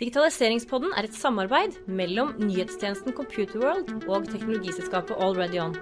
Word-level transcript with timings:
Digitaliseringspodden 0.00 0.94
er 0.96 1.04
et 1.04 1.12
samarbeid 1.12 1.74
mellom 1.84 2.30
nyhetstjenesten 2.40 3.12
Computerworld 3.12 4.06
og 4.08 4.30
teknologiselskapet 4.30 5.18
AlreadyOn. 5.20 5.74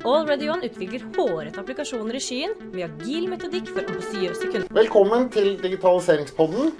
AlreadyOn 0.00 0.64
utvikler 0.64 1.04
hårete 1.18 1.60
applikasjoner 1.60 2.16
i 2.16 2.22
skyen 2.24 2.54
med 2.70 2.86
agil 2.86 3.28
metodikk 3.28 3.68
for 3.74 3.84
ambisiøse 3.84 4.48
kunder. 4.48 4.72
Velkommen 4.72 5.28
til 5.36 5.58
Digitaliseringspodden. 5.60 6.72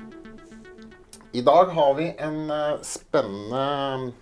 I 1.37 1.45
dag 1.45 1.77
har 1.77 1.93
vi 2.01 2.09
en 2.17 2.41
eh, 2.49 2.81
spennende, 2.81 4.15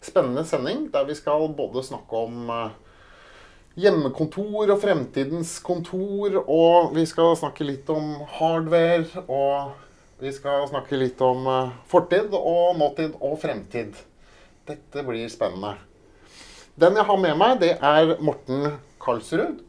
spennende 0.00 0.48
sending 0.48 0.88
der 0.96 1.04
vi 1.04 1.20
skal 1.20 1.50
både 1.52 1.84
snakke 1.84 2.26
om 2.30 2.48
eh, 2.48 2.74
hjemmekontor 3.76 4.72
og 4.72 4.80
fremtidens 4.80 5.58
kontor, 5.60 6.40
og 6.48 6.96
vi 6.96 7.04
skal 7.04 7.36
snakke 7.36 7.68
litt 7.68 7.92
om 7.92 8.22
hardware, 8.38 9.04
og 9.28 9.84
vi 10.20 10.32
skal 10.32 10.66
snakke 10.70 10.96
litt 10.98 11.20
om 11.24 11.46
eh, 11.50 11.74
fortid 11.90 12.32
og 12.38 12.78
nåtid 12.80 13.16
og 13.20 13.36
fremtid. 13.42 13.96
Dette 14.66 15.04
blir 15.06 15.28
spennende. 15.30 15.76
Den 16.76 16.96
jeg 16.98 17.06
har 17.08 17.20
med 17.20 17.38
meg, 17.40 17.60
det 17.62 17.74
er 17.80 18.16
Morten 18.20 18.66
Karlsrud, 19.00 19.62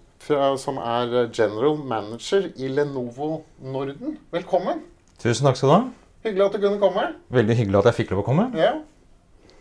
som 0.59 0.79
er 0.81 1.29
general 1.31 1.77
manager 1.79 2.49
i 2.59 2.67
Lenovo 2.67 3.43
Norden. 3.63 4.17
Velkommen. 4.33 4.81
Tusen 5.21 5.47
takk 5.47 5.59
skal 5.59 5.69
du 5.69 5.75
ha. 5.75 5.83
Hyggelig 6.25 6.45
at 6.47 6.57
du 6.57 6.65
kunne 6.65 6.81
komme. 6.81 7.05
Veldig 7.31 7.55
hyggelig 7.61 7.79
at 7.79 7.89
jeg 7.91 7.97
fikk 8.01 8.11
lov 8.11 8.23
å 8.25 8.27
komme. 8.27 8.49
Ja. 8.57 8.73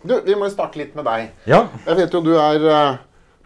Du, 0.06 0.16
vi 0.26 0.34
må 0.38 0.48
starte 0.50 0.80
litt 0.80 0.96
med 0.98 1.06
deg. 1.06 1.30
Ja, 1.46 1.66
Jeg 1.86 2.00
vet 2.00 2.14
jo 2.16 2.22
du 2.24 2.32
er 2.38 2.66
eh, 2.72 2.98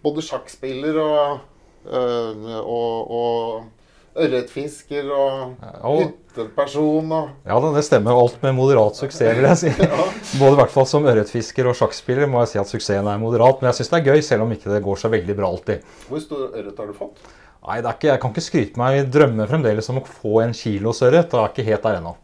både 0.04 0.24
sjakkspiller 0.24 0.96
og, 1.02 1.44
eh, 1.90 2.56
og, 2.62 3.12
og 3.20 3.79
ørretfisker 4.18 5.10
og 5.14 5.60
hytteperson 5.84 7.12
og 7.14 7.28
ja 7.46 7.58
da, 7.62 7.72
det 7.76 7.84
stemmer. 7.86 8.16
Alt 8.18 8.40
med 8.42 8.56
moderat 8.56 8.98
suksess, 8.98 9.36
vil 9.38 9.46
jeg 9.46 9.60
si. 9.60 9.72
Både 10.40 10.56
i 10.56 10.60
hvert 10.62 10.74
fall 10.74 10.88
som 10.90 11.06
ørretfisker 11.10 11.68
og 11.70 11.76
sjakkspiller 11.78 12.30
må 12.30 12.42
jeg 12.44 12.54
si 12.54 12.62
at 12.62 12.72
suksessen 12.72 13.10
er 13.10 13.22
moderat. 13.22 13.62
Men 13.62 13.70
jeg 13.70 13.80
syns 13.80 13.92
det 13.92 14.00
er 14.00 14.08
gøy, 14.10 14.24
selv 14.26 14.46
om 14.46 14.56
ikke 14.56 14.72
det 14.72 14.82
går 14.86 15.00
så 15.02 15.12
veldig 15.12 15.38
bra 15.38 15.52
alltid. 15.52 15.86
Hvor 16.08 16.24
stor 16.24 16.48
ørret 16.48 16.82
har 16.82 16.90
du 16.90 16.98
fått? 16.98 17.22
Nei, 17.60 17.80
det 17.84 17.92
ikke, 17.92 18.08
jeg 18.08 18.22
kan 18.22 18.34
ikke 18.34 18.46
skryte 18.46 18.80
meg. 18.80 18.98
Jeg 18.98 19.10
drømmer 19.14 19.50
fremdeles 19.50 19.90
om 19.92 20.00
å 20.00 20.06
få 20.08 20.40
en 20.46 20.54
kilos 20.56 21.02
ørret. 21.06 21.34
og 21.34 21.44
er 21.44 21.52
ikke 21.52 21.66
helt 21.68 21.86
der 21.86 21.98
ennå. 22.00 22.14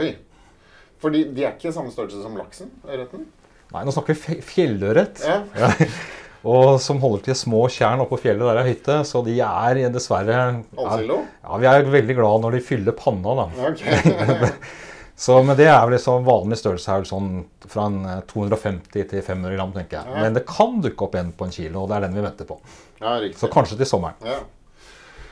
Oi. 0.00 0.12
Fordi 1.02 1.26
de 1.36 1.44
er 1.44 1.52
ikke 1.52 1.68
i 1.68 1.76
samme 1.76 1.92
størrelse 1.92 2.22
som 2.24 2.38
laksen? 2.40 2.72
Ørreten? 2.88 3.26
Nei, 3.74 3.82
nå 3.84 3.92
snakker 3.92 4.16
vi 4.16 4.38
fjellørret. 4.46 5.20
Ja. 5.26 5.42
Ja. 6.46 6.56
Og 6.56 6.80
som 6.80 7.00
holder 7.02 7.24
til 7.26 7.38
små 7.38 7.64
tjern 7.72 8.02
oppå 8.04 8.18
fjellet 8.22 8.46
der 8.46 8.60
er 8.62 8.68
hytte. 8.70 8.98
Så 9.08 9.22
de 9.26 9.34
er 9.42 9.80
dessverre 9.92 10.36
er, 10.38 11.06
Ja, 11.42 11.58
vi 11.62 11.70
er 11.70 11.88
veldig 11.98 12.16
glad 12.18 12.44
når 12.46 12.56
de 12.56 12.64
fyller 12.64 12.96
panna, 12.96 13.34
da. 13.42 13.70
Ok. 13.70 13.82
Så, 15.16 15.38
men 15.42 15.56
det 15.56 15.64
er 15.64 15.78
vel 15.80 15.94
liksom 15.96 16.26
vanlig 16.26 16.58
størrelse 16.60 16.90
her, 16.92 17.04
sånn 17.08 17.30
fra 17.72 17.86
en 17.88 18.02
eh, 18.04 18.18
250 18.28 19.06
til 19.08 19.22
500 19.24 19.54
gram, 19.56 19.70
tenker 19.72 20.02
jeg. 20.02 20.12
Men 20.12 20.36
det 20.36 20.42
kan 20.44 20.76
dukke 20.84 21.06
opp 21.06 21.16
en 21.16 21.30
på 21.32 21.46
en 21.48 21.54
kilo, 21.54 21.86
og 21.86 21.88
det 21.88 21.96
er 21.96 22.04
den 22.04 22.18
vi 22.18 22.24
venter 22.26 22.48
på. 22.50 22.58
ja. 23.00 23.30
Så 23.40 23.48
kanskje 23.52 23.78
til 23.80 23.88
sommeren. 23.88 24.20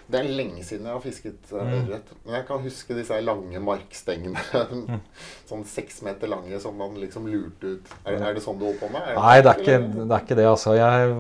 Det 0.05 0.20
er 0.20 0.28
lenge 0.28 0.62
siden 0.66 0.88
jeg 0.88 0.92
har 0.92 1.02
fisket 1.02 1.52
ørret. 1.55 2.10
Mm. 2.12 2.20
Men 2.27 2.36
jeg 2.36 2.47
kan 2.48 2.64
huske 2.64 2.97
disse 2.98 3.20
lange 3.24 3.62
markstengene. 3.64 4.98
sånn 5.50 5.64
seks 5.69 6.02
meter 6.05 6.30
lange 6.30 6.60
som 6.60 6.77
man 6.78 6.97
liksom 7.00 7.28
lurte 7.30 7.77
ut. 7.77 7.94
Er, 8.05 8.19
er 8.19 8.36
det 8.36 8.44
sånn 8.44 8.60
du 8.60 8.66
holder 8.69 8.82
på 8.82 8.92
med? 8.92 9.10
Nei, 9.16 9.36
det 9.41 9.52
er 9.52 9.62
ikke 9.64 9.78
det, 9.84 10.08
er 10.08 10.27
ikke 10.27 10.38
det 10.41 10.48
altså. 10.50 10.77
Jeg 10.77 11.16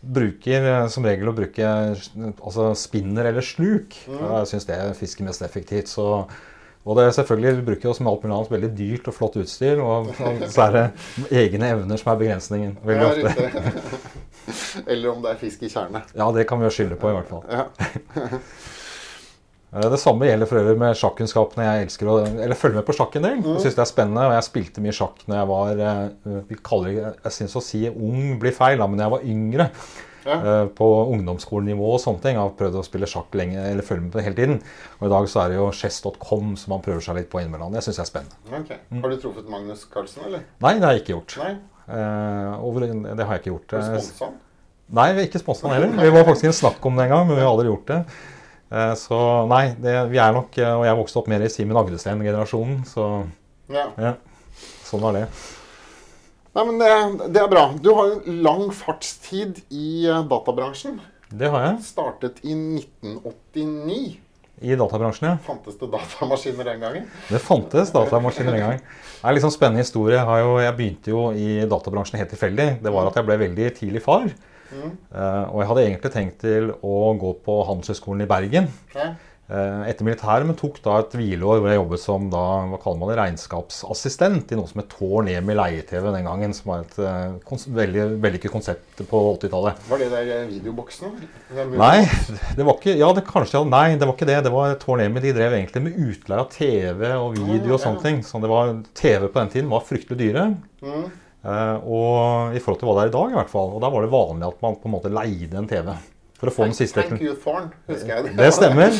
bruker 0.00 0.70
eh, 0.72 0.84
som 0.90 1.06
regel 1.06 1.30
å 1.30 1.36
bruke 1.36 1.72
altså 1.72 2.70
spinner 2.78 3.30
eller 3.30 3.46
sluk. 3.46 3.98
Jeg 4.10 4.50
syns 4.50 4.66
det 4.70 4.80
fisker 4.98 5.28
mest 5.28 5.46
effektivt. 5.46 5.92
så 5.92 6.24
og 6.88 6.96
det 6.96 7.02
er 7.04 7.10
selvfølgelig 7.12 7.64
bruker 7.66 7.88
jo 7.90 7.92
som 7.92 8.08
alt 8.08 8.22
mulig 8.24 8.34
annet 8.36 8.52
veldig 8.54 8.70
dyrt 8.78 9.08
og 9.10 9.14
flott 9.14 9.36
utstyr. 9.42 9.82
Og, 9.84 10.08
og 10.16 10.44
så 10.48 10.64
er 10.64 10.76
det 10.76 10.84
egne 11.42 11.68
evner 11.74 12.00
som 12.00 12.14
er 12.14 12.20
begrensningen. 12.24 12.78
veldig 12.84 13.10
ofte. 13.10 13.50
Eller 14.90 15.10
om 15.12 15.22
det 15.24 15.30
er 15.34 15.40
fisk 15.40 15.62
i 15.62 15.70
tjerne. 15.72 16.02
Ja, 16.16 16.30
det 16.32 16.46
kan 16.50 16.58
vi 16.62 16.68
jo 16.68 16.74
skylde 16.74 16.96
på, 17.00 17.10
i 17.12 17.16
hvert 17.18 17.30
fall. 17.30 17.44
Ja. 17.50 17.66
Eh, 19.72 19.84
Det 19.86 20.00
samme 20.02 20.26
gjelder 20.26 20.48
for 20.50 20.58
øvrig 20.58 20.78
med 20.82 20.96
sjakkunnskapene. 20.98 21.62
Jeg 21.68 21.84
elsker 21.86 22.08
å 22.10 22.16
eller 22.26 22.58
følger 22.58 22.80
med 22.80 22.86
på 22.88 22.94
sjakk 22.98 23.14
en 23.20 23.26
del. 23.28 23.36
Jeg 23.44 23.60
synes 23.62 23.76
det 23.78 23.84
er 23.84 23.90
spennende, 23.92 24.24
og 24.26 24.32
jeg 24.34 24.46
spilte 24.48 24.82
mye 24.82 24.96
sjakk 24.96 25.20
når 25.30 25.36
jeg 25.38 25.50
var 25.52 25.82
eh, 25.86 26.38
vi 26.48 26.58
kaller 26.66 26.96
Jeg 26.96 27.34
syns 27.36 27.54
å 27.54 27.62
si 27.62 27.84
ung 27.86 28.32
blir 28.42 28.50
feil, 28.56 28.82
men 28.90 28.98
jeg 29.04 29.12
var 29.14 29.22
yngre. 29.30 29.68
Ja. 30.26 30.34
eh, 30.42 30.64
På 30.76 30.88
ungdomsskolenivå 31.14 31.92
og 31.94 32.00
sånne 32.02 32.20
ting. 32.24 32.34
Jeg 32.34 32.42
har 32.42 32.56
prøvd 32.58 32.80
å 32.82 32.84
spille 32.84 33.06
sjakk 33.14 33.38
lenge, 33.38 33.62
eller 33.70 33.86
følge 33.86 34.08
med 34.08 34.12
på 34.12 34.18
det 34.18 34.26
hele 34.26 34.40
tiden. 34.42 34.58
Og 34.98 35.06
i 35.06 35.12
dag 35.14 35.30
så 35.30 35.44
er 35.44 35.54
det 35.54 35.60
jo 35.62 35.70
chess.com 35.78 36.56
som 36.60 36.74
man 36.74 36.82
prøver 36.84 37.06
seg 37.06 37.20
litt 37.22 37.30
på 37.30 37.38
innimellom. 37.44 37.70
Det 37.78 37.86
syns 37.86 38.02
jeg 38.02 38.08
er 38.08 38.10
spennende. 38.10 38.42
Ok. 38.64 38.74
Har 39.06 39.14
du 39.14 39.20
truffet 39.22 39.48
Magnus 39.54 39.86
Carlsen, 39.94 40.26
eller? 40.26 40.42
Nei, 40.66 40.74
det 40.82 40.88
har 40.90 40.98
jeg 40.98 41.04
ikke 41.06 41.14
gjort. 41.14 41.38
Nei? 41.44 41.54
Eh, 41.90 43.14
det 43.16 43.26
har 43.26 43.34
jeg 43.36 43.42
ikke 43.42 43.52
gjort. 43.54 43.74
Du? 43.74 44.30
Nei, 44.90 45.12
vi 45.14 45.22
er 45.22 45.28
ikke 45.28 45.42
sponsa 45.42 45.70
heller. 45.70 45.92
Vi 45.98 46.10
var 46.10 46.26
faktisk 46.26 46.48
i 46.48 46.50
en 46.50 46.56
snakk 46.56 46.86
om 46.86 46.96
det 46.98 47.04
en 47.06 47.12
gang, 47.14 47.26
men 47.28 47.36
vi 47.38 47.42
har 47.44 47.50
aldri 47.52 47.70
gjort 47.70 47.86
det. 47.90 48.00
Eh, 48.70 48.94
Så 48.98 49.20
nei, 49.50 49.64
det, 49.82 49.94
vi 50.10 50.18
er 50.22 50.34
nok 50.34 50.54
eh, 50.58 50.72
Og 50.78 50.84
jeg 50.86 50.98
vokste 51.00 51.18
opp 51.18 51.30
mer 51.30 51.42
i 51.42 51.48
Simen 51.50 51.78
Agdestein-generasjonen, 51.80 52.84
så 52.86 53.06
Ja. 53.70 53.88
ja. 53.98 54.14
Sånn 54.86 55.02
var 55.02 55.14
det. 55.14 55.26
Nei, 56.54 56.64
men 56.66 56.78
det, 56.82 56.90
det 57.34 57.42
er 57.42 57.50
bra. 57.50 57.68
Du 57.78 57.92
har 57.94 58.08
jo 58.10 58.34
lang 58.42 58.70
fartstid 58.74 59.60
i 59.70 60.06
databransjen. 60.30 60.98
Det 61.30 61.50
har 61.50 61.62
jeg. 61.68 61.76
Startet 61.86 62.40
i 62.42 62.56
1989. 62.58 64.18
I 64.60 64.76
databransjen, 64.76 65.24
ja. 65.30 65.36
Fantes 65.44 65.78
det 65.80 65.88
datamaskiner 65.88 66.66
den 66.68 66.82
gangen? 66.84 67.08
Det 67.30 67.40
fantes 67.40 67.92
datamaskiner 67.94 68.52
den 68.52 68.60
gangen. 68.60 68.82
Det 68.84 69.24
er 69.24 69.38
en 69.38 69.44
sånn 69.46 69.54
spennende 69.54 69.84
historie. 69.84 70.20
Jeg, 70.20 70.74
begynte 70.76 71.14
jo 71.14 71.30
i 71.32 71.62
databransjen 71.68 72.20
helt 72.20 72.32
tilfeldig. 72.34 72.68
Det 72.84 72.92
var 72.92 73.08
at 73.08 73.16
jeg 73.16 73.28
ble 73.28 73.38
veldig 73.40 73.70
tidlig 73.78 74.04
far. 74.04 74.28
Eh, 74.70 75.44
og 75.50 75.62
jeg 75.62 75.68
hadde 75.70 75.84
egentlig 75.86 76.12
tenkt 76.14 76.38
til 76.44 76.70
å 76.86 76.98
gå 77.18 77.32
på 77.46 77.56
Handelshøyskolen 77.70 78.24
i 78.26 78.30
Bergen. 78.30 78.68
Ja. 78.94 79.14
Eh, 79.50 79.88
etter 79.90 80.06
militæret, 80.06 80.46
men 80.46 80.54
tok 80.54 80.76
da 80.84 81.00
et 81.02 81.14
hvileår 81.18 81.58
hvor 81.58 81.66
jeg 81.66 81.78
jobbet 81.80 82.00
som 82.04 82.26
da, 82.30 82.42
hva 82.70 82.78
kaller 82.78 83.00
man 83.00 83.08
det, 83.10 83.16
regnskapsassistent 83.18 84.52
i 84.54 84.58
noe 84.58 84.70
som 84.70 84.78
het 84.78 84.92
Tårn 84.92 85.26
med 85.42 85.58
leie-TV 85.58 86.06
den 86.14 86.28
gangen. 86.28 86.54
Som 86.54 86.70
var 86.70 86.84
et 86.84 86.94
eh, 87.02 87.64
veldig 87.80 88.04
vellykket 88.22 88.54
konsept 88.54 89.02
på 89.10 89.22
80-tallet. 89.32 89.80
Var 89.90 90.02
det 90.04 90.10
der 90.12 90.30
er 90.36 90.52
Nei, 91.80 91.96
det 92.54 92.68
var 92.68 92.78
ikke 92.78 92.94
Ja, 93.00 93.10
det 93.16 93.26
kanskje 93.26 93.64
Nei, 93.66 93.96
det 93.98 94.06
var 94.06 94.14
ikke 94.14 94.30
det. 94.30 94.38
Det 94.46 94.54
var 94.54 94.76
Tårn 94.84 95.02
Emil. 95.08 95.26
De 95.26 95.34
drev 95.34 95.58
egentlig 95.58 95.82
med 95.88 95.98
utleie 95.98 96.44
av 96.44 96.54
TV 96.54 97.04
og 97.16 97.34
video 97.40 97.74
og 97.74 97.82
sånne 97.82 98.04
ting. 98.06 98.22
Så 98.26 98.38
det 98.44 98.52
var, 98.54 98.76
TV 98.94 99.26
på 99.26 99.34
den 99.40 99.52
tiden 99.56 99.74
var 99.74 99.82
fryktelig 99.88 100.20
dyre. 100.22 100.46
Mm. 100.84 101.10
Uh, 101.40 101.76
og 101.88 102.54
i 102.54 102.60
forhold 102.62 102.82
til 102.82 102.86
hva 102.86 102.98
det 103.00 103.08
er 103.08 103.10
i 103.10 103.18
dag, 103.18 103.34
i 103.34 103.38
hvert 103.40 103.50
fall. 103.50 103.74
Og 103.74 103.82
da 103.82 103.90
var 103.90 104.06
det 104.06 104.14
vanlig 104.14 104.46
at 104.46 104.62
man 104.62 104.78
på 104.78 104.86
en 104.86 104.94
måte 104.94 105.10
leide 105.10 105.58
en 105.58 105.70
TV. 105.70 105.90
For 106.40 106.48
å 106.48 106.52
få 106.56 106.64
den 106.70 106.76
siste 106.76 107.02
Thank 107.04 107.20
you, 107.20 107.34
Thorn, 107.36 107.66
husker 107.90 108.14
jeg 108.14 108.24
det. 108.30 108.36
Det 108.38 108.46
stemmer. 108.56 108.94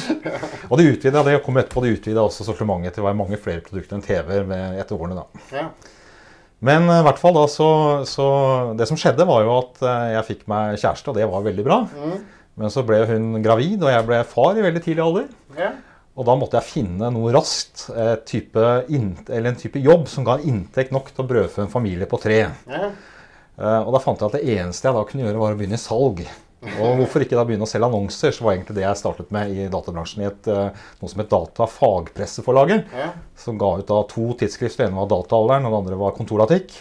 Og 0.69 0.75
de 0.77 0.91
utvida, 0.93 1.23
det 1.25 1.39
kom 1.47 1.57
etterpå, 1.57 1.83
de 1.87 1.95
utvida 1.97 2.21
også 2.27 2.45
sortimentet 2.45 2.93
til 2.99 3.03
å 3.05 3.07
være 3.09 3.17
mange 3.17 3.39
flere 3.41 3.63
produkter 3.65 3.97
enn 3.97 4.05
TV-er 4.05 4.77
etter 4.83 4.99
årene. 5.01 5.23
da. 5.23 5.47
Ja. 5.57 5.69
Men 6.61 6.85
eh, 6.93 6.99
i 7.01 7.07
hvert 7.07 7.21
fall 7.23 7.33
da, 7.39 7.47
så, 7.49 7.69
så 8.05 8.27
Det 8.77 8.85
som 8.91 8.99
skjedde, 9.01 9.25
var 9.25 9.47
jo 9.47 9.55
at 9.63 9.81
eh, 9.81 10.11
jeg 10.19 10.27
fikk 10.35 10.43
meg 10.53 10.77
kjæreste, 10.83 11.09
og 11.09 11.17
det 11.17 11.29
var 11.31 11.47
veldig 11.47 11.65
bra. 11.65 11.79
Men 12.61 12.75
så 12.75 12.85
ble 12.85 12.99
hun 13.09 13.31
gravid, 13.41 13.81
og 13.87 13.89
jeg 13.95 14.05
ble 14.11 14.19
far 14.29 14.59
i 14.61 14.67
veldig 14.67 14.83
tidlig 14.85 15.07
alder. 15.07 15.31
Ja. 15.57 15.71
Og 16.21 16.27
da 16.29 16.35
måtte 16.37 16.59
jeg 16.61 16.69
finne 16.69 17.09
noe 17.15 17.33
raskt, 17.33 17.87
et 17.97 18.27
type 18.29 18.61
eller 18.91 19.49
en 19.55 19.57
type 19.57 19.81
jobb 19.81 20.05
som 20.13 20.27
ga 20.29 20.37
inntekt 20.45 20.93
nok 20.93 21.09
til 21.15 21.25
å 21.25 21.29
brødfø 21.31 21.65
en 21.65 21.73
familie 21.73 22.05
på 22.11 22.21
tre. 22.21 22.43
Ja. 22.69 22.91
Eh, 23.57 23.81
Og 23.81 23.95
da 23.97 24.05
fant 24.05 24.21
jeg 24.21 24.29
at 24.29 24.37
det 24.37 24.59
eneste 24.59 24.91
jeg 24.91 24.99
da 25.01 25.07
kunne 25.09 25.25
gjøre, 25.25 25.41
var 25.41 25.57
å 25.57 25.61
begynne 25.63 25.81
i 25.81 25.85
salg. 25.89 26.21
Og 26.61 26.99
hvorfor 26.99 27.25
ikke 27.25 27.39
da 27.39 27.47
begynne 27.49 27.65
å 27.65 27.71
selge 27.71 27.89
annonser, 27.89 28.35
så 28.37 28.45
var 28.45 28.55
egentlig 28.55 28.77
det 28.77 28.85
jeg 28.85 29.01
startet 29.01 29.31
med 29.33 29.53
i 29.55 29.69
databransjen 29.73 30.25
i 30.25 30.29
et, 30.29 30.49
eh, 30.53 30.81
noe 31.01 31.09
som 31.09 31.23
het 31.23 31.31
Data 31.33 31.67
Fagpresseforlaget. 31.73 32.91
Ja. 32.93 33.13
Som 33.41 33.57
ga 33.61 33.71
ut 33.79 33.89
da 33.89 34.03
to 34.11 34.27
tidsskrifter. 34.37 34.85
Det 34.85 34.91
ene 34.91 35.01
var 35.01 35.09
Dataalderen, 35.09 35.65
og 35.65 35.73
det 35.73 35.81
andre 35.81 36.01
var 36.03 36.17
Kontorlatikk. 36.19 36.75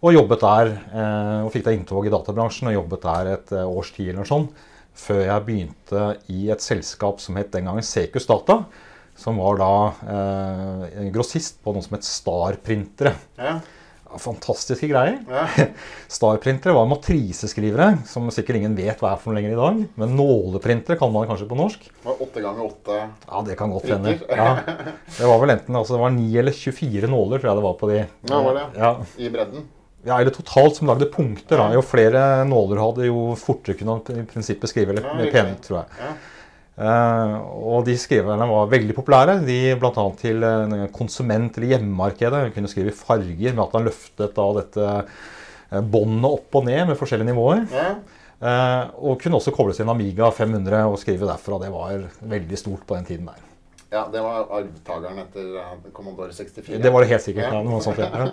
Og 0.00 0.14
jobbet 0.16 0.40
der, 0.40 0.70
eh, 0.72 1.40
og 1.44 1.52
fikk 1.52 1.66
da 1.66 1.74
inntog 1.76 2.06
i 2.06 2.12
databransjen 2.12 2.70
og 2.70 2.76
jobbet 2.78 3.02
der 3.02 3.32
et 3.34 3.52
eh, 3.52 3.68
års 3.68 3.90
tid 3.92 4.08
eller 4.08 4.22
noe 4.22 4.30
sånt. 4.30 4.62
Før 4.96 5.20
jeg 5.26 5.44
begynte 5.44 6.04
i 6.32 6.48
et 6.50 6.64
selskap 6.64 7.20
som 7.20 7.36
het 7.36 7.52
den 7.52 7.68
gangen 7.68 7.84
Secus 7.84 8.26
Data. 8.26 8.64
Som 9.20 9.36
var 9.36 9.60
da 9.60 9.74
eh, 10.08 11.10
grossist 11.12 11.60
på 11.62 11.74
noe 11.76 11.84
som 11.84 11.98
het 11.98 12.08
Star-printere. 12.08 13.12
Ja. 13.36 13.58
Fantastiske 14.18 14.88
greier. 14.90 15.20
Ja. 15.30 15.44
Star-printere 16.10 16.74
var 16.74 16.88
matriseskrivere, 16.90 17.98
som 18.10 18.26
sikkert 18.34 18.58
ingen 18.60 18.74
vet 18.78 18.98
hva 19.02 19.12
er 19.14 19.20
for 19.22 19.30
noe 19.30 19.38
lenger 19.38 19.54
i 19.54 19.58
dag. 19.60 19.82
Men 20.02 20.14
nåleprintere 20.18 20.98
kan 20.98 21.12
man 21.14 21.28
kanskje 21.30 21.48
på 21.50 21.58
norsk. 21.60 21.86
Åtte 22.04 22.42
ganger 22.42 22.66
åtte. 22.66 23.00
Ja, 23.28 23.42
det 23.46 23.58
kan 23.60 23.70
godt 23.74 23.90
hende. 23.92 24.16
Ja. 24.28 24.48
Det 25.20 25.26
var 25.28 25.40
vel 25.42 25.52
enten 25.52 25.76
altså 25.76 25.96
det 25.96 26.00
var 26.00 26.12
9 26.14 26.26
eller 26.40 26.54
24 26.56 27.08
nåler, 27.10 27.38
tror 27.42 27.50
jeg 27.50 27.58
det 27.60 27.64
var 27.66 27.76
på 27.80 27.88
de. 27.90 28.00
Ja, 28.30 28.42
var 28.46 28.56
det? 28.56 28.66
Ja. 28.80 28.90
I 29.20 29.30
bredden. 29.30 29.68
Ja, 30.06 30.16
eller 30.20 30.32
totalt 30.32 30.76
som 30.78 30.88
lagde 30.88 31.10
punkter. 31.12 31.58
da. 31.60 31.66
Jo 31.76 31.82
flere 31.84 32.44
nåler 32.48 32.80
hadde, 32.80 33.08
jo 33.10 33.34
fortere 33.36 33.76
kunne 33.76 33.98
han 33.98 34.22
i 34.22 34.24
prinsippet 34.30 34.72
skrive. 34.72 34.94
Eller 34.94 35.04
Ja, 35.04 35.26
pent, 35.34 35.60
tror 35.66 35.82
jeg. 35.82 36.14
Eh, 36.80 37.34
og 37.66 37.84
de 37.88 37.96
skriverne 38.00 38.46
var 38.48 38.70
veldig 38.72 38.96
populære. 38.96 39.40
De 39.44 39.58
Bl.a. 39.80 40.06
til 40.20 40.46
eh, 40.46 40.86
konsument- 40.96 41.58
eller 41.58 41.74
hjemmemarkedet. 41.74 42.44
Hun 42.46 42.54
kunne 42.56 42.72
skrive 42.72 42.94
i 42.94 42.96
farger 42.96 43.56
med 43.56 43.64
at 43.66 43.76
han 43.76 43.88
løftet 43.90 44.34
da 44.38 44.46
dette 44.60 44.88
eh, 44.94 45.82
båndet 45.82 46.30
opp 46.30 46.60
og 46.60 46.66
ned 46.70 46.86
med 46.92 46.98
forskjellige 47.00 47.32
nivåer. 47.32 47.66
Ja. 47.74 47.92
Og 48.40 49.18
kunne 49.20 49.36
også 49.36 49.52
kobles 49.52 49.76
til 49.76 49.84
en 49.84 49.92
Amiga 49.92 50.30
500 50.32 50.86
og 50.88 50.96
skrive 51.02 51.28
derfra. 51.28 51.58
Det 51.60 51.68
var 51.74 52.06
veldig 52.24 52.56
stort 52.56 52.86
på 52.88 52.96
den 52.96 53.04
tiden 53.10 53.28
der. 53.28 53.49
Ja, 53.90 54.04
det 54.12 54.20
var 54.22 54.46
arvtakeren 54.54 55.18
etter 55.24 55.54
eh, 55.58 55.70
Commodore 55.92 56.32
64. 56.32 56.78
Det 56.78 56.92
var 56.94 57.02
det 57.02 57.10
helt 57.10 57.24
sikkert. 57.24 57.50
Ja. 57.50 57.62
Noe 57.66 57.80
sånt, 57.82 57.98
ja. 57.98 58.28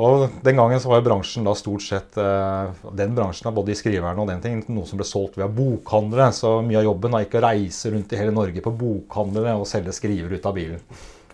Og 0.00 0.24
den 0.42 0.58
gangen 0.58 0.80
så 0.82 0.90
var 0.90 0.98
jo 0.98 1.06
bransjen 1.06 1.46
da 1.46 1.52
stort 1.54 1.84
sett 1.84 2.16
eh, 2.18 2.86
Den 2.96 3.12
bransjen 3.14 3.50
av 3.50 3.54
både 3.54 3.74
i 3.74 3.76
skriverne 3.78 4.18
og 4.18 4.30
den 4.32 4.40
ting, 4.42 4.62
noe 4.74 4.88
som 4.88 4.98
ble 4.98 5.06
solgt 5.06 5.38
via 5.38 5.46
bokhandlere. 5.46 6.30
Så 6.34 6.56
mye 6.66 6.80
av 6.80 6.88
jobben 6.88 7.14
var 7.14 7.26
ikke 7.26 7.38
å 7.38 7.44
reise 7.46 7.92
rundt 7.94 8.14
i 8.14 8.18
hele 8.18 8.34
Norge 8.34 8.64
på 8.64 8.72
bokhandlere 8.80 9.54
og 9.60 9.68
selge 9.70 9.94
skriver 9.94 10.34
ut 10.34 10.48
av 10.50 10.56
bilen. 10.58 10.82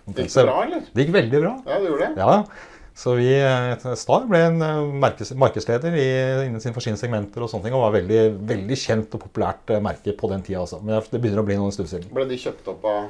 Det 0.05 0.27
gikk 0.27 0.37
bra, 0.43 0.59
eller? 0.65 0.85
Det 0.91 1.05
gikk 1.05 1.15
veldig 1.15 1.41
bra. 1.41 1.55
Ja, 1.65 1.79
det 1.79 1.89
gjorde 1.89 2.11
det. 2.11 2.21
Ja, 2.21 2.69
så 2.93 3.13
vi, 3.15 3.29
eh, 3.39 3.93
Star 3.95 4.25
ble 4.29 4.39
en 4.49 4.61
eh, 4.61 5.33
markedsleder 5.39 5.95
innen 5.95 6.61
sine 6.61 6.75
forskjellige 6.75 7.05
segmenter 7.05 7.41
og 7.41 7.49
sånne 7.49 7.69
ting, 7.69 7.75
og 7.77 7.85
var 7.87 7.95
veldig, 7.95 8.21
veldig 8.51 8.77
kjent 8.77 9.15
og 9.17 9.23
populært 9.23 9.71
eh, 9.71 9.81
merke 9.83 10.13
på 10.17 10.29
den 10.29 10.43
tida. 10.45 10.61
Altså. 10.65 10.81
Men 10.83 10.99
det 10.99 11.21
begynner 11.21 11.41
å 11.41 11.47
bli 11.47 11.57
noen 11.57 11.73
stund 11.73 11.89
siden. 11.89 12.11
Ble 12.13 12.27
de 12.29 12.39
kjøpt 12.41 12.67
opp 12.73 12.85
av 12.91 13.07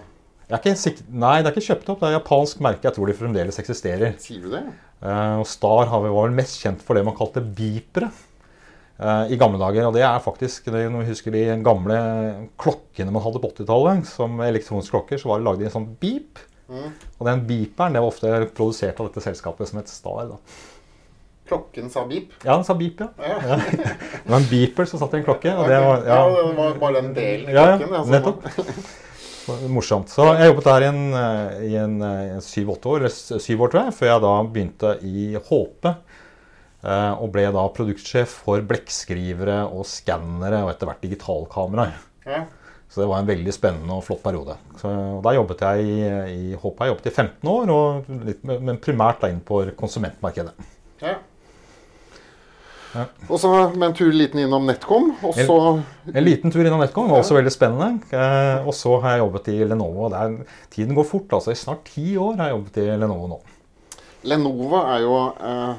Jeg 0.51 0.57
er 0.57 0.63
ikke 0.65 0.79
sikker, 0.81 1.05
nei, 1.23 1.35
det 1.41 1.47
er 1.47 1.55
ikke 1.55 1.67
kjøpt 1.69 1.89
opp. 1.93 2.01
Det 2.01 2.09
er 2.09 2.17
japansk 2.17 2.59
merke. 2.65 2.83
Jeg 2.89 2.95
tror 2.97 3.07
de 3.07 3.13
fremdeles 3.15 3.59
eksisterer. 3.61 4.17
Sier 4.19 4.41
du 4.43 4.49
det? 4.51 4.65
Uh, 5.01 5.39
og 5.39 5.47
Star 5.47 5.87
har 5.87 6.01
vi- 6.03 6.11
var 6.11 6.27
vel 6.27 6.35
mest 6.35 6.59
kjent 6.61 6.81
for 6.83 6.93
det 6.99 7.05
man 7.07 7.15
kalte 7.15 7.39
beepere 7.41 8.09
uh, 8.99 9.25
i 9.31 9.37
gamle 9.39 9.57
dager. 9.61 9.87
Og 9.87 9.95
det 9.95 10.03
er 10.03 10.19
faktisk, 10.19 10.65
det, 10.73 10.83
når 10.91 11.05
vi 11.05 11.11
husker 11.13 11.31
de 11.31 11.45
gamle 11.63 11.97
klokkene 12.59 13.13
man 13.15 13.23
hadde 13.23 13.39
på 13.41 13.49
80-tallet, 13.55 14.03
som 14.11 14.35
elektroniske 14.43 14.91
klokker, 14.91 15.17
så 15.23 15.31
var 15.31 15.39
det 15.39 15.47
lagd 15.47 15.63
i 15.63 15.69
en 15.71 15.75
sånn 15.77 15.87
beep. 16.03 16.43
Mm. 16.71 16.91
Og 17.19 17.25
den 17.27 17.41
beeperen 17.47 17.95
det 17.95 18.03
var 18.03 18.11
ofte 18.11 18.35
produsert 18.55 18.99
av 19.01 19.07
dette 19.09 19.23
selskapet 19.23 19.67
som 19.71 19.79
het 19.81 19.89
Star. 19.91 20.27
da. 20.35 20.37
Klokken 21.51 21.89
sa 21.91 22.05
beep. 22.07 22.31
Ja, 22.45 22.55
den 22.59 22.63
sa 22.67 22.75
beep, 22.79 22.99
ja. 23.03 23.09
Ja. 23.19 23.57
Det 23.57 24.29
var 24.31 24.37
en 24.37 24.45
beeper 24.51 24.87
som 24.87 24.99
satt 25.01 25.15
i 25.15 25.19
en 25.19 25.25
klokke. 25.27 25.51
og 25.55 25.67
det 25.67 25.79
var, 25.83 26.03
ja. 26.07 26.19
ja, 26.27 26.43
det 26.47 26.57
var 26.59 26.77
bare 26.83 27.01
den 27.01 27.13
delen 27.17 27.49
i 27.49 27.55
Ja, 27.55 27.65
ja, 27.73 27.79
klokken. 27.81 28.11
nettopp. 28.11 28.45
Morsomt. 29.71 30.09
Så 30.11 30.25
jeg 30.37 30.51
jobbet 30.51 30.67
der 30.69 30.83
i 30.85 30.89
en, 30.91 31.01
eh, 31.17 32.33
eh, 32.35 32.39
syv-åtte 32.45 32.91
år, 32.91 33.07
syv 33.11 33.63
år 33.65 33.71
tror 33.73 33.83
jeg, 33.87 33.95
før 33.97 34.09
jeg 34.11 34.21
da 34.25 34.33
begynte 34.43 34.91
i 35.07 35.25
HP. 35.35 35.95
eh, 36.83 37.11
Og 37.21 37.31
ble 37.31 37.45
da 37.51 37.67
produktsjef 37.69 38.27
for 38.45 38.61
blekkskrivere 38.61 39.59
og 39.71 39.85
skannere 39.85 40.63
og 40.63 40.71
etter 40.71 40.89
hvert 40.89 41.01
digitalkameraer. 41.01 41.97
Ja. 42.25 42.45
Så 42.91 43.01
det 43.01 43.07
var 43.07 43.19
en 43.21 43.27
veldig 43.29 43.53
spennende 43.55 43.95
og 43.95 44.03
flott 44.03 44.21
periode. 44.23 44.57
Så, 44.77 44.89
og 45.17 45.23
da 45.23 45.31
jobbet 45.33 45.61
jeg 45.63 45.85
i, 45.87 45.99
i 46.51 46.55
Håpe 46.59 46.83
jeg 46.85 46.91
jobbet 46.91 47.07
i 47.07 47.15
15 47.15 47.49
år, 47.49 47.69
og 47.71 48.09
litt, 48.27 48.43
men 48.43 48.77
primært 48.83 49.21
da 49.21 49.29
inn 49.31 49.39
på 49.39 49.63
konsumentmarkedet. 49.79 50.51
Ja. 51.01 51.15
Ja. 52.95 53.05
Og 53.29 53.39
så 53.39 53.49
med 53.75 53.85
en 53.89 53.93
tur 53.95 54.11
liten 54.11 54.39
innom 54.43 54.65
NetCom, 54.67 55.11
og 55.23 55.33
så 55.37 55.55
En 56.13 56.23
liten 56.25 56.51
tur 56.51 56.65
innom 56.65 56.81
Netcom 56.81 57.07
var 57.09 57.21
også 57.21 57.37
veldig 57.37 57.51
spennende. 57.53 58.01
Eh, 58.11 58.65
og 58.67 58.73
så 58.75 58.97
har 59.01 59.15
jeg 59.15 59.21
jobbet 59.23 59.47
i 59.53 59.57
Lenovo. 59.63 60.05
og 60.05 60.11
Det 60.11 60.19
er, 60.19 60.57
tiden 60.75 60.95
går 60.97 61.05
fort. 61.07 61.29
altså 61.37 61.51
I 61.51 61.59
snart 61.61 61.85
ti 61.85 62.17
år 62.17 62.35
har 62.37 62.49
jeg 62.49 62.57
jobbet 62.57 62.77
i 62.83 62.87
Lenovo 62.99 63.27
nå. 63.31 63.39
Lenova 64.27 64.81
er 64.97 65.05
jo, 65.05 65.15
eh, 65.39 65.75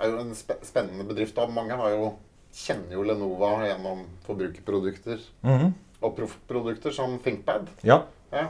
er 0.00 0.12
jo 0.14 0.20
en 0.22 0.34
spe 0.34 0.54
spennende 0.62 1.04
bedrift. 1.08 1.36
Og 1.42 1.50
mange 1.52 1.76
har 1.76 1.90
jo, 1.90 2.12
kjenner 2.54 2.92
jo 2.92 3.02
Lenova 3.02 3.56
gjennom 3.66 4.04
forbrukerprodukter 4.26 5.18
Mhm. 5.42 5.74
og 6.02 6.16
proffprodukter 6.16 6.92
som 6.92 7.18
ThinkPad. 7.18 7.66
Ja. 7.82 8.02
Ja. 8.32 8.46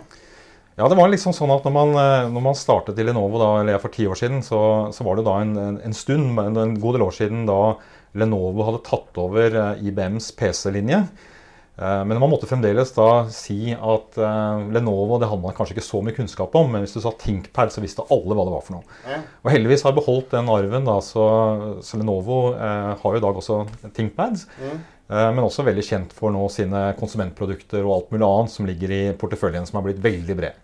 ja, 0.76 0.88
det 0.88 0.96
var 0.96 1.08
liksom 1.08 1.32
sånn 1.32 1.50
at 1.54 1.62
når 1.64 1.72
man, 1.72 1.88
eh, 1.94 2.28
når 2.30 2.42
man 2.42 2.54
startet 2.54 2.98
i 2.98 3.02
Lenovo 3.04 3.38
da, 3.38 3.60
eller 3.62 3.78
for 3.78 3.88
ti 3.88 4.06
år 4.06 4.14
siden, 4.16 4.42
så, 4.42 4.92
så 4.92 5.04
var 5.04 5.16
det 5.16 5.24
da 5.24 5.40
en, 5.40 5.56
en, 5.56 5.80
en 5.84 5.92
stund, 5.92 6.38
en, 6.38 6.56
en 6.56 6.74
god 6.80 6.94
del 6.94 7.02
år 7.02 7.12
siden, 7.12 7.46
da 7.46 7.76
Lenovo 8.14 8.66
hadde 8.68 8.82
tatt 8.86 9.18
over 9.22 9.56
eh, 9.60 9.86
IBMs 9.90 10.30
PC-linje. 10.38 11.00
Eh, 11.76 12.02
Men 12.06 12.20
man 12.22 12.30
måtte 12.30 12.46
fremdeles 12.46 12.92
da 12.94 13.08
si 13.34 13.74
at 13.74 14.18
eh, 14.22 14.64
Lenovo 14.76 15.18
det 15.18 15.26
hadde 15.30 15.42
man 15.42 15.56
kanskje 15.56 15.74
ikke 15.76 15.86
så 15.88 16.02
mye 16.06 16.14
kunnskap 16.14 16.54
om, 16.60 16.70
men 16.70 16.84
hvis 16.84 16.94
du 16.94 17.00
sa 17.02 17.10
ThinkPad, 17.18 17.74
så 17.74 17.82
visste 17.82 18.06
alle 18.14 18.36
hva 18.38 18.46
det 18.46 18.54
var 18.54 18.64
for 18.66 18.76
noe. 18.78 18.98
Og 19.42 19.50
heldigvis 19.54 19.82
har 19.82 19.90
jeg 19.94 19.98
beholdt 20.02 20.34
den 20.36 20.50
arven, 20.54 20.86
da, 20.86 20.98
så, 21.02 21.28
så 21.82 21.98
Lenovo 22.00 22.40
eh, 22.54 22.92
har 23.02 23.16
jo 23.16 23.22
i 23.22 23.24
dag 23.26 23.40
også 23.42 23.62
ThinkPads. 23.88 24.46
Mm. 24.62 24.82
Eh, 25.04 25.30
men 25.36 25.44
også 25.44 25.66
veldig 25.66 25.82
kjent 25.84 26.14
for 26.16 26.32
nå 26.32 26.46
sine 26.54 26.86
konsumentprodukter 27.00 27.82
og 27.84 27.96
alt 27.98 28.14
mulig 28.14 28.28
annet 28.30 28.54
som 28.54 28.68
ligger 28.70 28.94
i 28.94 29.02
porteføljen, 29.20 29.66
som 29.68 29.80
har 29.80 29.88
blitt 29.90 30.00
veldig 30.04 30.38
bred. 30.38 30.60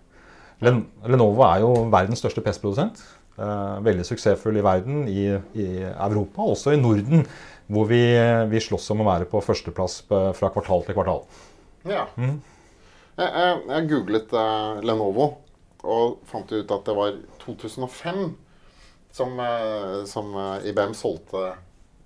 Len 0.65 0.83
Lenovo 1.09 1.43
er 1.49 1.63
jo 1.65 1.73
verdens 1.93 2.21
største 2.23 2.43
PC-produsent. 2.45 3.03
Eh, 3.41 3.77
veldig 3.87 4.05
suksessfull 4.05 4.59
i 4.61 4.65
verden, 4.65 5.07
i, 5.09 5.23
i 5.57 5.69
Europa, 5.89 6.45
også 6.45 6.75
i 6.75 6.81
Norden, 6.81 7.23
hvor 7.71 7.87
vi, 7.89 8.03
vi 8.51 8.61
slåss 8.61 8.91
om 8.93 9.01
å 9.01 9.07
være 9.07 9.29
på 9.31 9.41
førsteplass 9.45 10.03
fra 10.11 10.51
kvartal 10.53 10.85
til 10.85 10.97
kvartal. 10.99 11.23
Ja. 11.89 12.03
Mm. 12.21 12.35
Jeg, 13.17 13.31
jeg, 13.31 13.57
jeg 13.71 13.89
googlet 13.93 14.35
uh, 14.37 14.81
Lenovo 14.85 15.27
og 15.81 16.19
fant 16.29 16.51
ut 16.53 16.73
at 16.75 16.87
det 16.89 16.97
var 16.99 17.17
2005 17.45 18.21
som, 19.17 19.35
uh, 19.41 20.03
som 20.09 20.35
uh, 20.37 20.67
IBM 20.67 20.93
solgte 20.99 21.55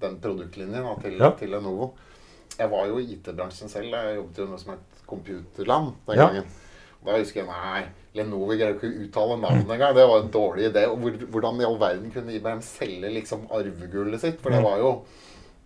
den 0.05 0.19
produktlinjen 0.23 0.87
da, 0.87 0.95
til, 1.03 1.17
Ja. 1.19 1.33
til 1.39 1.55
Lenovo. 1.57 1.95
Jeg 2.55 2.71
var 2.71 2.87
jo 2.91 3.01
i 3.03 3.09
IT-bransjen 3.17 3.73
selv. 3.73 3.91
Jeg 3.97 4.21
jobbet 4.21 4.39
jo 4.43 4.47
noe 4.53 4.61
som 4.63 4.77
het 4.77 5.03
Computerland 5.09 5.97
den 6.07 6.21
Ja. 6.21 6.29
gangen. 6.29 6.53
Da 7.05 7.19
husker 7.19 7.43
jeg 7.43 7.49
nei, 7.51 7.83
Lenovo 8.17 8.47
greier 8.55 8.77
ikke 8.77 8.89
å 8.89 9.03
uttale 9.05 9.37
navnet 9.43 9.69
engang. 9.75 9.93
Det 9.97 10.07
var 10.09 10.23
en 10.23 10.31
dårlig 10.33 10.69
idé. 10.71 10.87
Og 10.89 11.03
hvor, 11.03 11.19
hvordan 11.35 11.61
i 11.61 11.67
all 11.69 11.77
verden 11.83 12.11
kunne 12.15 12.33
IBM 12.39 12.63
selge 12.65 13.11
liksom 13.13 13.45
arvegullet 13.53 14.23
sitt? 14.23 14.41
For 14.41 14.51
det 14.55 14.61
Mm. 14.63 14.69
var 14.71 14.79
jo, 14.79 14.93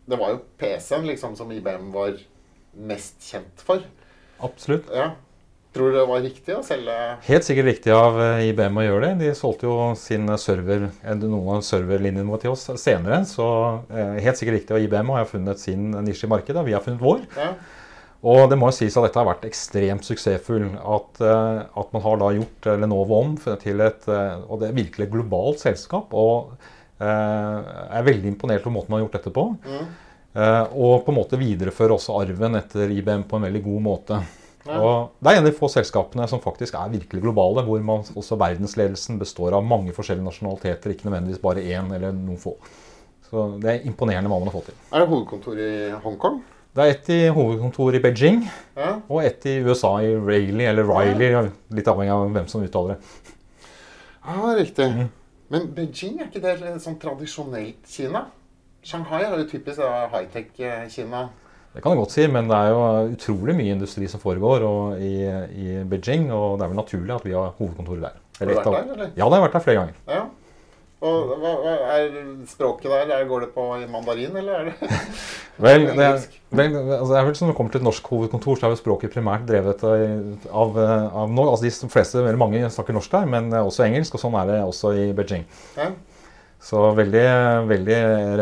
det 0.09 0.19
var 0.19 0.31
jo 0.35 0.41
PC-en 0.59 1.07
liksom 1.07 1.37
som 1.37 1.53
IBM 1.53 1.93
var 1.93 2.17
mest 2.75 3.21
kjent 3.21 3.63
for. 3.63 3.83
Absolutt. 4.41 4.89
Ja. 4.95 5.13
Tror 5.75 5.93
du 5.93 5.99
det 5.99 6.07
var 6.09 6.23
riktig 6.25 6.55
å 6.57 6.63
selge 6.65 6.95
Helt 7.27 7.45
sikkert 7.45 7.67
riktig 7.69 7.93
av 7.93 8.17
eh, 8.25 8.49
IBM 8.49 8.79
å 8.81 8.85
gjøre 8.87 9.01
det. 9.11 9.27
De 9.29 9.35
solgte 9.37 9.69
jo 9.69 9.95
sin 10.01 10.25
server, 10.41 10.89
noen 11.21 11.59
av 11.59 11.63
serverlinjene 11.63 12.27
våre 12.27 12.41
til 12.47 12.55
oss 12.55 12.65
senere. 12.81 13.21
Så 13.29 13.47
eh, 13.93 14.17
helt 14.25 14.41
sikkert 14.41 14.63
riktig. 14.63 14.75
Og 14.75 14.81
IBM 14.89 15.13
har 15.13 15.29
funnet 15.29 15.61
sin 15.61 15.91
nisje 16.03 16.25
i 16.27 16.31
markedet, 16.33 16.65
vi 16.67 16.73
har 16.75 16.81
funnet 16.83 17.05
vår. 17.05 17.27
ja. 17.37 17.53
Og 18.27 18.49
det 18.51 18.57
må 18.59 18.73
jo 18.73 18.75
sies 18.75 18.97
at 18.99 19.05
dette 19.07 19.21
har 19.21 19.29
vært 19.29 19.47
ekstremt 19.47 20.07
suksessfull. 20.07 20.67
At, 20.83 21.21
eh, 21.23 21.61
at 21.79 21.95
man 21.95 22.03
har 22.03 22.19
da 22.19 22.33
gjort 22.35 22.67
eh, 22.67 22.81
Lenovo 22.83 23.21
om 23.21 23.37
til 23.39 23.85
et 23.85 24.09
eh, 24.11 24.43
og 24.49 24.59
det 24.59 24.71
er 24.71 24.81
virkelig 24.81 25.07
et 25.07 25.13
globalt 25.13 25.63
selskap. 25.63 26.17
Og 26.19 26.51
eh, 26.99 27.71
er 27.95 28.09
veldig 28.09 28.33
imponert 28.33 28.67
over 28.67 28.75
måten 28.75 28.91
man 28.91 29.01
har 29.01 29.07
gjort 29.07 29.19
dette 29.21 29.35
på. 29.37 29.47
Mm. 29.63 29.87
Eh, 30.35 30.65
og 30.75 31.07
på 31.07 31.15
en 31.15 31.19
måte 31.21 31.39
viderefører 31.41 31.95
også 31.95 32.19
arven 32.19 32.59
etter 32.59 32.91
IBM 32.99 33.25
på 33.31 33.39
en 33.39 33.49
veldig 33.49 33.63
god 33.69 33.87
måte. 33.87 34.21
Ja. 34.67 34.83
Og 34.83 35.15
Det 35.23 35.31
er 35.31 35.39
en 35.39 35.47
av 35.47 35.49
de 35.49 35.57
få 35.57 35.71
selskapene 35.73 36.27
som 36.29 36.43
faktisk 36.45 36.75
er 36.77 36.91
virkelig 36.93 37.23
globale, 37.23 37.63
hvor 37.65 37.81
man, 37.87 38.03
også 38.19 38.37
verdensledelsen 38.41 39.23
består 39.23 39.57
av 39.57 39.65
mange 39.65 39.95
forskjellige 39.97 40.27
nasjonaliteter, 40.27 40.93
ikke 40.93 41.09
nødvendigvis 41.09 41.41
bare 41.41 41.65
én 41.65 41.95
eller 41.95 42.13
noen 42.13 42.43
få. 42.43 42.59
Så 43.31 43.47
det 43.63 43.71
er 43.71 43.89
imponerende 43.89 44.29
hva 44.29 44.41
man 44.41 44.51
har 44.51 44.59
fått 44.59 44.73
til. 44.73 44.79
Er 44.91 45.05
det 45.05 45.09
hovedkontor 45.09 45.63
i 45.63 45.73
Hongkong? 46.03 46.43
Det 46.77 46.85
er 46.85 46.93
ett 46.93 47.09
i 47.11 47.19
hovedkontoret 47.35 47.99
i 47.99 48.03
Beijing, 48.05 48.43
Ja. 48.77 49.01
og 49.09 49.25
ett 49.25 49.47
i 49.47 49.57
USA, 49.65 49.97
i 50.05 50.13
Raleigh, 50.15 50.69
eller 50.71 50.85
Riley, 50.87 51.51
litt 51.75 51.89
avhengig 51.89 52.13
av 52.15 52.29
hvem 52.31 52.47
som 52.49 52.63
uttaler 52.63 52.95
det. 52.95 53.35
Ja, 54.29 54.55
riktig. 54.59 54.87
Mm. 54.95 55.09
Men 55.51 55.67
Beijing, 55.75 56.21
er 56.21 56.29
ikke 56.29 56.43
det 56.45 56.75
sånn 56.85 56.99
tradisjonelt 57.01 57.89
Kina? 57.89 58.27
Shanghai 58.85 59.25
er 59.25 59.39
jo 59.41 59.49
typisk 59.49 59.81
high-tech-Kina. 60.13 61.29
Det 61.75 61.83
kan 61.83 61.93
du 61.97 62.01
godt 62.03 62.13
si, 62.15 62.27
men 62.31 62.49
det 62.49 62.57
er 62.57 62.71
jo 62.73 62.83
utrolig 63.15 63.55
mye 63.57 63.75
industri 63.75 64.07
som 64.09 64.21
foregår 64.21 64.65
i, 65.03 65.15
i 65.25 65.85
Beijing, 65.89 66.31
og 66.33 66.59
det 66.59 66.65
er 66.67 66.73
vel 66.73 66.79
naturlig 66.79 67.15
at 67.17 67.25
vi 67.27 67.35
har 67.37 67.55
hovedkontoret 67.59 68.03
der. 68.07 68.21
Har 68.39 68.47
du 68.47 68.55
vært 68.55 68.69
der, 68.71 68.93
eller? 68.95 69.11
Ja, 69.17 69.25
det 69.25 69.33
har 69.33 69.41
jeg 69.41 69.47
vært 69.49 69.57
der 69.59 69.65
flere 69.67 69.81
ganger. 69.81 69.99
Ja. 70.09 70.23
Og 70.99 71.29
hva, 71.39 71.51
hva 71.63 71.73
er 71.95 72.09
språket 72.51 72.91
der? 72.91 73.13
Er, 73.15 73.27
går 73.29 73.45
det 73.45 73.49
på 73.55 73.67
mandarin, 73.93 74.35
eller 74.41 74.57
er 74.57 74.71
det 74.71 74.89
Vel, 75.63 75.87
det 75.95 76.03
er, 76.03 76.25
vel, 76.55 76.75
altså 76.75 77.13
det 77.13 77.21
er 77.21 77.29
vel 77.29 77.37
som 77.39 77.51
det 77.51 77.55
kommer 77.59 77.75
til 77.75 77.81
et 77.81 77.87
norsk 77.87 78.11
hovedkontor, 78.11 78.59
så 78.59 78.67
er 78.67 78.75
jo 78.75 78.81
språket 78.81 79.15
primært 79.15 79.47
drevet 79.47 79.83
av, 79.87 80.03
av, 80.51 80.77
av 81.23 81.41
altså 81.45 81.67
De 81.67 81.91
fleste, 81.91 82.23
veldig 82.23 82.43
mange 82.43 82.71
snakker 82.75 82.95
norsk 82.95 83.15
der, 83.15 83.31
men 83.31 83.51
også 83.63 83.87
engelsk, 83.87 84.19
og 84.19 84.23
sånn 84.23 84.39
er 84.39 84.53
det 84.53 84.61
også 84.67 84.95
i 84.99 85.09
Beijing. 85.19 85.47
ja. 85.79 85.93
Så 86.59 86.81
veldig, 86.91 87.25
veldig 87.71 87.97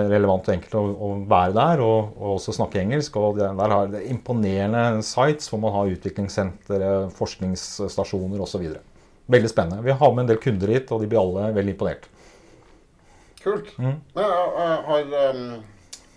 relevant 0.09 0.47
og 0.49 0.55
enkelt 0.55 0.75
å, 0.79 0.83
å 0.89 1.09
være 1.29 1.53
der 1.53 1.83
og, 1.85 2.15
og 2.17 2.39
også 2.39 2.55
snakke 2.57 2.81
engelsk. 2.81 3.19
Og 3.21 3.37
der 3.39 3.75
har 3.75 3.91
det 3.93 4.07
imponerende 4.09 5.03
sites 5.05 5.51
hvor 5.53 5.61
man 5.61 5.75
har 5.75 5.93
utviklingssentre, 5.93 6.95
forskningsstasjoner 7.19 8.41
osv. 8.41 8.65
Veldig 9.37 9.51
spennende. 9.53 9.85
Vi 9.85 9.99
har 10.01 10.15
med 10.15 10.25
en 10.25 10.31
del 10.33 10.41
kunder 10.41 10.73
hit, 10.73 10.91
og 10.95 11.05
de 11.05 11.11
blir 11.13 11.21
alle 11.21 11.51
veldig 11.59 11.77
imponert. 11.77 12.09
Kult. 13.47 13.73
Mm. 13.79 13.97
Jeg, 14.19 14.27
jeg, 14.59 14.77
har 14.91 15.33
um, 15.37 15.47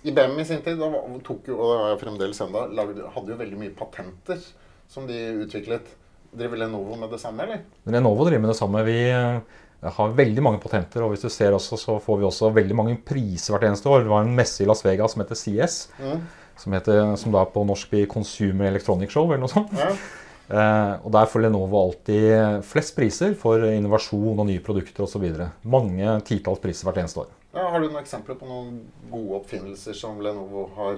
IBM 0.10 0.36
i 0.42 0.46
sin 0.50 0.62
tid 0.66 0.82
og, 0.82 0.96
tok 1.28 1.50
jo, 1.52 1.60
og 1.60 1.72
det 1.72 1.80
har 1.84 1.94
jeg 1.94 2.02
fremdeles 2.04 2.42
ennå, 2.46 2.66
hadde 3.14 3.34
jo 3.34 3.40
veldig 3.40 3.60
mye 3.60 3.74
patenter 3.78 4.42
som 4.90 5.06
de 5.10 5.18
utviklet. 5.46 5.92
Driver 6.34 6.62
Lenovo 6.62 6.98
med 6.98 7.10
det 7.14 7.20
samme, 7.22 7.46
eller? 7.46 7.62
Lenovo 7.90 8.26
driver 8.28 8.42
med 8.44 8.52
det 8.54 8.58
samme. 8.60 8.82
Vi 8.86 8.98
eh, 9.14 9.40
har 9.98 10.16
veldig 10.18 10.44
mange 10.46 10.62
patenter, 10.62 11.06
og 11.06 11.14
hvis 11.14 11.26
du 11.26 11.30
ser 11.34 11.56
også, 11.58 11.78
så 11.80 11.98
får 12.04 12.20
vi 12.22 12.28
også 12.28 12.52
veldig 12.54 12.78
mange 12.78 12.98
priser 13.06 13.56
hvert 13.56 13.68
eneste 13.70 13.90
år. 13.90 14.04
Det 14.06 14.14
var 14.14 14.26
en 14.26 14.36
messe 14.38 14.62
i 14.64 14.68
Las 14.70 14.84
Vegas 14.86 15.16
som 15.16 15.24
heter 15.24 15.40
CS, 15.40 15.78
Mm. 16.00 16.22
som, 16.60 16.74
heter, 16.76 17.16
som 17.22 17.34
da 17.34 17.46
på 17.50 17.64
norsk 17.66 17.90
blir 17.94 18.10
Consumer 18.12 18.68
Electronic 18.70 19.14
Show 19.14 19.30
eller 19.30 19.46
noe 19.46 19.54
sånt. 19.54 19.74
Ja. 19.78 19.94
Eh, 20.50 20.94
og 21.06 21.12
Der 21.14 21.30
får 21.30 21.46
Lenovo 21.46 21.78
alltid 21.84 22.64
flest 22.66 22.96
priser 22.98 23.36
for 23.38 23.62
innovasjon 23.70 24.40
og 24.40 24.48
nye 24.50 24.64
produkter 24.66 25.06
osv. 25.06 25.28
Mange 25.64 26.16
titalls 26.26 26.62
priser 26.64 26.90
hvert 26.90 27.04
eneste 27.04 27.26
år. 27.26 27.36
Ja, 27.54 27.68
har 27.70 27.82
du 27.82 27.90
noen 27.90 28.02
eksempler 28.02 28.38
på 28.38 28.50
noen 28.50 28.82
gode 29.12 29.40
oppfinnelser 29.42 29.98
som 29.98 30.20
Lenovo 30.22 30.68
har 30.78 30.98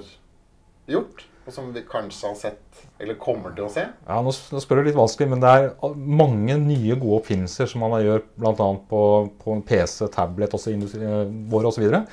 gjort? 0.91 1.27
Og 1.41 1.53
som 1.55 1.71
vi 1.73 1.81
kanskje 1.89 2.27
har 2.29 2.35
sett, 2.37 2.81
eller 3.01 3.17
kommer 3.17 3.53
til 3.57 3.65
å 3.65 3.71
se? 3.73 3.87
Ja, 4.05 4.19
nå, 4.21 4.29
nå 4.29 4.59
spør 4.61 4.81
du 4.81 4.89
litt 4.91 4.97
vanskelig, 4.99 5.31
men 5.31 5.41
det 5.41 5.49
er 5.49 5.95
mange 5.97 6.57
nye 6.61 6.97
gode 6.99 7.17
oppfinnelser 7.17 7.71
som 7.71 7.81
man 7.81 7.95
gjør 8.05 8.21
bl.a. 8.37 8.67
På, 8.91 9.01
på 9.41 9.55
en 9.55 9.63
PC, 9.65 10.05
tablet, 10.13 10.53
også 10.53 10.75
industri, 10.75 11.01
eh, 11.01 11.31
vår 11.49 11.71
osv. 11.71 11.87
Eh, 11.87 12.05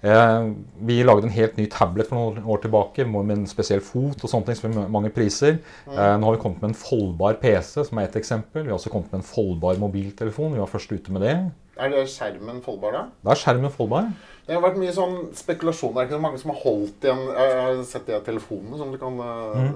vi 0.00 1.02
lagde 1.02 1.26
en 1.26 1.34
helt 1.34 1.56
ny 1.58 1.66
tablet 1.70 2.06
for 2.06 2.18
noen 2.18 2.44
år 2.46 2.60
tilbake 2.62 3.06
med 3.08 3.32
en 3.34 3.46
spesiell 3.50 3.82
fot 3.82 4.22
og 4.22 4.30
sånne 4.30 4.46
ting, 4.46 4.58
som 4.58 4.70
fikk 4.70 4.92
mange 4.94 5.10
priser. 5.14 5.58
Eh, 5.90 6.14
nå 6.18 6.28
har 6.28 6.36
vi 6.36 6.42
kommet 6.42 6.62
med 6.62 6.70
en 6.70 6.78
foldbar 6.78 7.40
PC, 7.42 7.82
som 7.88 7.98
er 7.98 8.06
et 8.06 8.18
eksempel. 8.20 8.62
Vi 8.62 8.70
har 8.70 8.78
også 8.78 8.92
kommet 8.94 9.10
med 9.10 9.24
en 9.24 9.30
foldbar 9.30 9.80
mobiltelefon. 9.82 10.54
Vi 10.54 10.62
var 10.62 10.70
først 10.70 10.94
ute 10.94 11.14
med 11.14 11.26
det. 11.26 11.38
Er 11.78 11.92
det 11.92 12.08
skjermen 12.10 12.58
foldbar, 12.62 12.94
da? 12.94 13.02
Da 13.22 13.34
er 13.34 13.38
skjermen 13.38 13.74
foldbar. 13.74 14.10
Det 14.48 14.56
har 14.56 14.62
vært 14.64 14.78
mye 14.80 14.94
sånn 14.96 15.16
spekulasjon. 15.36 15.92
Det 15.92 16.00
er 16.00 16.06
ikke 16.08 16.16
så 16.16 16.24
mange 16.24 16.38
som 16.40 16.50
har 16.54 16.60
holdt 16.62 17.04
igjen 17.04 17.18
Jeg 17.26 17.58
har 17.58 17.82
sett 17.84 18.06
de 18.08 18.20
telefonene 18.24 18.78
som 18.80 18.94
du 18.94 18.96
kan 19.02 19.18
mm. 19.18 19.74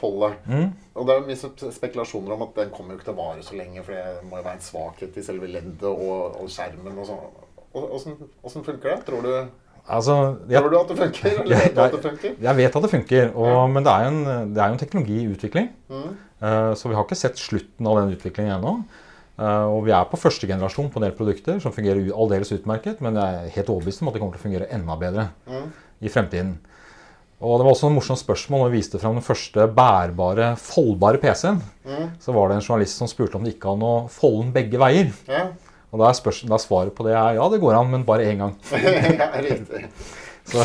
folde. 0.00 0.32
Mm. 0.50 0.66
Og 0.98 1.06
det 1.06 1.14
er 1.14 1.28
mye 1.28 1.70
spekulasjoner 1.76 2.34
om 2.34 2.42
at 2.48 2.58
den 2.58 2.72
kommer 2.74 2.92
jo 2.92 2.98
ikke 2.98 3.06
til 3.06 3.14
å 3.14 3.20
vare 3.20 3.44
så 3.46 3.60
lenge, 3.60 3.84
for 3.86 3.94
det 3.94 4.26
må 4.26 4.40
jo 4.40 4.48
være 4.48 4.58
en 4.58 4.66
svakhet 4.66 5.20
i 5.20 5.24
selve 5.24 5.52
leddet 5.52 5.86
og, 5.86 6.40
og 6.42 6.50
skjermen 6.50 6.98
og 6.98 7.08
sånn. 7.12 7.30
Åssen 7.74 8.64
funker 8.64 8.88
det? 8.90 8.96
Tror 9.06 9.22
du, 9.22 9.34
Altså, 9.90 10.14
jeg, 10.48 10.60
tror 10.60 10.70
du 10.70 10.76
at 10.78 10.88
det 10.90 10.96
funker? 11.00 11.36
Eller 11.42 11.56
vet 11.64 11.74
du 11.74 11.80
at 11.82 11.92
det 11.94 12.00
funker? 12.04 12.34
jeg 12.44 12.56
vet 12.56 12.76
at 12.76 12.82
det 12.84 12.90
funker, 12.92 13.30
og, 13.34 13.70
men 13.72 13.82
det 13.86 13.90
er, 13.92 14.08
en, 14.10 14.50
det 14.54 14.60
er 14.62 14.68
jo 14.70 14.76
en 14.76 14.82
teknologi 14.82 15.16
i 15.24 15.28
utvikling. 15.32 15.70
Mm. 15.90 16.10
Uh, 16.42 16.72
Så 16.78 16.88
vi 16.90 16.94
har 16.94 17.04
ikke 17.06 17.18
sett 17.18 17.38
slutten 17.40 17.86
av 17.90 17.98
den 18.00 18.12
utviklingen 18.14 18.58
ennå. 18.58 18.74
Uh, 19.40 19.66
Og 19.72 19.84
vi 19.86 19.94
er 19.96 20.04
på 20.10 20.18
første 20.20 20.46
generasjon 20.46 20.90
på 20.92 21.00
en 21.00 21.06
del 21.08 21.14
produkter 21.16 21.58
som 21.64 21.72
fungerer 21.72 22.10
aldeles 22.12 22.52
utmerket, 22.54 23.00
men 23.00 23.16
jeg 23.18 23.38
er 23.40 23.54
helt 23.56 23.72
overbevist 23.72 24.02
om 24.04 24.10
at 24.10 24.14
det 24.14 24.22
kommer 24.22 24.36
til 24.36 24.42
å 24.42 24.46
fungere 24.48 24.68
enda 24.76 24.96
bedre 25.00 25.28
Mm. 25.48 25.70
i 26.02 26.12
fremtiden. 26.12 26.52
Og 27.40 27.56
det 27.56 27.64
var 27.64 27.72
også 27.72 27.88
et 27.88 27.96
morsomt 27.96 28.20
spørsmål 28.20 28.60
når 28.66 28.70
vi 28.70 28.76
viste 28.82 28.98
fram 29.00 29.14
den 29.16 29.24
første 29.24 29.64
bærbare, 29.72 30.50
foldbare 30.60 31.18
PC-en. 31.22 31.62
Mm. 31.88 32.10
Så 32.20 32.34
var 32.36 32.48
det 32.52 32.58
en 32.60 32.66
journalist 32.66 33.00
som 33.00 33.08
spurte 33.08 33.38
om 33.40 33.44
det 33.46 33.54
gikk 33.56 33.64
an 33.72 33.80
å 33.88 33.94
folde 34.12 34.42
den 34.44 34.52
begge 34.58 34.78
veier. 34.82 35.08
Ja. 35.26 35.46
Og 35.90 35.98
da 35.98 36.08
er, 36.08 36.14
spørs- 36.14 36.44
da 36.46 36.54
er 36.54 36.62
svaret 36.62 36.94
på 36.94 37.02
det 37.08 37.14
er 37.18 37.34
ja, 37.40 37.46
det 37.50 37.60
går 37.62 37.74
an, 37.80 37.88
men 37.90 38.04
bare 38.06 38.26
én 38.30 38.38
gang. 38.38 38.52
ja, 39.20 39.30
riktig. 39.42 39.88
Så, 40.50 40.62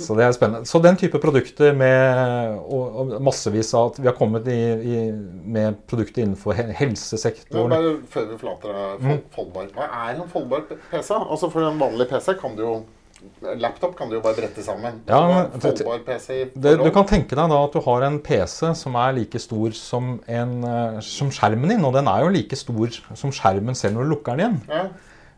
så 0.00 0.14
det 0.16 0.24
er 0.24 0.32
spennende. 0.32 0.64
Så 0.68 0.80
den 0.80 0.96
type 0.96 1.18
produkter 1.20 1.74
med 1.76 2.54
og, 2.62 2.94
og 3.02 3.10
massevis 3.26 3.74
av 3.76 3.90
at 3.90 3.98
Vi 4.00 4.08
har 4.08 4.16
kommet 4.16 4.46
i, 4.48 4.56
i, 4.56 5.00
med 5.44 5.76
produkter 5.90 6.24
innenfor 6.24 6.56
helsesektoren. 6.78 7.68
Men 7.68 7.76
bare 7.76 7.92
før 8.14 8.30
vi 8.30 8.38
forlater 8.40 8.72
deg, 8.72 9.04
Mm. 9.04 9.20
foldbar. 9.36 9.68
Hva 9.76 9.90
er 10.08 10.14
en 10.22 10.30
foldbar 10.32 10.64
PC? 10.70 11.12
Altså 11.20 11.50
For 11.52 11.68
en 11.68 11.80
vanlig 11.82 12.08
PC 12.08 12.32
kan 12.40 12.56
du 12.56 12.64
jo 12.64 12.74
Laptop 13.60 13.96
kan 13.96 14.08
du 14.10 14.16
jo 14.16 14.20
bare 14.24 14.34
brette 14.36 14.62
sammen. 14.64 15.00
Ja, 15.08 15.20
men 15.28 15.60
det- 15.60 15.84
Det, 16.54 16.76
du 16.84 16.90
kan 16.90 17.04
tenke 17.06 17.30
deg 17.36 17.48
da 17.50 17.64
at 17.64 17.72
du 17.72 17.80
har 17.80 18.02
en 18.02 18.18
PC 18.18 18.74
som 18.74 18.94
er 18.96 19.12
like 19.12 19.38
stor 19.38 19.70
som, 19.72 20.20
en, 20.28 20.64
eh, 20.64 21.00
som 21.00 21.30
skjermen 21.30 21.68
din. 21.68 21.84
Og 21.84 21.92
den 21.94 22.06
er 22.08 22.22
jo 22.24 22.28
like 22.28 22.56
stor 22.56 22.88
som 23.14 23.30
skjermen 23.30 23.74
selv 23.76 23.94
når 23.96 24.04
du 24.04 24.10
lukker 24.16 24.36
den 24.36 24.40
igjen. 24.40 24.60
Ja. 24.68 24.88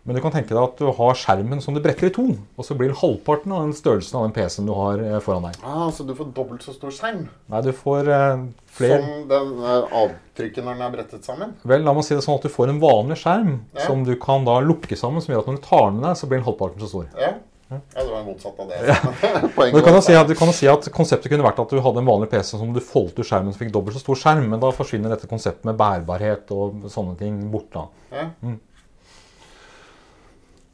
Men 0.05 0.17
du 0.17 0.21
kan 0.21 0.33
tenke 0.33 0.49
deg 0.51 0.59
at 0.59 0.77
du 0.79 0.89
har 0.91 1.15
skjermen 1.15 1.61
som 1.63 1.75
du 1.75 1.81
bretter 1.81 2.07
i 2.09 2.11
to. 2.11 2.25
Og 2.59 2.65
så 2.67 2.75
blir 2.77 2.89
den 2.91 2.97
halvparten 2.99 3.53
av 3.55 3.63
den 3.63 3.73
størrelsen 3.73 4.17
av 4.19 4.25
den 4.27 4.33
PC-en 4.35 4.67
du 4.67 4.75
har 4.75 4.99
eh, 4.99 5.21
foran 5.21 5.43
deg. 5.47 5.61
Ah, 5.63 5.91
så 5.95 6.05
du 6.05 6.13
får 6.19 6.33
dobbelt 6.35 6.61
så 6.67 6.75
stor 6.75 6.91
skjerm 6.91 7.29
Nei, 7.49 7.61
du 7.63 7.71
får 7.71 8.09
eh, 8.11 8.43
flere 8.67 8.99
som 8.99 9.29
den 9.31 9.53
eh, 9.63 9.95
avtrykket 10.03 10.65
når 10.65 10.75
den 10.75 10.83
er 10.83 10.91
brettet 10.97 11.23
sammen? 11.25 11.55
Vel, 11.63 11.85
la 11.85 11.95
meg 11.95 12.03
si 12.03 12.17
det 12.17 12.25
sånn 12.25 12.35
at 12.35 12.43
du 12.43 12.49
får 12.51 12.69
en 12.75 12.81
vanlig 12.83 13.17
skjerm 13.23 13.61
Ja. 13.77 13.87
som 13.87 14.03
du 14.03 14.17
kan 14.17 14.45
da 14.45 14.59
lukke 14.59 14.99
sammen, 14.99 15.23
som 15.23 15.35
gjør 15.37 15.45
at 15.45 15.47
når 15.53 15.61
du 15.61 15.67
tar 15.69 15.87
den 15.93 16.01
med 16.01 16.09
deg, 16.11 16.17
så 16.19 16.27
blir 16.27 16.39
den 16.43 16.47
halvparten 16.51 16.81
så 16.83 16.89
stor. 16.89 17.07
Ja. 17.17 17.33
Ja, 17.79 18.03
det 18.03 18.11
var 18.11 18.25
motsatt 18.27 18.59
av 18.63 18.73
det. 18.73 18.97
Du 19.73 19.81
kan, 19.85 20.01
si 20.05 20.17
at, 20.17 20.29
du 20.29 20.35
kan 20.39 20.51
jo 20.51 20.57
si 20.57 20.69
at 20.71 20.89
konseptet 20.95 21.31
kunne 21.33 21.47
vært 21.47 21.61
at 21.63 21.73
du 21.73 21.81
hadde 21.85 22.03
en 22.03 22.11
vanlig 22.11 22.29
PC 22.33 22.57
som 22.57 22.75
du 22.75 22.81
foldet 22.85 23.23
ut 23.23 23.29
skjermen 23.29 23.55
som 23.55 23.61
fikk 23.63 23.73
dobbelt 23.75 23.97
så 23.97 24.03
stor 24.03 24.19
skjerm, 24.19 24.45
men 24.51 24.61
da 24.63 24.73
forsvinner 24.75 25.13
dette 25.15 25.31
konseptet 25.31 25.65
med 25.69 25.79
bærbarhet 25.81 26.53
og 26.57 26.91
sånne 26.93 27.17
ting 27.21 27.39
bort 27.53 27.71
da. 27.75 27.87
ja. 28.13 28.29
Mm. 28.43 28.61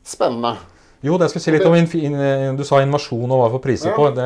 Spennende. 0.08 0.56
Jo, 1.04 1.14
det 1.14 1.28
jeg 1.28 1.34
skulle 1.36 1.44
si 1.44 1.52
litt 1.54 1.66
om 1.68 1.76
in, 1.76 2.56
Du 2.58 2.64
sa 2.66 2.80
innovasjon 2.82 3.30
og 3.30 3.38
hva 3.38 3.48
vi 3.48 3.54
får 3.54 3.62
priser 3.62 3.90
Ja. 3.92 3.94
på. 3.94 4.08
Det, 4.16 4.24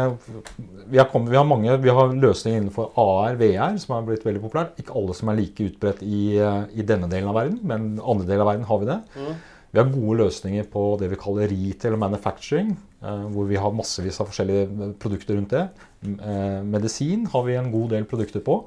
vi, 0.89 0.99
har 0.99 1.09
kommet, 1.11 1.29
vi 1.31 1.37
har 1.37 1.45
mange 1.45 1.77
vi 1.83 1.93
har 1.93 2.15
løsninger 2.15 2.63
innenfor 2.63 2.93
AR, 2.97 3.37
VR, 3.37 3.77
som 3.83 3.97
er 3.97 4.07
blitt 4.07 4.25
veldig 4.25 4.41
populært. 4.41 4.79
Ikke 4.81 4.95
alle 4.97 5.15
som 5.15 5.29
er 5.29 5.37
like 5.37 5.67
utbredt 5.69 6.01
i, 6.03 6.39
eh, 6.39 6.63
i 6.73 6.83
denne 6.83 7.11
delen 7.13 7.29
av 7.29 7.37
verden, 7.37 7.59
men 7.63 8.01
andre 8.01 8.27
deler 8.27 8.47
av 8.47 8.53
verden 8.55 8.65
har 8.71 8.79
vi 8.79 8.87
det. 8.89 9.01
Mm. 9.17 9.35
Vi 9.73 9.81
har 9.81 9.89
gode 9.89 10.19
løsninger 10.21 10.67
på 10.69 10.83
det 11.01 11.09
vi 11.11 11.17
kaller 11.17 11.49
retail 11.49 11.97
manufacturing, 11.97 12.75
eh, 13.03 13.23
hvor 13.33 13.47
vi 13.49 13.57
har 13.57 13.73
massevis 13.73 14.21
av 14.21 14.29
forskjellige 14.29 14.93
produkter 15.01 15.39
rundt 15.39 15.51
det. 15.55 15.63
Eh, 16.05 16.63
Medisin 16.63 17.27
har 17.33 17.43
vi 17.47 17.55
en 17.57 17.71
god 17.73 17.91
del 17.95 18.05
produkter 18.05 18.41
på. 18.45 18.59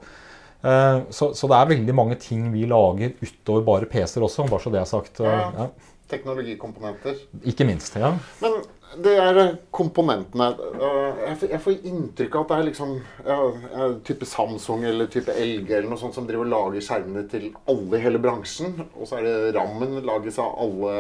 Eh, 0.65 1.01
Så, 1.13 1.33
så 1.38 1.47
det 1.47 1.57
er 1.59 1.74
veldig 1.77 1.93
mange 1.95 2.15
ting 2.17 2.47
vi 2.53 2.65
lager 2.65 3.13
utover 3.21 3.65
bare 3.65 3.85
PC-er 3.85 4.24
også, 4.25 4.47
bare 4.50 4.59
så 4.65 4.71
det 4.74 4.81
er 4.81 4.85
sagt. 4.89 5.19
eh, 5.19 5.25
Ja. 5.25 5.51
Ja. 5.59 5.67
Teknologikomponenter. 6.09 7.15
Ikke 7.45 7.65
minst. 7.65 7.95
ja. 7.97 8.12
Men 8.41 8.59
det 9.03 9.13
er 9.19 9.37
eh, 9.41 9.55
komponentene 9.73 10.47
øh, 10.55 11.21
Jeg 11.49 11.59
får, 11.63 11.77
inntrykk 11.89 12.35
av 12.35 12.43
at 12.45 12.51
det 12.51 12.57
er 12.57 12.67
liksom 12.69 12.93
ja, 13.25 13.37
ja, 13.73 13.87
type 14.07 14.27
Samsung 14.29 14.85
eller 14.87 15.09
type 15.11 15.33
LG 15.33 15.71
eller 15.71 15.89
noe 15.91 16.01
sånt 16.01 16.17
som 16.17 16.27
driver 16.27 16.45
og 16.45 16.53
lager 16.53 16.85
skjermene 16.85 17.25
til 17.31 17.49
alle 17.71 17.99
i 17.99 18.03
hele 18.03 18.21
bransjen. 18.23 18.77
Og 18.93 19.09
så 19.09 19.19
er 19.19 19.27
det 19.27 19.55
rammen 19.57 19.97
lages 20.05 20.39
av 20.41 20.53
alle 20.65 20.93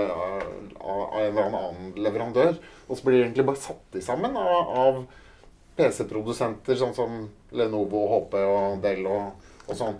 av 0.85 1.19
en 1.21 1.29
eller 1.29 1.45
annen 1.49 1.93
leverandør. 1.99 2.57
Og 2.87 2.97
så 2.97 3.05
blir 3.05 3.19
de 3.19 3.27
egentlig 3.27 3.47
bare 3.47 3.63
satt 3.63 3.99
i 3.99 4.03
sammen 4.05 4.35
av, 4.39 4.73
av 4.85 4.99
PC-produsenter 5.79 6.77
sånn 6.79 6.95
som 6.97 7.23
Lenovo, 7.55 8.05
HP 8.11 8.37
og 8.41 8.83
Dell 8.83 9.07
og, 9.09 9.47
og 9.67 9.79
sånn. 9.79 9.97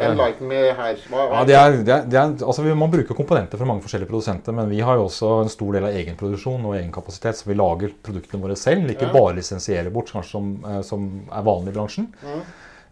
Enlighten 0.00 0.46
me 0.48 0.54
her. 0.76 0.96
Ja, 1.10 1.44
det 1.44 1.54
er, 1.58 1.70
det 1.84 1.94
er, 1.94 2.04
det 2.06 2.18
er, 2.20 2.34
altså 2.46 2.62
vi- 2.62 2.74
Man 2.74 2.90
bruker 2.90 3.14
komponenter 3.14 3.58
fra 3.58 3.66
mange 3.66 3.82
forskjellige 3.82 4.08
produsenter, 4.10 4.52
men 4.52 4.68
vi 4.70 4.80
har 4.80 4.94
jo 4.96 5.04
også 5.08 5.42
en 5.42 5.48
stor 5.48 5.72
del 5.72 5.84
av 5.84 5.90
egenproduksjon 5.94 6.64
og 6.66 6.74
egenkapasitet, 6.76 7.36
så 7.40 7.46
vi 7.50 7.54
lager 7.54 7.92
produktene 8.02 8.42
våre 8.42 8.56
selv. 8.56 8.88
Ikke 8.90 9.08
Ja. 9.08 9.12
bare 9.12 9.34
lisensierer 9.36 9.90
bort, 9.90 10.12
kanskje 10.12 10.30
som, 10.30 10.64
eh, 10.66 10.82
som 10.82 11.22
er 11.32 11.42
vanlig 11.42 11.68
i 11.74 11.78
bransjen. 11.78 12.06
Mm. 12.22 12.42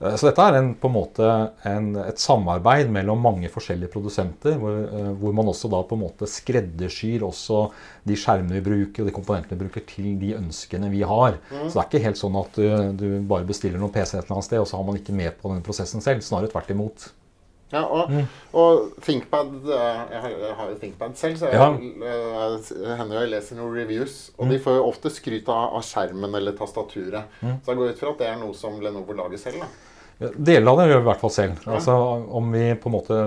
Eh, 0.01 0.15
Så 0.17 0.29
dette 0.29 0.39
er 0.47 0.55
en, 0.61 0.75
på 0.79 0.87
en 0.89 0.95
måte 0.95 1.29
en, 1.67 1.89
et 2.05 2.19
samarbeid 2.23 2.89
mellom 2.95 3.19
mange 3.21 3.49
forskjellige 3.51 3.91
produsenter, 3.91 4.55
hvor, 4.61 4.77
eh, 4.87 5.13
hvor 5.19 5.35
man 5.35 5.47
også 5.51 5.69
da 5.73 5.83
på 5.83 5.97
en 5.99 6.05
måte 6.05 6.29
skreddersyr 6.31 7.25
også 7.27 7.71
de 8.07 8.15
skjermene 8.15 8.61
vi 8.61 8.65
bruker 8.71 9.03
og 9.03 9.09
de 9.11 9.17
komponentene 9.17 9.59
vi 9.59 9.65
bruker 9.67 9.87
til 9.91 10.13
de 10.21 10.35
ønskene 10.39 10.91
vi 10.91 11.03
har. 11.03 11.39
Så 11.51 11.75
det 11.75 11.83
er 11.83 11.89
ikke 11.91 12.05
helt 12.07 12.21
sånn 12.23 12.39
at 12.39 12.53
du, 12.55 12.69
du 12.95 13.09
bare 13.27 13.45
bestiller 13.49 13.79
noen 13.83 13.91
PC 13.93 14.15
et 14.19 14.25
eller 14.25 14.37
annet 14.39 14.45
sted, 14.51 14.61
og 14.63 14.69
så 14.71 14.77
har 14.79 14.85
man 14.87 14.97
ikke 15.01 15.13
med 15.19 15.35
på 15.43 15.51
den 15.55 15.63
prosessen 15.67 16.01
selv. 16.05 16.23
Snarere 16.23 16.51
tvert 16.55 16.71
imot. 16.71 17.11
Ja, 17.71 17.83
og, 17.85 18.09
Mm. 18.09 18.23
og 18.57 18.95
ThinkPad 19.05 19.51
eh, 19.69 19.99
Jeg 20.15 20.21
har, 20.57 20.69
jo 20.71 20.77
ThinkPad 20.81 21.17
selv, 21.21 21.37
så 21.37 21.51
jeg, 21.51 21.59
Ja. 21.61 22.95
hender 22.97 23.19
jeg 23.21 23.29
leser 23.35 23.59
noen 23.59 23.75
reviews. 23.77 24.31
Og 24.39 24.47
Mm. 24.47 24.51
de 24.55 24.59
får 24.65 24.77
jo 24.79 24.87
ofte 24.89 25.11
skryt 25.13 25.49
av, 25.53 25.75
av 25.77 25.83
skjermen 25.85 26.35
eller 26.35 26.53
tastaturet. 26.57 27.25
Mm. 27.43 27.59
Så 27.61 27.67
jeg 27.67 27.77
går 27.77 27.91
ut 27.91 27.99
fra 27.99 28.11
at 28.15 28.19
det 28.19 28.27
er 28.29 28.37
noe 28.41 28.55
som 28.55 28.81
Lenovo 28.81 29.13
lager 29.13 29.37
selv. 29.39 29.61
da. 29.61 29.67
Deler 30.19 30.67
av 30.73 30.81
det 30.81 30.87
gjør 30.89 30.99
vi 30.99 31.05
i 31.05 31.09
hvert 31.13 31.21
fall 31.23 31.31
selv. 31.31 31.59
Altså, 31.71 31.95
om 32.35 32.49
vi 32.51 32.63
på 32.75 32.91
en 32.91 32.95
måte, 32.97 33.19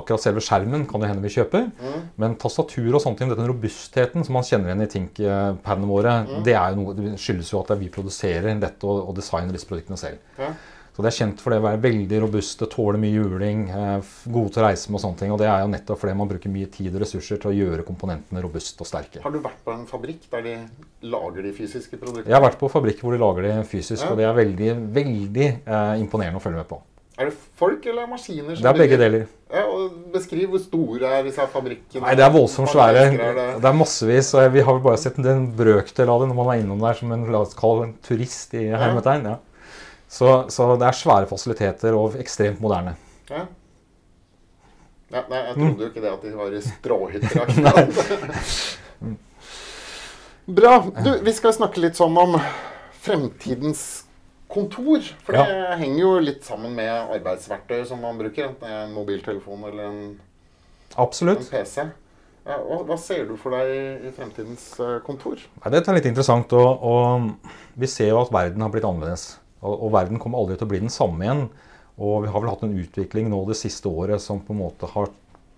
Akkurat 0.00 0.22
selve 0.24 0.40
skjermen 0.40 0.86
kan 0.88 1.02
det 1.02 1.10
hende 1.10 1.24
vi 1.26 1.32
kjøper. 1.34 1.66
Mm. 1.76 1.98
Men 2.22 2.36
tastatur 2.40 2.94
og 2.96 3.02
sånne 3.04 3.18
ting, 3.20 3.28
denne 3.28 3.48
robustheten 3.50 4.24
som 4.24 4.38
man 4.38 4.46
kjenner 4.48 4.72
igjen 4.72 4.86
i 4.86 4.88
ThinkPadene 4.94 5.90
våre, 5.90 6.14
Mm. 6.24 6.38
det 6.46 6.54
er 6.56 6.72
jo 6.72 6.80
noe, 6.80 6.94
det 6.96 7.18
skyldes 7.20 7.52
jo 7.52 7.60
at 7.60 7.74
vi 7.78 7.90
produserer 7.92 8.56
dette 8.58 8.88
og, 8.88 9.08
og 9.10 9.14
designer 9.18 9.52
disse 9.52 9.68
produktene 9.68 10.00
selv. 10.00 10.18
Ja. 10.38 10.48
Så 10.94 11.02
det 11.02 11.10
er 11.10 11.16
kjent 11.16 11.40
for 11.42 11.50
det 11.50 11.58
å 11.58 11.64
være 11.64 11.80
veldig 11.82 12.18
robuste, 12.22 12.68
tåle 12.70 13.00
mye 13.02 13.16
juling, 13.16 13.64
eh, 13.66 14.12
gode 14.30 14.52
til 14.54 14.62
å 14.62 14.66
reise 14.68 14.92
med 14.92 15.00
og 15.00 15.02
sånne 15.02 15.18
ting. 15.18 15.32
Og 15.34 15.40
det 15.40 15.48
er 15.50 15.64
jo 15.64 15.72
nettopp 15.72 15.98
fordi 15.98 16.14
man 16.14 16.30
bruker 16.30 16.52
mye 16.54 16.70
tid 16.70 16.94
og 16.94 17.02
ressurser 17.02 17.40
til 17.42 17.50
å 17.50 17.54
gjøre 17.56 17.82
komponentene 17.88 18.42
robuste 18.44 18.78
og 18.84 18.86
sterke. 18.86 19.22
Har 19.24 19.34
du 19.34 19.40
vært 19.42 19.58
på 19.66 19.74
en 19.74 19.86
fabrikk 19.90 20.28
der 20.30 20.42
de 20.46 20.54
lager 21.02 21.42
de 21.42 21.52
fysiske 21.56 21.98
produktene? 21.98 22.30
Jeg 22.30 22.38
har 22.38 22.44
vært 22.46 22.60
på 22.62 22.70
fabrikk 22.70 23.02
hvor 23.02 23.10
de 23.16 23.18
lager 23.18 23.42
de 23.48 23.56
fysisk, 23.66 24.04
Ja. 24.04 24.10
og 24.12 24.18
det 24.22 24.28
er 24.28 24.38
veldig, 24.38 24.70
veldig 24.94 25.48
eh, 25.66 25.94
imponerende 25.98 26.38
å 26.38 26.44
følge 26.46 26.62
med 26.62 26.68
på. 26.68 26.78
Er 27.18 27.26
det 27.30 27.34
folk 27.58 27.84
eller 27.86 28.06
maskiner? 28.10 28.56
som 28.56 28.62
Det 28.62 28.70
er 28.70 28.78
begge 28.78 28.98
deler. 28.98 29.26
Ja, 29.52 29.64
og 29.70 29.92
Beskriv 30.14 30.50
hvor 30.50 30.62
store 30.62 31.10
er 31.18 31.22
disse 31.26 31.42
fabrikkene. 31.50 32.02
Nei, 32.02 32.14
det 32.18 32.24
er 32.24 32.30
voldsomt 32.34 32.70
svære. 32.70 33.04
det? 33.14 33.62
Det 33.62 33.68
er 33.70 33.76
massevis. 33.78 34.32
og 34.34 34.52
Vi 34.52 34.60
har 34.60 34.72
vel 34.74 34.82
bare 34.82 34.98
sett 34.98 35.18
en 35.18 35.46
brøkdel 35.54 36.08
av 36.10 36.22
det 36.22 36.28
når 36.30 36.38
man 36.38 36.50
er 36.54 36.62
innom 36.62 36.80
der 36.80 36.94
som 36.94 37.12
en, 37.12 37.26
en 37.26 37.94
turist 38.02 38.54
i 38.54 38.66
hermetegn. 38.70 39.24
Ja. 39.30 39.38
Så, 40.14 40.30
så 40.54 40.68
det 40.78 40.86
er 40.86 40.96
svære 40.96 41.26
fasiliteter 41.30 41.96
og 41.98 42.14
ekstremt 42.22 42.60
moderne. 42.62 42.94
Ja. 43.30 43.46
Ja, 45.14 45.22
nei, 45.30 45.40
jeg 45.40 45.54
trodde 45.58 45.84
jo 45.84 45.88
ikke 45.90 46.02
det 46.02 46.10
at 46.10 46.22
de 46.24 46.30
var 46.34 46.54
i 46.54 46.60
stråhytter. 46.64 47.34
Bra. 50.58 50.72
Du, 51.04 51.10
vi 51.24 51.32
skal 51.34 51.54
snakke 51.56 51.82
litt 51.82 51.98
sånn 51.98 52.16
om 52.20 52.38
fremtidens 53.04 54.04
kontor. 54.50 55.02
For 55.26 55.36
det 55.36 55.78
henger 55.80 56.00
jo 56.02 56.14
litt 56.22 56.46
sammen 56.46 56.74
med 56.76 56.90
arbeidsverktøy 57.16 57.84
som 57.88 58.02
man 58.04 58.18
bruker. 58.20 58.50
Enten 58.50 58.66
det 58.66 58.72
er 58.72 58.82
en 58.86 58.96
mobiltelefon 58.96 59.68
eller 59.70 59.86
en, 59.90 60.00
en 60.94 61.46
PC. 61.48 61.86
Ja, 62.44 62.58
hva, 62.60 62.98
ser 63.00 63.24
du 63.24 63.38
for 63.40 63.56
deg 63.56 64.04
i 64.04 64.12
fremtidens 64.12 64.66
eh, 64.76 64.98
kontor? 65.06 65.40
Nei, 65.62 65.70
Dette 65.72 65.88
er 65.90 65.96
litt 65.96 66.10
interessant. 66.10 66.52
Og, 66.52 66.84
og 66.84 67.80
vi 67.80 67.88
ser 67.88 68.12
jo 68.12 68.20
at 68.20 68.34
verden 68.34 68.62
har 68.62 68.72
blitt 68.74 68.84
annerledes. 68.84 69.30
Og, 69.64 69.74
og 69.88 69.94
verden 69.96 70.20
kommer 70.22 70.40
aldri 70.40 70.58
til 70.60 70.68
å 70.68 70.72
bli 70.72 70.82
den 70.84 70.92
samme 70.92 71.26
igjen. 71.26 71.44
Og 72.04 72.24
vi 72.24 72.30
har 72.30 72.42
vel 72.42 72.52
hatt 72.52 72.64
en 72.66 72.78
utvikling 72.78 73.28
nå 73.32 73.42
det 73.48 73.58
siste 73.58 73.90
året 73.90 74.22
som 74.22 74.42
på 74.44 74.54
en 74.54 74.62
måte 74.64 74.88
har 74.94 75.10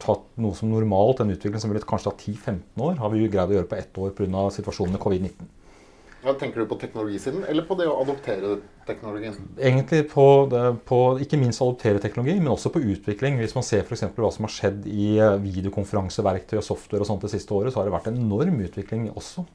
tatt 0.02 0.24
noe 0.40 0.56
som 0.56 0.70
normalt, 0.70 1.22
en 1.22 1.32
utvikling 1.32 1.62
som 1.62 1.72
ville 1.72 1.84
kanskje 1.84 2.10
tatt 2.10 2.26
10-15 2.26 2.82
år, 2.84 2.98
har 3.00 3.12
vi 3.12 3.22
jo 3.22 3.30
greid 3.32 3.52
å 3.52 3.56
gjøre 3.56 3.70
på 3.70 3.78
ett 3.78 4.00
år 4.02 4.12
pga. 4.16 4.48
situasjonen 4.52 4.96
med 4.96 5.02
covid-19. 5.02 5.54
Ja, 6.26 6.32
tenker 6.34 6.58
du 6.58 6.66
på 6.66 6.78
teknologisiden, 6.80 7.44
eller 7.46 7.62
på 7.68 7.76
det 7.78 7.86
å 7.86 8.00
adoptere 8.02 8.56
teknologien? 8.88 9.36
Egentlig 9.54 10.08
på, 10.10 10.24
det, 10.50 10.62
på 10.88 10.98
ikke 11.22 11.38
minst 11.38 11.62
adoptere 11.62 12.02
teknologi, 12.02 12.34
men 12.40 12.50
også 12.50 12.72
på 12.74 12.82
utvikling. 12.82 13.38
Hvis 13.38 13.54
man 13.54 13.66
ser 13.66 13.84
f.eks. 13.84 14.02
hva 14.16 14.32
som 14.34 14.48
har 14.48 14.52
skjedd 14.52 14.88
i 14.90 15.12
videokonferanseverktøy 15.44 16.58
og 16.58 16.66
software 16.66 17.06
og 17.06 17.10
sånt 17.12 17.22
det 17.22 17.30
siste 17.36 17.54
året, 17.54 17.70
så 17.70 17.78
har 17.78 17.86
det 17.86 17.94
vært 17.94 18.10
en 18.10 18.18
enorm 18.24 18.58
utvikling 18.66 19.06
også. 19.14 19.46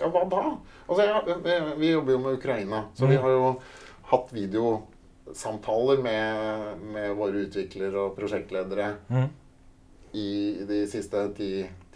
Ja, 0.00 0.08
hva 0.08 0.24
da? 0.30 0.42
Altså, 0.88 1.04
ja, 1.04 1.20
vi, 1.78 1.90
jobber 1.90 2.12
jo 2.12 2.18
med 2.18 2.38
Ukraina, 2.38 2.84
så 2.94 3.06
vi 3.08 3.16
Mm. 3.16 3.22
har 3.22 3.30
jo 3.30 3.60
hatt 4.10 4.28
videosamtaler 4.32 6.02
med, 6.02 6.78
med 6.92 7.16
våre 7.16 7.44
utviklere 7.46 7.94
og 8.06 8.16
prosjektledere 8.16 8.94
Mm. 9.10 9.28
i 10.14 10.64
de 10.68 10.86
siste 10.86 11.16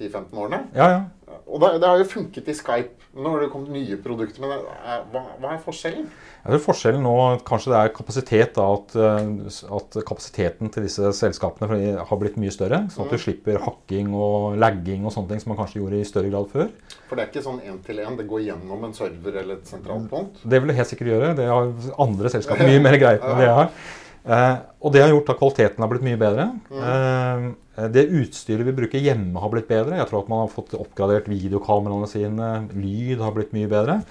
10-15 0.03 0.43
årene. 0.45 0.65
Ja, 0.77 0.89
ja. 0.97 1.03
Og 1.49 1.61
det, 1.63 1.79
det 1.83 1.89
har 1.89 2.01
jo 2.01 2.09
funket 2.09 2.49
i 2.49 2.55
Skype. 2.57 2.99
Nå 3.13 3.29
har 3.29 3.43
det 3.43 3.51
kommet 3.53 3.73
nye 3.75 3.97
produkter, 4.01 4.41
men 4.41 4.53
er, 4.57 5.03
hva, 5.13 5.21
hva 5.41 5.51
er 5.53 5.59
forskjellen? 5.61 6.07
Jeg 6.43 6.55
tror 6.55 6.63
forskjellen 6.65 7.03
nå 7.05 7.15
kanskje 7.45 7.73
det 7.75 7.81
er 7.81 7.93
kapasitet. 7.93 8.55
Da, 8.57 8.65
at, 8.73 8.95
eh, 8.97 9.67
at 9.77 9.99
kapasiteten 10.09 10.73
til 10.73 10.87
disse 10.87 11.13
selskapene 11.19 11.97
har 12.01 12.21
blitt 12.21 12.39
mye 12.41 12.55
større. 12.55 12.83
Sånn 12.93 13.05
at 13.05 13.13
du 13.13 13.21
slipper 13.21 13.61
hakking 13.67 14.15
og 14.17 14.57
lagging 14.61 15.05
og 15.05 15.13
sånne 15.13 15.35
ting 15.35 15.45
som 15.45 15.53
man 15.53 15.61
kanskje 15.61 15.83
gjorde 15.83 16.01
i 16.01 16.09
større 16.09 16.33
grad 16.33 16.49
før. 16.55 16.71
For 17.11 17.21
det 17.21 17.27
er 17.27 17.33
ikke 17.35 17.45
sånn 17.45 17.61
én-til-én. 17.69 18.17
Det 18.17 18.29
går 18.31 18.47
gjennom 18.47 18.89
en 18.89 18.97
server 18.97 19.41
eller 19.43 19.61
et 19.61 19.69
sentralt 19.69 20.09
punkt. 20.13 20.41
Det 20.49 20.63
vil 20.63 20.73
det 20.73 20.79
helt 20.81 20.93
sikkert 20.95 21.13
gjøre. 21.13 21.35
Det 21.37 21.51
har 21.53 21.75
andre 22.07 22.33
selskaper 22.33 22.73
mye 22.73 22.85
mer 22.89 22.97
greie 23.03 23.21
på 23.21 23.29
enn 23.29 23.43
det 23.43 23.51
jeg 23.51 23.59
har. 23.61 23.75
Eh, 24.23 24.57
og 24.79 24.95
det 24.95 25.03
har 25.03 25.11
gjort 25.11 25.33
at 25.33 25.41
kvaliteten 25.41 25.83
har 25.83 25.91
blitt 25.91 26.05
mye 26.07 26.21
bedre. 26.21 26.49
Eh, 26.71 27.89
det 27.93 28.05
utstyret 28.21 28.67
vi 28.69 28.75
bruker 28.77 29.03
hjemme 29.03 29.41
har 29.43 29.51
blitt 29.53 29.71
bedre. 29.71 29.99
Jeg 29.99 30.11
tror 30.11 30.23
at 30.23 30.31
man 30.31 30.45
har 30.45 30.53
fått 30.53 30.77
oppgradert 30.79 31.31
videokameraene 31.31 32.11
sine. 32.11 32.53
Lyd 32.77 33.23
har 33.23 33.35
blitt 33.37 33.55
mye 33.57 33.71
bedre. 33.71 34.03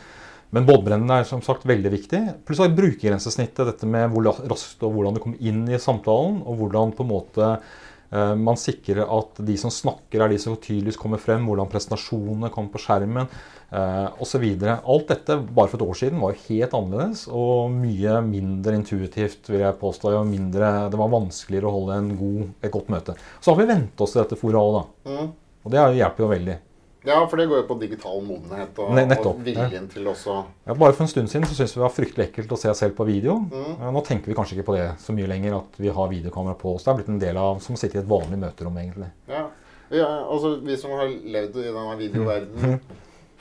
Men 0.51 0.68
båndbrennene 0.68 1.22
er 1.22 1.30
som 1.30 1.44
sagt 1.46 1.63
veldig 1.70 1.94
viktig. 1.94 2.20
Pluss 2.48 2.60
har 2.60 2.74
brukergrensesnittet, 2.75 3.63
dette 3.70 3.88
med 3.88 4.12
hvor 4.12 4.27
raskt 4.51 4.84
og 4.84 4.98
hvordan 4.98 5.15
du 5.15 5.22
kommer 5.24 5.39
inn 5.48 5.63
i 5.72 5.80
samtalen, 5.80 6.41
og 6.44 6.60
hvordan 6.60 6.91
på 6.98 7.06
en 7.06 7.12
måte 7.13 7.48
eh, 7.56 8.34
man 8.36 8.60
sikrer 8.60 9.06
at 9.06 9.39
de 9.48 9.56
som 9.62 9.72
snakker, 9.72 10.20
er 10.20 10.34
de 10.34 10.41
som 10.44 10.60
tydeligst 10.60 11.00
kommer 11.00 11.24
frem, 11.24 11.48
hvordan 11.48 11.72
presentasjonene 11.72 12.51
kommer 12.51 12.75
på 12.75 12.84
skjermen 12.84 13.32
osv. 13.72 14.44
Alt 14.68 15.08
dette 15.08 15.38
bare 15.48 15.72
for 15.72 15.78
et 15.80 15.86
år 15.88 16.00
siden 16.01 16.20
var 16.20 16.34
jo 16.34 16.42
helt 16.50 16.74
annerledes 16.75 17.28
og 17.32 17.72
mye 17.72 18.18
mindre 18.25 18.75
intuitivt, 18.75 19.48
vil 19.48 19.63
jeg 19.63 19.80
påstå. 19.80 20.12
og 20.20 20.28
Mindre, 20.28 20.90
det 20.92 21.00
var 21.00 21.13
vanskeligere 21.13 21.70
å 21.70 21.75
holde 21.78 22.00
en 22.01 22.10
god, 22.20 22.50
et 22.62 22.74
godt 22.74 22.92
møte. 22.92 23.16
Så 23.40 23.54
har 23.54 23.62
vi 23.62 23.70
vent 23.72 24.04
oss 24.04 24.12
til 24.18 24.24
dette 24.24 24.40
foret 24.40 24.60
òg, 24.60 24.75
da. 24.82 25.13
Mm. 25.13 25.32
Og 25.62 25.72
det 25.72 25.88
hjelper 26.01 26.25
jo 26.25 26.30
veldig. 26.34 26.58
Ja, 27.01 27.16
for 27.25 27.40
det 27.40 27.48
går 27.50 27.63
jo 27.63 27.66
på 27.66 27.80
digital 27.82 28.20
modenhet 28.22 28.78
og, 28.78 28.92
Ne- 28.94 29.08
nettopp, 29.10 29.40
og 29.40 29.46
viljen 29.46 29.88
til 29.90 30.05
også 30.05 30.36
Ja, 30.68 30.75
bare 30.75 30.94
for 30.94 31.01
en 31.01 31.10
stund 31.10 31.31
siden 31.31 31.48
så 31.50 31.55
syntes 31.55 31.74
vi 31.74 31.79
det 31.79 31.86
var 31.88 31.96
fryktelig 31.96 32.25
ekkelt 32.27 32.51
å 32.53 32.60
se 32.62 32.70
oss 32.70 32.77
selv 32.84 32.94
på 32.94 33.07
video. 33.07 33.40
Mm. 33.50 33.72
Ja, 33.79 33.90
Nå 33.96 34.03
tenker 34.05 34.29
vi 34.29 34.36
kanskje 34.38 34.60
ikke 34.60 34.68
på 34.70 34.75
det 34.77 35.00
så 35.01 35.16
mye 35.18 35.29
lenger, 35.31 35.55
at 35.64 35.79
vi 35.81 35.90
har 35.90 36.12
videokamera 36.12 36.53
på 36.60 36.75
oss. 36.75 36.84
Det 36.86 36.92
er 36.94 37.00
blitt 37.00 37.10
en 37.10 37.24
del 37.24 37.38
av 37.42 37.57
som 37.60 37.75
sitter 37.79 37.98
i 37.98 38.03
et 38.03 38.12
vanlig 38.12 38.38
møterom, 38.38 38.77
egentlig. 38.77 39.10
Ja. 39.31 39.48
ja, 39.90 40.10
altså 40.29 40.60
vi 40.62 40.77
som 40.77 40.92
har 40.92 41.07
levd 41.10 41.57
i 41.57 41.72
denne 41.72 41.98
videoverdenen 42.03 42.79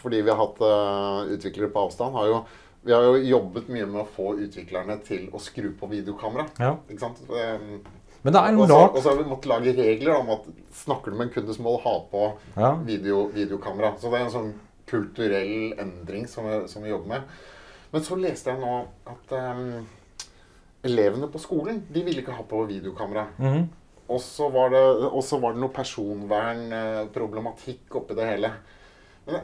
fordi 0.01 0.23
vi 0.25 0.31
har 0.33 0.39
hatt 0.41 0.59
uh, 0.65 1.29
utviklere 1.37 1.69
på 1.73 1.83
avstand, 1.87 2.13
har 2.17 2.27
jo 2.31 2.37
vi 2.83 2.93
har 2.97 3.03
jo 3.05 3.17
jobbet 3.21 3.67
mye 3.69 3.85
med 3.87 4.01
å 4.03 4.07
få 4.09 4.39
utviklerne 4.41 4.95
til 5.05 5.27
å 5.37 5.39
skru 5.43 5.73
på 5.77 5.87
videokamera. 5.91 6.47
Ja. 6.57 6.71
Ikke 6.89 7.01
sant? 7.03 7.19
Um, 7.29 7.81
Men 8.25 8.33
det 8.33 8.41
er 8.41 8.53
noe 8.57 8.67
rart. 8.71 8.95
og 8.97 9.03
så 9.05 9.09
har 9.13 9.19
vi 9.21 9.29
måttet 9.29 9.51
lage 9.53 9.75
regler 9.77 10.15
om 10.17 10.31
at 10.33 10.43
snakker 10.81 11.11
du 11.13 11.17
med 11.19 11.27
en 11.29 11.35
kunde, 11.35 11.55
så 11.57 11.63
må 11.65 11.71
du 11.77 11.83
ha 11.85 11.95
på 12.11 12.23
Ja. 12.57 12.71
video, 12.89 13.17
videokamera. 13.35 13.91
Så 14.01 14.07
det 14.11 14.17
er 14.21 14.25
en 14.25 14.37
sånn 14.37 14.53
kulturell 14.89 15.59
endring 15.79 16.25
som 16.29 16.45
vi, 16.49 16.55
som 16.69 16.83
vi 16.83 16.89
jobber 16.91 17.09
med. 17.09 17.21
Men 17.93 18.03
så 18.07 18.17
leste 18.17 18.51
jeg 18.51 18.61
nå 18.63 18.73
at 19.13 19.33
um, 19.37 19.87
elevene 20.87 21.29
på 21.31 21.39
skolen 21.43 21.83
de 21.93 22.03
ville 22.07 22.21
ikke 22.23 22.37
ha 22.39 22.43
på 22.49 22.65
videokamera. 22.71 23.25
Mhm. 23.39 23.69
Og 24.11 24.21
så 24.21 24.49
var 24.51 24.71
var 24.73 25.53
det 25.53 25.61
noe 25.61 25.69
personvernproblematikk 25.71 27.95
oppi 27.95 28.15
det 28.19 28.27
hele. 28.27 28.51
Men 29.27 29.35
det, 29.37 29.43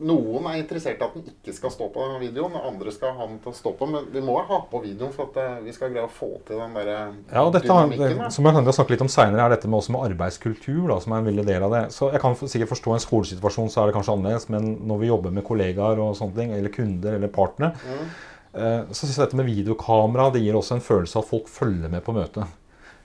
noen 0.00 0.46
er 0.48 0.58
interessert 0.62 1.00
i 1.00 1.04
at 1.04 1.12
den 1.14 1.26
ikke 1.28 1.52
skal 1.54 1.70
stå 1.74 1.86
på 1.92 2.04
den 2.08 2.20
videoen, 2.22 2.54
andre 2.56 2.92
skal 2.94 3.12
ha 3.18 3.26
den 3.28 3.36
til 3.44 3.52
å 3.52 3.56
stå 3.58 3.72
på. 3.78 3.86
Men 3.92 4.06
vi 4.14 4.22
må 4.24 4.38
ha 4.48 4.58
på 4.70 4.80
videoen 4.82 5.12
for 5.12 5.28
at 5.28 5.36
eh, 5.42 5.58
vi 5.66 5.74
skal 5.76 5.92
greie 5.92 6.06
å 6.08 6.10
få 6.12 6.30
til 6.48 6.58
den 6.62 6.72
der 6.78 6.90
Ja, 6.90 7.42
og 7.44 7.52
dette 7.52 7.68
har, 7.68 7.86
dynamikken. 7.90 8.22
da. 8.24 8.30
som 8.32 8.48
jeg 8.48 8.56
kan 8.56 8.72
snakke 8.78 8.94
litt 8.96 9.04
om 9.04 9.12
senere, 9.12 9.44
er 9.44 9.54
dette 9.54 9.68
med, 9.68 9.90
med 9.92 10.06
arbeidskultur, 10.08 10.88
da, 10.88 10.98
som 11.04 11.12
er 11.12 11.22
en 11.22 11.28
veldig 11.28 11.46
del 11.50 11.66
av 11.68 11.76
det. 11.76 11.82
Så 11.92 12.08
jeg 12.14 12.24
kan 12.24 12.34
sikkert 12.40 12.72
forstå 12.72 12.96
en 12.96 13.04
skolesituasjon, 13.04 13.70
så 13.70 13.82
er 13.84 13.90
det 13.92 13.96
kanskje 13.98 14.16
annerledes, 14.16 14.48
men 14.56 14.70
når 14.88 15.02
vi 15.04 15.12
jobber 15.12 15.36
med 15.36 15.44
kollegaer 15.44 16.00
og 16.00 16.16
sånne 16.16 16.38
ting, 16.40 16.56
eller 16.56 16.72
kunder 16.74 17.18
eller 17.20 17.28
partnere, 17.28 17.74
Mm. 17.84 18.08
eh, 18.54 18.82
så 18.90 19.04
synes 19.04 19.18
jeg 19.18 19.26
dette 19.26 19.36
med 19.36 19.46
videokamera 19.52 20.30
det 20.32 20.40
gir 20.42 20.54
også 20.56 20.76
en 20.78 20.84
følelse 20.84 21.16
av 21.18 21.24
at 21.26 21.30
folk 21.30 21.48
følger 21.48 21.90
med 21.92 22.02
på 22.06 22.14
møtet. 22.16 22.44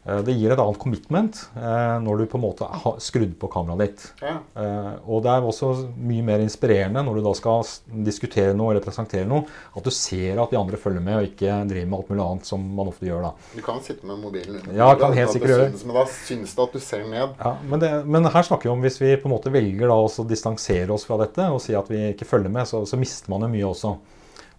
Eh, 0.05 0.21
Det 0.23 0.33
gir 0.33 0.51
et 0.53 0.59
annet 0.59 0.77
commitment 0.79 1.39
eh, 1.59 1.97
når 2.03 2.21
du 2.21 2.25
på 2.31 2.37
en 2.39 2.43
måte 2.45 2.67
har 2.83 2.99
skrudd 3.03 3.33
på 3.41 3.49
kameraet 3.51 3.81
ditt. 3.83 4.05
Ja. 4.23 4.37
Eh, 4.55 4.91
og 5.11 5.23
det 5.25 5.33
er 5.33 5.45
også 5.49 5.71
mye 5.97 6.23
mer 6.23 6.39
inspirerende 6.43 7.03
når 7.05 7.19
du 7.19 7.23
da 7.25 7.33
skal 7.37 7.65
diskutere 8.07 8.53
noe 8.57 8.71
eller 8.73 8.85
presentere 8.85 9.27
noe, 9.27 9.43
at 9.75 9.83
du 9.83 9.91
ser 9.91 10.39
at 10.39 10.53
de 10.53 10.59
andre 10.59 10.79
følger 10.79 11.03
med 11.03 11.19
og 11.19 11.27
ikke 11.29 11.57
driver 11.69 11.89
med 11.91 11.97
alt 11.99 12.09
mulig 12.13 12.25
annet 12.25 12.45
som 12.49 12.63
man 12.79 12.91
ofte 12.93 13.09
gjør 13.09 13.27
da. 13.27 13.33
Du 13.55 13.61
kan 13.65 13.81
sitte 13.85 14.07
med 14.07 14.21
mobilen 14.23 14.61
under 14.61 14.77
Ja, 14.79 14.91
kan 14.99 15.13
helt 15.17 15.33
sikkert 15.35 15.53
gjøre. 15.55 15.71
det. 15.73 15.83
Men 15.85 15.99
da 15.99 16.05
syns 16.15 16.55
det 16.55 16.63
at 16.69 16.77
du 16.77 16.79
ser 16.79 17.03
ned. 17.09 17.35
Ja, 17.43 17.55
men, 17.67 17.79
det, 17.83 17.91
men 18.05 18.29
her 18.31 18.47
snakker 18.47 18.69
vi 18.69 18.75
om 18.77 18.85
hvis 18.87 19.01
vi 19.01 19.15
på 19.19 19.27
en 19.29 19.35
måte 19.35 19.51
velger 19.53 19.91
da 19.91 19.99
å 19.99 20.27
distansere 20.29 20.95
oss 20.95 21.05
fra 21.09 21.19
dette 21.25 21.49
og 21.51 21.59
si 21.63 21.75
at 21.75 21.91
vi 21.91 22.05
ikke 22.13 22.27
følger 22.29 22.49
med, 22.55 22.67
så, 22.69 22.85
så 22.87 22.97
mister 22.99 23.29
man 23.35 23.43
jo 23.45 23.51
mye 23.51 23.67
også. 23.73 23.93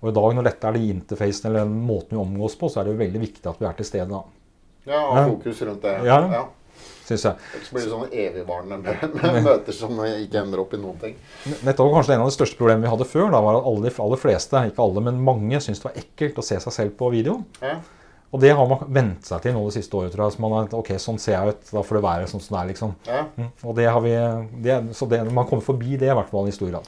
Og 0.01 0.09
i 0.09 0.15
dag 0.17 0.35
når 0.37 0.47
dette 0.49 0.69
er 0.69 0.77
de 0.79 0.91
interfacene 0.95 1.51
eller 1.51 1.67
den 1.67 1.81
måten 1.85 2.17
vi 2.17 2.21
omgås 2.23 2.55
på, 2.57 2.71
så 2.73 2.81
er 2.81 2.87
det 2.89 2.95
jo 2.95 3.01
veldig 3.03 3.21
viktig 3.21 3.51
at 3.51 3.59
vi 3.61 3.67
er 3.69 3.75
til 3.77 3.89
stede 3.89 4.09
da, 4.09 4.23
Ja, 4.87 5.01
og 5.07 5.17
Ja. 5.17 5.27
fokus 5.29 5.63
rundt 5.63 5.83
det. 5.83 5.97
Ja. 6.07 6.47
synes 7.11 7.25
jeg. 7.27 7.35
Ellers 7.57 7.71
blir 7.75 7.83
det 7.83 7.91
sånne 7.91 8.11
evigvarende 8.15 8.77
mø- 8.85 9.15
mø- 9.19 9.41
møter 9.51 9.75
som 9.75 9.97
ikke 9.99 10.39
ender 10.45 10.61
opp 10.63 10.75
i 10.75 10.79
noen 10.79 10.99
ting. 11.01 11.17
Nettopp 11.67 11.91
kanskje 11.97 12.15
en 12.15 12.21
av 12.23 12.29
de 12.31 12.37
største 12.37 12.57
problemene 12.61 12.87
vi 12.87 12.93
hadde 12.93 13.09
før, 13.11 13.33
da 13.35 13.41
var 13.43 13.57
at 13.59 13.67
alle, 13.67 13.91
aller 14.05 14.17
fleste, 14.23 14.61
ikke 14.71 14.85
alle, 14.85 15.03
men 15.09 15.19
mange 15.27 15.59
syntes 15.59 15.83
det 15.83 15.89
var 15.91 15.99
ekkelt 16.05 16.39
å 16.39 16.45
se 16.47 16.61
seg 16.63 16.73
selv 16.73 16.95
på 17.01 17.11
video. 17.11 17.41
Ja. 17.61 17.81
Og 18.33 18.39
det 18.45 18.53
har 18.55 18.65
man 18.71 18.79
vent 18.95 19.27
seg 19.27 19.43
til 19.43 19.53
nå 19.57 19.65
det 19.67 19.75
siste 19.75 19.97
året, 19.99 20.13
tror 20.15 20.29
jeg. 20.29 20.37
Så 20.37 20.45
man 20.45 20.53
er, 20.61 20.69
ok, 20.79 20.93
sånn 21.03 21.19
ser 21.19 21.33
jeg 21.35 21.49
ut, 21.57 21.71
da 21.73 21.83
får 21.83 21.97
det 21.99 22.03
være 22.07 22.29
sånn 22.31 22.41
som 22.45 22.55
det 22.55 22.61
er, 22.63 22.69
liksom. 22.71 22.93
Ja. 23.11 23.25
Mm. 23.37 23.49
Og 23.67 23.75
det 23.75 23.89
har 23.91 24.01
vi, 24.07 24.13
det, 24.63 24.77
så 24.95 25.09
det, 25.11 25.25
man 25.35 25.49
kommer 25.51 25.67
forbi 25.67 25.97
det 25.99 26.13
i 26.13 26.15
hvert 26.15 26.31
fall 26.31 26.47
i 26.47 26.55
stor 26.55 26.71
grad. 26.71 26.87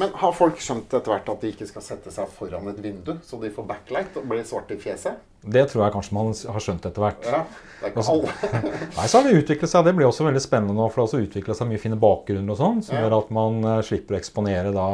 Men 0.00 0.10
har 0.18 0.32
folk 0.34 0.58
skjønt 0.58 0.90
etter 0.90 1.12
hvert 1.12 1.28
at 1.30 1.40
de 1.44 1.52
ikke 1.54 1.68
skal 1.70 1.82
sette 1.86 2.10
seg 2.10 2.32
foran 2.34 2.66
et 2.72 2.80
vindu, 2.82 3.12
så 3.22 3.38
de 3.42 3.50
får 3.54 3.66
backlight 3.68 4.16
og 4.18 4.26
blir 4.30 4.42
svarte 4.48 4.74
i 4.74 4.80
fjeset? 4.82 5.20
Det 5.44 5.60
tror 5.68 5.82
jeg 5.84 5.92
kanskje 5.92 6.14
man 6.16 6.30
har 6.32 6.62
skjønt 6.64 6.86
etter 6.88 7.02
hvert. 7.04 7.26
Ja, 7.28 7.42
det 7.44 7.84
er 7.84 7.90
ikke 7.92 8.00
Altså- 8.00 8.14
alle. 8.16 8.60
Nei, 8.96 9.06
så 9.12 9.18
har 9.20 9.26
det 9.28 9.42
utviklet 9.42 9.68
seg. 9.70 9.84
Det 9.84 9.92
blir 9.98 10.06
også 10.08 10.24
veldig 10.24 10.40
spennende 10.40 10.72
nå, 10.78 10.86
for 10.88 10.96
det 10.96 11.04
har 11.04 11.10
også 11.10 11.20
utviklet 11.28 11.58
seg 11.58 11.68
mye 11.68 11.82
fine 11.82 11.98
bakgrunner 12.00 12.54
og 12.54 12.58
sånn, 12.62 12.80
som 12.86 12.96
Ja. 12.96 13.02
gjør 13.04 13.16
at 13.18 13.30
man 13.36 13.58
eh, 13.64 13.82
slipper 13.84 14.16
å 14.16 14.18
eksponere 14.22 14.72
da 14.72 14.86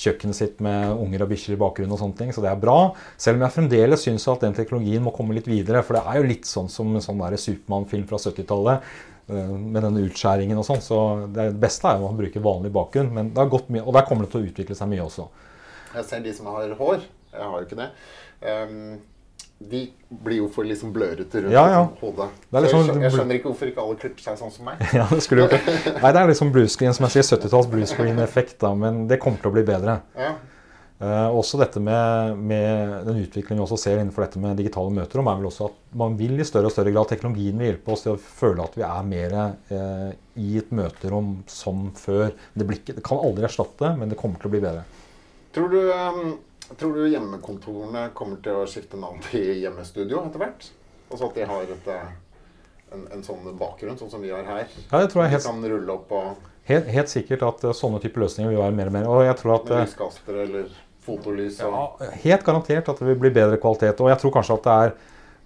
kjøkkenet 0.00 0.34
sitt 0.40 0.62
med 0.64 0.96
unger 0.96 1.26
og 1.26 1.28
bikkjer 1.34 1.58
i 1.58 1.60
bakgrunnen 1.60 1.92
og 1.92 2.00
sånne 2.00 2.16
ting. 2.22 2.32
Så 2.32 2.40
det 2.40 2.48
er 2.50 2.56
bra. 2.56 2.94
Selv 3.20 3.36
om 3.36 3.44
jeg 3.44 3.56
fremdeles 3.58 4.06
syns 4.08 4.26
at 4.32 4.40
den 4.40 4.56
teknologien 4.56 5.04
må 5.04 5.12
komme 5.14 5.36
litt 5.36 5.46
videre. 5.50 5.84
For 5.84 5.98
det 6.00 6.02
er 6.08 6.22
jo 6.22 6.30
litt 6.32 6.48
sånn 6.48 6.72
som 6.72 6.88
en 6.96 7.04
sånn 7.04 7.20
Supermann-film 7.38 8.08
fra 8.08 8.16
70-tallet. 8.16 8.80
Eh, 9.28 9.50
Med 9.58 9.82
denne 9.82 10.02
utskjæringen 10.08 10.58
og 10.58 10.64
sånn. 10.68 10.80
Så 10.84 10.98
det 11.34 11.50
beste 11.60 11.88
er 11.90 11.98
jo 12.00 12.08
å 12.08 12.16
bruke 12.16 12.40
vanlig 12.42 12.72
bakgrunn. 12.72 13.12
Men 13.14 13.30
det 13.34 13.42
har 13.42 13.52
gått 13.52 13.68
mye, 13.70 13.84
og 13.84 13.94
der 13.94 14.06
kommer 14.08 14.24
det 14.26 14.32
til 14.32 14.42
å 14.42 14.48
utvikle 14.50 14.76
seg 14.78 14.88
mye 14.88 15.04
også. 15.04 15.28
Jeg 15.94 16.04
ser 16.04 16.20
de 16.24 16.32
som 16.36 16.46
har 16.52 16.74
hår. 16.78 17.06
Jeg 17.32 17.42
har 17.44 17.60
jo 17.60 17.66
ikke 17.66 17.78
det. 17.80 17.90
Um, 18.42 18.98
de 19.58 19.80
blir 20.22 20.36
jo 20.38 20.48
for 20.54 20.62
liksom 20.64 20.92
blørete 20.94 21.40
rundt 21.42 21.52
Ja, 21.52 21.64
ja. 21.72 21.80
hodet. 22.00 22.28
Det 22.50 22.60
liksom- 22.62 22.78
jeg, 22.78 22.86
skjønner, 22.88 23.02
jeg 23.02 23.12
skjønner 23.12 23.34
ikke 23.40 23.48
hvorfor 23.50 23.66
ikke 23.72 23.82
alle 23.82 23.96
klipper 23.96 24.22
seg 24.22 24.36
sånn 24.38 24.52
som 24.54 24.64
meg. 24.68 24.78
Ja, 24.94 25.06
det 25.10 25.22
skulle 25.24 25.42
jo 25.42 25.48
ikke 25.48 26.00
Nei, 26.02 26.12
det 26.12 26.20
er 26.20 26.28
liksom 26.30 26.52
bluescreen, 26.54 26.94
som 26.94 27.06
jeg 27.08 27.16
sier. 27.16 27.26
70-talls 27.38 27.66
bluescreen-effekt, 27.72 28.58
da. 28.62 28.70
Men 28.74 29.08
det 29.10 29.18
kommer 29.20 29.42
til 29.42 29.50
å 29.50 29.54
bli 29.56 29.64
bedre. 29.66 30.00
Ja. 30.16 30.36
Eh, 30.98 31.30
også 31.30 31.60
dette 31.60 31.78
med, 31.78 32.38
med 32.42 33.04
Den 33.06 33.20
utviklingen 33.22 33.60
vi 33.60 33.62
også 33.68 33.76
ser 33.78 34.00
innenfor 34.00 34.24
dette 34.24 34.40
med 34.42 34.58
digitale 34.58 34.90
møterom, 34.90 35.28
er 35.30 35.38
vel 35.38 35.46
også 35.52 35.68
at 35.68 35.76
man 36.00 36.16
vil 36.18 36.34
i 36.42 36.46
større 36.46 36.72
og 36.72 36.74
større 36.74 36.90
grad 36.90 37.06
teknologien 37.12 37.60
vil 37.60 37.70
hjelpe 37.70 37.92
oss 37.94 38.02
til 38.02 38.16
å 38.16 38.18
føle 38.18 38.64
at 38.64 38.74
vi 38.74 38.82
er 38.82 39.06
mer 39.06 39.36
eh, 39.38 40.08
i 40.42 40.56
et 40.58 40.72
møterom 40.74 41.36
som 41.50 41.92
før. 41.98 42.32
Det, 42.50 42.66
blir 42.66 42.80
ikke, 42.80 42.96
det, 42.98 43.04
kan 43.06 43.22
aldri 43.22 43.46
erstatte, 43.46 43.92
men 44.00 44.10
det 44.10 44.18
kommer 44.18 44.42
til 44.42 44.50
å 44.50 44.54
bli 44.56 44.62
bedre. 44.64 44.82
Tror 45.54 45.70
du, 45.70 45.78
um, 45.86 46.34
tror 46.74 46.98
du 46.98 47.06
hjemmekontorene 47.06 48.08
kommer 48.18 48.42
til 48.42 48.58
å 48.58 48.66
skifte 48.70 48.98
navn 48.98 49.22
til 49.30 49.54
hjemmestudio 49.62 50.24
etter 50.26 50.42
hvert? 50.42 50.66
Altså 51.12 51.30
at 51.30 51.38
de 51.38 51.46
har 51.48 51.72
et, 51.76 51.88
en, 51.94 53.06
en, 53.06 53.22
sånn 53.24 53.46
bakgrunn, 53.60 53.96
sånn 54.02 54.10
som 54.12 54.26
vi 54.26 54.34
har 54.34 54.42
her? 54.50 54.66
Ja, 54.90 54.98
det 54.98 55.14
tror 55.14 55.24
jeg 55.24 55.36
helt... 55.36 55.46
De 55.46 55.54
kan 55.54 55.74
rulle 55.76 55.94
opp 56.00 56.14
og 56.18 56.46
Helt, 56.68 56.84
helt, 56.92 57.08
sikkert 57.08 57.40
at 57.46 57.62
sånne 57.78 57.96
typer 58.02 58.26
løsninger 58.26 58.50
vil 58.52 58.58
være 58.60 58.74
mer 58.76 58.90
og 58.90 58.92
mer. 58.92 59.06
Og 59.08 59.22
jeg 59.24 59.38
tror 59.40 59.54
at, 59.54 59.70
Med 59.72 59.86
lyskastere 59.86 60.42
eller 60.44 60.66
fotolys 61.08 61.60
og 61.66 62.02
ja, 62.04 62.10
Helt 62.22 62.44
garantert 62.46 62.90
at 62.92 63.00
det 63.00 63.08
vil 63.08 63.22
bli 63.24 63.32
bedre 63.34 63.58
kvalitet. 63.60 64.00
Og 64.04 64.12
jeg 64.12 64.20
tror 64.22 64.36
kanskje 64.38 64.58
at 64.58 64.68
det 64.68 64.76
er 64.84 64.98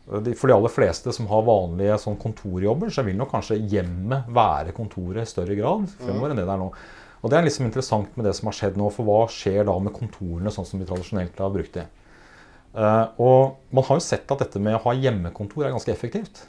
for 0.03 0.51
de 0.51 0.55
aller 0.57 0.73
fleste 0.73 1.13
som 1.15 1.29
har 1.31 1.45
vanlige 1.47 1.95
sånn 2.03 2.19
kontorjobber, 2.21 2.91
så 2.91 3.05
vil 3.07 3.17
nok 3.21 3.31
kanskje 3.37 3.61
hjemmet 3.71 4.27
være 4.35 4.75
kontoret 4.75 5.23
i 5.23 5.31
større 5.31 5.55
grad 5.59 5.87
fremover 6.01 6.33
enn 6.33 6.41
det 6.41 6.47
det 6.49 6.55
er 6.57 6.63
nå. 6.63 6.73
Og 7.23 7.31
Det 7.31 7.39
er 7.39 7.45
liksom 7.47 7.69
interessant 7.69 8.17
med 8.19 8.27
det 8.27 8.35
som 8.35 8.51
har 8.51 8.57
skjedd 8.59 8.79
nå, 8.81 8.89
for 8.91 9.07
hva 9.07 9.21
skjer 9.31 9.63
da 9.69 9.77
med 9.79 9.95
kontorene 9.95 10.51
sånn 10.51 10.67
som 10.67 10.83
vi 10.83 10.89
tradisjonelt 10.89 11.39
har 11.39 11.53
brukt 11.55 11.77
dem? 11.79 11.93
Uh, 12.75 13.07
og 13.23 13.61
Man 13.71 13.87
har 13.87 14.01
jo 14.01 14.05
sett 14.05 14.33
at 14.33 14.43
dette 14.43 14.59
med 14.59 14.75
å 14.75 14.83
ha 14.89 14.97
hjemmekontor 14.97 15.69
er 15.69 15.75
ganske 15.77 15.93
effektivt. 15.93 16.43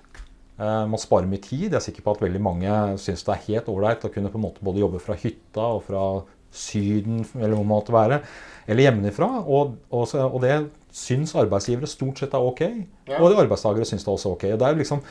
Uh, 0.57 0.89
man 0.89 1.01
sparer 1.01 1.29
mye 1.29 1.43
tid. 1.43 1.67
Jeg 1.67 1.77
er 1.77 1.85
sikker 1.85 2.05
på 2.05 2.15
at 2.15 2.23
veldig 2.25 2.41
mange 2.41 2.77
syns 3.01 3.21
det 3.27 3.35
er 3.35 3.45
helt 3.51 3.69
ålreit 3.69 4.07
å 4.07 4.11
kunne 4.13 4.33
på 4.33 4.39
en 4.41 4.47
måte 4.47 4.65
både 4.65 4.81
jobbe 4.81 5.03
fra 5.03 5.17
hytta 5.19 5.67
og 5.77 5.85
fra 5.85 6.07
Syden 6.53 7.23
eller 7.39 7.55
hvor 7.55 7.63
man 7.65 7.71
måtte 7.71 7.93
være 7.93 8.19
eller 8.67 8.87
hjemmefra. 8.87 9.29
Og, 9.43 9.77
og, 9.93 10.15
og, 10.27 10.39
det 10.43 10.57
syns 10.93 11.35
arbeidsgivere 11.39 11.89
stort 11.89 12.21
sett 12.21 12.35
er 12.37 12.49
ok. 12.49 12.63
Ja. 13.09 13.19
Og 13.19 13.31
de 13.31 13.39
arbeidstakere 13.43 13.87
syns 13.89 14.05
det 14.05 14.11
er 14.11 14.17
også 14.17 14.35
ok. 14.35 14.47
Og 14.53 14.61
det, 14.61 14.69
er 14.69 14.79
liksom, 14.79 15.01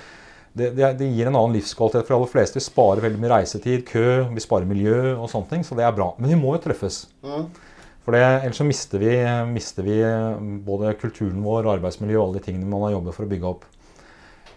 det, 0.52 0.70
det, 0.78 0.92
det, 1.00 1.10
gir 1.16 1.28
en 1.28 1.36
annen 1.36 1.58
livskvalitet 1.58 2.06
for 2.06 2.14
de 2.14 2.20
aller 2.20 2.32
fleste. 2.36 2.60
Vi 2.60 2.68
sparer 2.68 3.04
veldig 3.04 3.20
mye 3.22 3.34
reisetid, 3.34 3.84
kø, 3.88 4.06
vi 4.32 4.44
sparer 4.44 4.68
miljø 4.68 5.16
og 5.16 5.28
sånne 5.32 5.50
ting. 5.52 5.66
Så 5.66 5.78
det 5.78 5.86
er 5.88 5.94
bra. 5.96 6.12
Men 6.18 6.34
vi 6.34 6.40
må 6.40 6.56
jo 6.56 6.64
treffes. 6.68 7.04
Mm. 7.26 7.50
For 8.02 8.18
ellers 8.18 8.58
så 8.58 8.66
mister 8.66 8.98
vi, 8.98 9.12
mister 9.52 9.86
vi 9.86 10.00
både 10.66 10.96
kulturen 10.98 11.42
vår, 11.44 11.68
arbeidsmiljø 11.76 12.18
og 12.18 12.24
alle 12.24 12.40
de 12.40 12.48
tingene 12.48 12.66
man 12.66 12.82
har 12.88 12.96
jobbet 12.96 13.14
for 13.14 13.26
å 13.26 13.30
bygge 13.30 13.52
opp. 13.52 13.68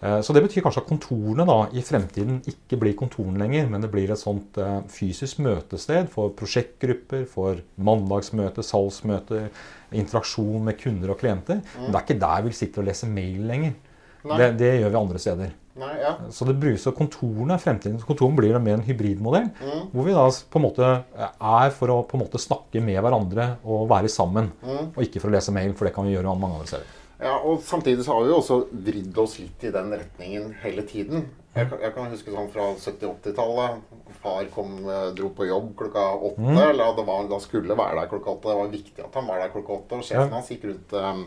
Eh, 0.01 0.21
så 0.21 0.34
Det 0.34 0.43
betyr 0.43 0.63
kanskje 0.65 0.84
at 0.84 0.89
kontorene 0.89 1.45
da, 1.47 1.58
i 1.73 1.84
fremtiden 1.86 2.41
ikke 2.49 2.79
blir 2.81 2.95
kontorene 2.99 3.39
lenger, 3.41 3.67
men 3.71 3.84
det 3.84 3.91
blir 3.93 4.12
et 4.12 4.21
sånt 4.21 4.58
uh, 4.62 4.81
fysisk 4.91 5.39
møtested 5.45 6.10
for 6.13 6.34
prosjektgrupper, 6.38 7.25
for 7.29 7.62
mandagsmøter, 7.77 8.65
salgsmøter, 8.65 9.49
interaksjon 9.95 10.63
med 10.65 10.79
kunder 10.81 11.13
og 11.13 11.19
klienter. 11.21 11.62
Mm. 11.63 11.84
Men 11.84 11.91
det 11.91 11.99
er 11.99 12.08
ikke 12.08 12.23
der 12.25 12.47
vi 12.47 12.55
sitter 12.55 12.84
og 12.84 12.89
leser 12.89 13.12
mail 13.12 13.45
lenger. 13.47 13.77
Det, 14.25 14.49
det, 14.58 14.71
gjør 14.81 14.89
vi 14.89 14.99
andre 14.99 15.21
steder. 15.21 15.53
Nei, 15.75 15.91
ja. 15.99 16.13
Så 16.34 16.47
det 16.47 16.55
brukes, 16.58 16.88
kontorene 16.95 17.58
fremtiden, 17.62 17.99
kontorene 18.08 18.39
blir 18.39 18.55
mer 18.63 18.79
en 18.79 18.86
hybridmodell, 18.88 19.49
mm. 19.60 19.81
hvor 19.91 20.08
vi 20.08 20.15
da 20.15 20.23
på 20.31 20.60
en 20.60 20.65
måte 20.65 20.91
er 21.19 21.73
for 21.75 21.93
å 21.93 21.97
på 22.08 22.17
en 22.17 22.23
måte 22.23 22.41
snakke 22.41 22.81
med 22.84 23.01
hverandre 23.03 23.51
og 23.67 23.89
være 23.91 24.10
sammen. 24.12 24.49
Mm. 24.63 24.93
Og 24.95 25.01
ikke 25.05 25.21
for 25.21 25.29
å 25.29 25.36
lese 25.36 25.53
mail, 25.55 25.75
for 25.75 25.88
det 25.88 25.93
kan 25.97 26.08
vi 26.08 26.15
gjøre 26.15 26.34
mange 26.39 26.62
andre 26.62 26.71
steder. 26.73 27.01
Ja, 27.19 27.38
og 27.39 27.63
Samtidig 27.63 28.06
så 28.06 28.13
har 28.13 28.25
vi 28.25 28.32
jo 28.34 28.39
også 28.41 28.60
vridd 28.71 29.17
oss 29.21 29.39
litt 29.39 29.63
i 29.63 29.71
den 29.73 29.91
retningen 29.95 30.54
hele 30.63 30.84
tiden. 30.88 31.30
Jeg, 31.56 31.69
jeg 31.80 31.93
kan 31.95 32.10
huske 32.12 32.34
sånn 32.34 32.49
fra 32.51 32.71
70-80-tallet. 32.75 33.84
Far 34.19 34.47
kom, 34.51 34.73
eh, 34.91 35.12
dro 35.15 35.30
på 35.36 35.47
jobb 35.47 35.69
klokka 35.80 36.04
åtte. 36.17 36.43
Mm. 36.43 36.58
eller 36.65 36.95
det 36.97 37.06
var, 37.08 37.28
Da 37.32 37.39
skulle 37.39 37.78
være 37.80 38.01
der 38.01 38.10
klokka 38.12 38.34
åtte. 38.34 38.49
Det 38.49 38.58
var 38.60 38.73
viktig 38.73 39.06
at 39.06 39.15
han 39.15 39.30
var 39.30 39.39
der 39.39 39.54
klokka 39.54 39.78
åtte. 39.78 39.99
Og 39.99 40.08
sjefen 40.08 40.28
ja. 40.28 40.34
hans 40.36 40.49
gikk 40.51 40.65
rundt 40.67 40.95
um, 40.99 41.21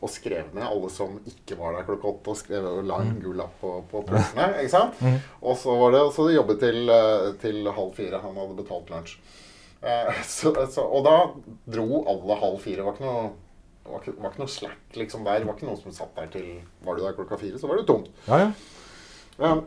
og 0.00 0.10
skrev 0.10 0.48
ned 0.56 0.64
alle 0.64 0.88
som 0.90 1.18
ikke 1.28 1.58
var 1.60 1.76
der 1.76 1.86
klokka 1.86 2.10
åtte. 2.10 2.34
Og 2.34 2.40
skrev 2.40 2.66
og 2.66 2.80
la 2.88 2.98
en 3.04 3.12
mm. 3.12 3.20
gul 3.22 3.38
lapp 3.38 3.54
på, 3.62 3.76
på 3.92 4.02
portene. 4.08 4.48
ikke 4.64 4.72
sant? 4.74 4.98
Mm. 4.98 5.20
Og 5.44 5.60
så 5.60 5.76
var 5.84 5.94
det, 5.94 6.02
så 6.16 6.26
de 6.26 6.34
jobbet 6.34 6.64
til, 6.64 6.80
eh, 6.96 7.28
til 7.44 7.70
halv 7.78 7.94
fire. 8.00 8.22
Han 8.24 8.42
hadde 8.42 8.58
betalt 8.58 8.90
lunsj. 8.90 9.14
Uh, 9.84 10.10
så, 10.34 10.50
så, 10.66 10.82
og 10.82 11.06
da 11.06 11.14
dro 11.76 12.02
alle 12.10 12.40
halv 12.42 12.58
fire. 12.66 12.88
Var 12.88 12.98
ikke 12.98 13.06
noe 13.06 13.30
det 13.90 13.96
var 13.96 14.04
ikke, 14.04 14.22
var 14.22 14.32
ikke 14.32 14.42
noe 14.44 14.52
slack 14.52 14.96
liksom 15.00 15.24
der. 15.26 15.40
Det 15.42 15.48
var 15.48 15.56
ikke 15.58 15.66
noen 15.66 15.80
som 15.80 15.94
satt 15.94 16.14
der 16.14 16.28
til 16.30 16.46
Var 16.86 16.96
du 16.96 17.02
der 17.02 17.16
klokka 17.16 17.38
fire, 17.40 17.58
så 17.58 17.70
var 17.70 17.80
det 17.80 17.86
tomt. 17.88 18.10
Ja, 18.28 18.38
ja. 18.44 18.52
Um, 19.40 19.64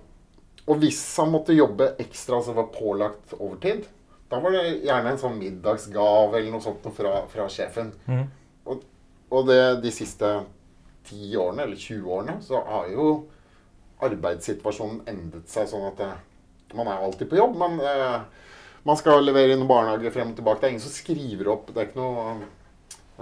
og 0.64 0.80
hvis 0.80 1.02
han 1.20 1.34
måtte 1.34 1.56
jobbe 1.56 1.90
ekstra, 2.00 2.38
altså 2.38 2.54
var 2.56 2.70
pålagt 2.72 3.34
overtid, 3.36 3.88
da 4.32 4.40
var 4.40 4.56
det 4.56 4.78
gjerne 4.86 5.12
en 5.12 5.20
sånn 5.20 5.36
middagsgave 5.42 6.40
eller 6.40 6.54
noe 6.54 6.64
sånt 6.64 6.86
fra, 6.96 7.12
fra 7.28 7.48
sjefen. 7.52 7.90
Mm. 8.08 8.24
Og, 8.72 8.86
og 9.34 9.50
det, 9.50 9.60
de 9.84 9.92
siste 9.92 10.30
ti 11.10 11.34
årene, 11.36 11.66
eller 11.66 11.82
20 11.82 12.14
årene, 12.16 12.38
så 12.46 12.62
har 12.70 12.88
jo 12.94 13.10
arbeidssituasjonen 14.08 15.04
endret 15.12 15.52
seg 15.52 15.68
sånn 15.68 15.90
at 15.90 16.00
eh, 16.06 16.16
man 16.80 16.88
er 16.88 17.04
alltid 17.04 17.28
på 17.34 17.42
jobb. 17.42 17.60
men... 17.60 17.84
eh, 17.84 18.24
man 18.84 19.00
skal 19.00 19.24
levere 19.24 19.56
inn 19.56 19.64
barnehage 19.68 20.12
frem 20.12 20.34
og 20.34 20.36
tilbake. 20.36 20.60
Det 20.60 20.68
er 20.68 20.74
ingen 20.74 20.84
som 20.84 20.92
skriver 20.92 21.50
opp. 21.54 21.70
Det 21.72 21.80
er 21.80 21.86
ikke 21.88 22.02
noe 22.02 22.34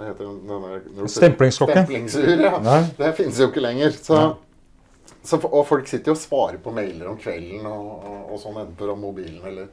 hva 0.02 0.10
heter 0.10 0.28
den? 0.28 0.96
den 0.98 1.10
Stemplingsklokke. 1.10 1.76
Stemplingsur, 1.78 2.32
ja. 2.42 2.80
Det 2.98 3.12
finnes 3.18 3.38
jo 3.40 3.48
ikke 3.50 3.62
lenger. 3.64 3.94
Så, 3.96 4.20
så, 5.22 5.38
og 5.38 5.62
folk 5.68 5.88
sitter 5.90 6.12
jo 6.12 6.16
og 6.16 6.22
svarer 6.22 6.58
på 6.62 6.74
mailer 6.74 7.08
om 7.12 7.18
kvelden 7.20 7.66
og, 7.70 7.90
og, 8.00 8.20
og 8.34 8.42
sånn 8.42 8.58
enten 8.64 8.78
på 8.78 8.96
mobilen 8.98 9.44
eller, 9.52 9.70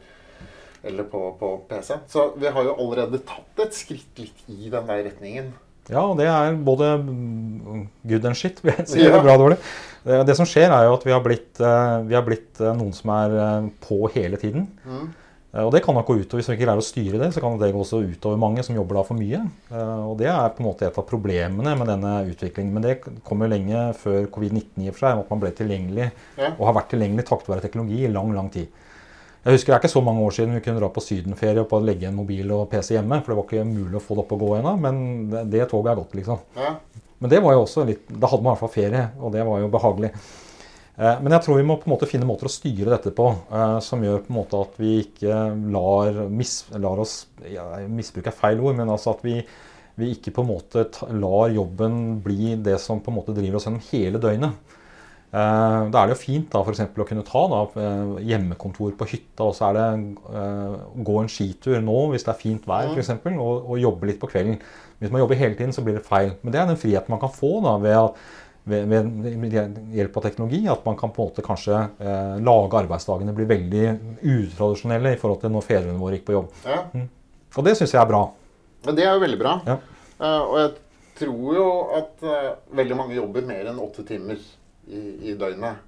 eller 0.86 1.10
på, 1.10 1.24
på 1.40 1.56
PC. 1.72 1.98
Så 2.12 2.30
vi 2.40 2.52
har 2.54 2.70
jo 2.70 2.78
allerede 2.78 3.24
tatt 3.28 3.66
et 3.66 3.76
skritt 3.78 4.22
litt 4.22 4.46
i 4.54 4.70
den 4.70 4.86
der 4.92 5.04
retningen. 5.10 5.52
Ja, 5.90 6.04
og 6.06 6.20
det 6.20 6.28
er 6.30 6.58
både 6.62 6.92
good 8.06 8.28
and 8.30 8.38
shit, 8.38 8.60
vil 8.62 8.76
jeg 8.78 8.90
si. 8.92 9.00
Ja. 9.08 9.22
Bra 9.26 9.38
dårlig. 9.42 9.58
Det 10.06 10.36
som 10.38 10.48
skjer, 10.48 10.70
er 10.72 10.86
jo 10.88 10.94
at 10.96 11.06
vi 11.06 11.14
har 11.14 11.24
blitt, 11.26 11.60
eh, 11.60 11.96
vi 12.08 12.16
har 12.18 12.24
blitt 12.26 12.62
eh, 12.62 12.76
noen 12.78 12.94
som 12.96 13.12
er 13.14 13.34
eh, 13.36 13.72
på 13.84 13.98
hele 14.14 14.40
tiden. 14.42 14.68
Mm. 14.86 15.10
Eh, 15.50 15.64
og 15.66 15.72
det 15.74 15.82
kan 15.86 15.98
nok 15.98 16.06
gå 16.06 16.20
utover, 16.20 16.40
Hvis 16.40 16.50
vi 16.52 16.58
ikke 16.58 16.66
greier 16.68 16.82
å 16.82 16.86
styre 16.86 17.22
det, 17.22 17.32
så 17.34 17.42
kan 17.42 17.58
det 17.58 17.72
gå 17.74 17.82
også 17.82 18.04
utover 18.06 18.38
mange 18.38 18.64
som 18.66 18.76
jobber 18.76 19.00
da 19.00 19.06
for 19.08 19.18
mye. 19.18 19.42
Eh, 19.72 20.04
og 20.06 20.18
Det 20.18 20.28
er 20.30 20.50
på 20.54 20.64
en 20.64 20.70
måte 20.70 20.86
et 20.86 20.98
av 20.98 21.08
problemene 21.08 21.76
med 21.78 21.88
denne 21.88 22.14
utviklingen. 22.30 22.74
Men 22.74 22.84
det 22.84 23.24
kommer 23.24 23.50
lenge 23.50 23.94
før 23.98 24.28
covid-19 24.28 24.86
i 24.86 24.90
og 24.90 24.98
for 24.98 25.08
seg, 25.08 25.24
at 25.24 25.30
man 25.32 25.42
ble 25.42 25.52
tilgjengelig 25.52 26.12
ja. 26.38 26.54
og 26.54 26.66
har 26.68 26.78
vært 26.82 26.94
tilgjengelig 26.94 27.26
takket 27.26 27.50
være 27.50 27.66
teknologi 27.66 28.06
i 28.06 28.14
lang, 28.14 28.34
lang 28.36 28.50
tid. 28.54 28.68
Jeg 29.40 29.56
husker 29.56 29.72
Det 29.72 29.76
er 29.78 29.82
ikke 29.82 29.96
så 29.96 30.04
mange 30.04 30.22
år 30.22 30.34
siden 30.36 30.54
vi 30.54 30.62
kunne 30.62 30.82
dra 30.82 30.90
på 30.92 31.02
sydenferie 31.02 31.64
og 31.64 31.86
legge 31.86 32.10
en 32.10 32.18
mobil 32.18 32.52
og 32.52 32.70
PC 32.70 32.98
hjemme. 32.98 33.22
For 33.24 33.32
det 33.32 33.38
var 33.40 33.48
ikke 33.48 33.64
mulig 33.66 33.98
å 33.98 34.04
få 34.04 34.18
det 34.18 34.26
opp 34.26 34.34
og 34.36 34.44
gå 34.44 34.50
ennå. 34.60 34.76
Men 34.78 35.00
det, 35.32 35.46
det 35.56 35.70
toget 35.72 35.94
er 35.94 36.02
gått, 36.02 36.18
liksom. 36.20 36.44
Ja. 36.60 36.76
Men 37.20 37.32
det 37.32 37.40
var 37.44 37.56
jo 37.56 37.64
også 37.64 37.84
litt, 37.88 38.06
da 38.08 38.30
hadde 38.32 38.44
man 38.44 38.54
i 38.54 38.56
hvert 38.56 38.64
fall 38.64 38.76
ferie, 38.76 39.02
og 39.20 39.34
det 39.34 39.42
var 39.48 39.60
jo 39.60 39.72
behagelig. 39.72 40.12
Eh, 41.00 41.20
men 41.24 41.32
jeg 41.32 41.46
tror 41.46 41.60
vi 41.62 41.68
må 41.68 41.78
på 41.80 41.88
en 41.88 41.94
måte 41.94 42.10
finne 42.10 42.28
måter 42.28 42.50
å 42.50 42.52
styre 42.52 42.92
dette 42.92 43.14
på 43.16 43.30
eh, 43.32 43.78
som 43.84 44.02
gjør 44.04 44.26
på 44.26 44.34
en 44.34 44.40
måte 44.42 44.60
at 44.60 44.80
vi 44.82 44.98
ikke 45.06 45.38
lar, 45.72 46.26
mis, 46.28 46.58
lar 46.76 47.00
oss 47.00 47.22
ja, 47.48 47.64
Misbruk 47.88 48.28
er 48.28 48.36
feil 48.36 48.60
ord, 48.60 48.76
men 48.82 48.92
altså 48.92 49.14
at 49.16 49.24
vi, 49.24 49.38
vi 50.00 50.10
ikke 50.18 50.34
på 50.36 50.44
en 50.44 50.52
måte 50.52 50.90
lar 51.16 51.54
jobben 51.56 52.20
bli 52.26 52.58
det 52.60 52.76
som 52.84 53.00
på 53.04 53.14
en 53.14 53.20
måte 53.22 53.36
driver 53.38 53.60
oss 53.60 53.70
gjennom 53.70 53.86
hele 53.94 54.20
døgnet. 54.20 54.76
Eh, 55.30 55.86
da 55.94 56.02
er 56.02 56.10
det 56.10 56.18
jo 56.18 56.20
fint 56.20 56.52
da, 56.52 56.66
for 56.68 56.76
å 57.06 57.08
kunne 57.08 57.26
ta 57.30 57.46
da, 57.54 57.88
hjemmekontor 58.26 58.92
på 59.00 59.10
hytta, 59.14 59.48
og 59.48 59.56
så 59.56 59.70
er 59.70 59.80
det 59.80 61.00
gå 61.08 61.18
en 61.22 61.32
skitur 61.32 61.80
nå 61.86 61.98
hvis 62.12 62.28
det 62.28 62.34
er 62.34 62.42
fint 62.42 62.68
vær 62.68 62.92
f.eks., 62.92 63.14
og, 63.38 63.72
og 63.72 63.80
jobbe 63.80 64.12
litt 64.12 64.20
på 64.20 64.34
kvelden. 64.34 64.60
Hvis 65.00 65.16
man 65.16 65.24
jobber 65.24 65.40
hele 65.40 65.56
tiden, 65.56 65.72
så 65.72 65.86
blir 65.86 65.96
det 65.96 66.04
feil. 66.04 66.36
Men 66.42 66.52
det 66.52 66.60
er 66.60 66.68
den 66.68 66.82
friheten 66.82 67.16
man 67.16 67.24
kan 67.24 67.32
få 67.32 67.62
da, 67.64 67.78
ved 67.80 67.96
at 68.02 68.20
ved, 68.70 68.90
ved, 68.90 69.80
hjelp 69.96 70.18
av 70.20 70.26
teknologi 70.26 70.60
at 70.72 70.86
man 70.86 70.98
kan 71.00 71.14
på 71.14 71.24
en 71.24 71.32
måte 71.32 71.46
kanskje 71.46 71.78
eh, 71.78 72.36
lage 72.46 72.80
arbeidsdagene 72.84 73.36
bli 73.36 73.48
veldig 73.50 73.86
utradisjonelle 74.22 75.16
i 75.16 75.20
forhold 75.22 75.42
til 75.44 75.54
når 75.54 75.66
fedrene 75.66 76.02
våre 76.02 76.20
gikk 76.20 76.28
på 76.30 76.38
jobb. 76.38 76.54
Ja. 76.68 76.84
Mm. 76.94 77.08
Og 77.58 77.66
det 77.66 77.76
syns 77.80 77.96
jeg 77.96 78.02
er 78.02 78.12
bra. 78.12 78.22
Ja, 78.86 78.96
det 78.96 79.06
er 79.06 79.18
jo 79.18 79.26
veldig 79.26 79.42
bra. 79.42 79.58
Ja. 79.68 79.78
Uh, 80.20 80.42
og 80.44 80.56
jeg 80.60 80.72
tror 81.20 81.58
jo 81.58 81.68
at 82.00 82.26
uh, 82.26 82.50
veldig 82.80 82.98
mange 83.00 83.18
jobber 83.18 83.48
mer 83.48 83.72
enn 83.72 83.82
åtte 83.84 84.06
timer 84.08 84.40
i, 84.88 85.02
i 85.32 85.38
døgnet. 85.40 85.86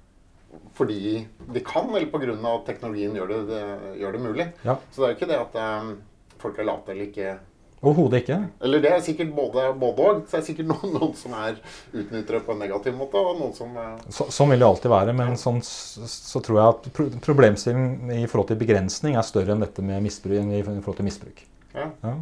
Fordi 0.76 1.22
de 1.54 1.62
kan, 1.64 1.88
eller 1.88 2.10
pga. 2.12 2.34
at 2.50 2.66
teknologien 2.66 3.14
gjør 3.16 3.30
det, 3.30 3.40
det, 3.48 3.62
gjør 4.02 4.16
det 4.16 4.24
mulig. 4.26 4.48
Ja. 4.66 4.76
Så 4.90 5.00
det 5.00 5.06
er 5.06 5.14
jo 5.14 5.18
ikke 5.20 5.30
det 5.30 5.40
at 5.40 5.56
um, 5.80 5.94
folk 6.42 6.58
er 6.58 6.68
late 6.68 6.92
eller 6.92 7.08
ikke 7.08 7.36
Overhodet 7.82 8.20
ikke. 8.22 8.36
Eller 8.62 8.82
det 8.82 8.90
er 8.94 9.00
sikkert 9.02 9.32
både 9.34 9.64
òg. 9.74 10.20
Så 10.28 10.36
det 10.36 10.38
er 10.38 10.44
sikkert 10.46 10.68
noen, 10.70 10.92
noen, 10.98 11.14
som 11.18 11.32
er 11.34 11.56
utnyttere 11.90 12.42
på 12.46 12.54
en 12.54 12.62
negativ 12.62 12.94
måte, 12.94 13.18
og 13.18 13.40
noen 13.40 13.56
som 13.56 13.74
eh, 13.74 14.04
så, 14.06 14.28
Sånn 14.30 14.52
vil 14.52 14.62
det 14.62 14.68
alltid 14.68 14.92
være. 14.92 15.14
Men 15.18 15.34
sånn, 15.40 15.58
så 15.66 16.42
tror 16.46 16.60
jeg 16.60 16.76
at 16.76 17.18
problemstillingen 17.26 18.14
i 18.20 18.28
forhold 18.30 18.52
til 18.52 18.60
begrensning 18.62 19.18
er 19.18 19.26
større 19.26 19.56
enn 19.56 19.66
dette 19.66 19.82
med 19.82 20.04
misbruk. 20.04 20.38
i 20.46 20.62
forhold 20.62 21.00
til 21.00 21.08
misbruk. 21.08 21.42
Ja. 21.74 21.88
ja. 22.04 22.14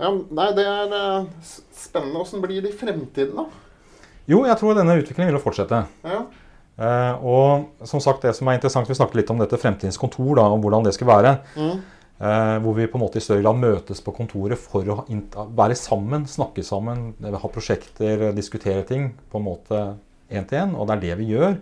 ja 0.00 0.12
nei, 0.40 0.50
det 0.56 0.66
er 0.72 0.98
eh, 1.02 1.54
spennende. 1.76 2.24
Åssen 2.24 2.44
blir 2.44 2.64
det 2.64 2.72
i 2.72 2.78
fremtiden, 2.80 3.36
da? 3.36 3.48
Jo, 4.28 4.42
jeg 4.48 4.60
tror 4.60 4.76
denne 4.76 4.96
utviklingen 4.96 5.36
vil 5.36 5.44
fortsette. 5.44 5.84
Ja. 6.08 6.24
Uh, 6.78 7.14
og 7.26 7.86
som 7.90 7.98
sagt, 7.98 8.22
det 8.22 8.36
som 8.38 8.46
er 8.46 8.54
interessant, 8.54 8.86
Vi 8.86 8.94
snakket 8.94 9.18
litt 9.18 9.30
om 9.34 9.40
dette 9.40 9.58
fremtidens 9.58 9.98
kontor 9.98 10.36
da, 10.38 10.44
og 10.46 10.60
hvordan 10.62 10.84
det 10.86 10.94
skal 10.94 11.08
være. 11.10 11.32
Mm. 11.58 11.80
Eh, 12.18 12.56
hvor 12.64 12.74
vi 12.74 12.88
på 12.90 12.98
en 12.98 13.04
måte 13.04 13.20
i 13.20 13.22
større 13.22 13.44
grad 13.44 13.60
møtes 13.62 14.00
på 14.02 14.14
kontoret 14.16 14.58
for 14.58 14.88
å 14.90 15.02
være 15.54 15.76
sammen, 15.78 16.24
snakke 16.26 16.64
sammen, 16.66 17.12
ha 17.22 17.50
prosjekter, 17.54 18.32
diskutere 18.34 18.82
ting 18.88 19.12
på 19.30 19.38
en 19.38 19.46
måte 19.46 19.82
én 20.26 20.48
til 20.48 20.64
én. 20.64 20.74
Og 20.74 20.88
det 20.88 20.96
er 20.96 21.04
det 21.04 21.18
vi 21.20 21.30
gjør. 21.36 21.60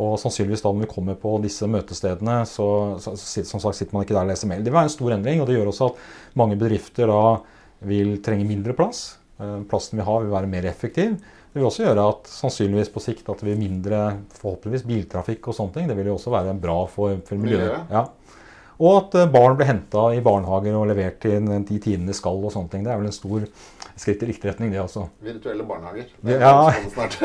Og 0.00 0.14
sannsynligvis 0.22 0.64
da 0.64 0.72
når 0.72 0.86
vi 0.86 0.92
kommer 0.94 1.18
på 1.20 1.34
disse 1.44 1.68
møtestedene, 1.68 2.38
så, 2.48 2.96
så, 3.02 3.12
som 3.18 3.60
sagt 3.60 3.76
sitter 3.76 3.92
man 3.96 4.06
ikke 4.06 4.16
der 4.16 4.24
og 4.24 4.32
leser 4.32 4.48
mail. 4.48 4.62
Det 4.64 4.72
vil 4.72 4.78
være 4.78 4.88
en 4.88 4.96
stor 4.96 5.16
endring, 5.18 5.42
og 5.42 5.50
det 5.50 5.58
gjør 5.58 5.72
også 5.74 5.90
at 5.90 6.38
mange 6.40 6.56
bedrifter 6.60 7.10
da 7.10 7.24
vil 7.90 8.16
trenge 8.24 8.48
mindre 8.48 8.76
plass. 8.78 9.18
Eh, 9.36 9.60
plassen 9.68 10.00
vi 10.00 10.06
har 10.08 10.24
vil 10.24 10.32
være 10.32 10.48
mer 10.48 10.70
effektiv. 10.70 11.18
Det 11.50 11.58
vil 11.58 11.66
også 11.66 11.82
gjøre 11.82 12.08
at 12.12 12.28
sannsynligvis 12.30 12.92
på 12.94 13.02
sikt 13.02 13.28
at 13.28 13.40
det 13.40 13.48
blir 13.48 13.58
mindre 13.58 14.00
forhåpentligvis 14.38 14.86
biltrafikk 14.86 15.50
og 15.50 15.56
sånne 15.56 15.74
ting. 15.76 15.88
Det 15.90 15.96
vil 15.98 16.12
jo 16.12 16.16
også 16.16 16.32
være 16.32 16.54
bra 16.62 16.78
for, 16.88 17.20
for 17.26 17.42
miljøet. 17.42 17.90
Ja. 17.90 18.04
Og 18.80 18.96
at 18.96 19.18
eh, 19.20 19.28
barn 19.28 19.58
blir 19.58 19.68
henta 19.68 20.06
i 20.16 20.22
barnehager 20.24 20.78
og 20.78 20.88
levert 20.88 21.20
til 21.20 21.44
de 21.44 21.78
timene 21.78 22.08
de 22.10 22.16
skal. 22.16 22.40
og 22.40 22.54
sånne 22.54 22.72
ting. 22.72 22.86
Det 22.86 22.94
er 22.94 23.00
vel 23.02 23.10
en 23.10 23.16
stor 23.16 23.44
skritt 24.00 24.22
i 24.24 24.28
riktig 24.30 24.48
retning, 24.48 24.70
det 24.72 24.80
også. 24.80 25.04
Virtuelle 25.20 25.64
barnehager. 25.68 26.06
Det, 26.24 26.38
ja, 26.40 26.72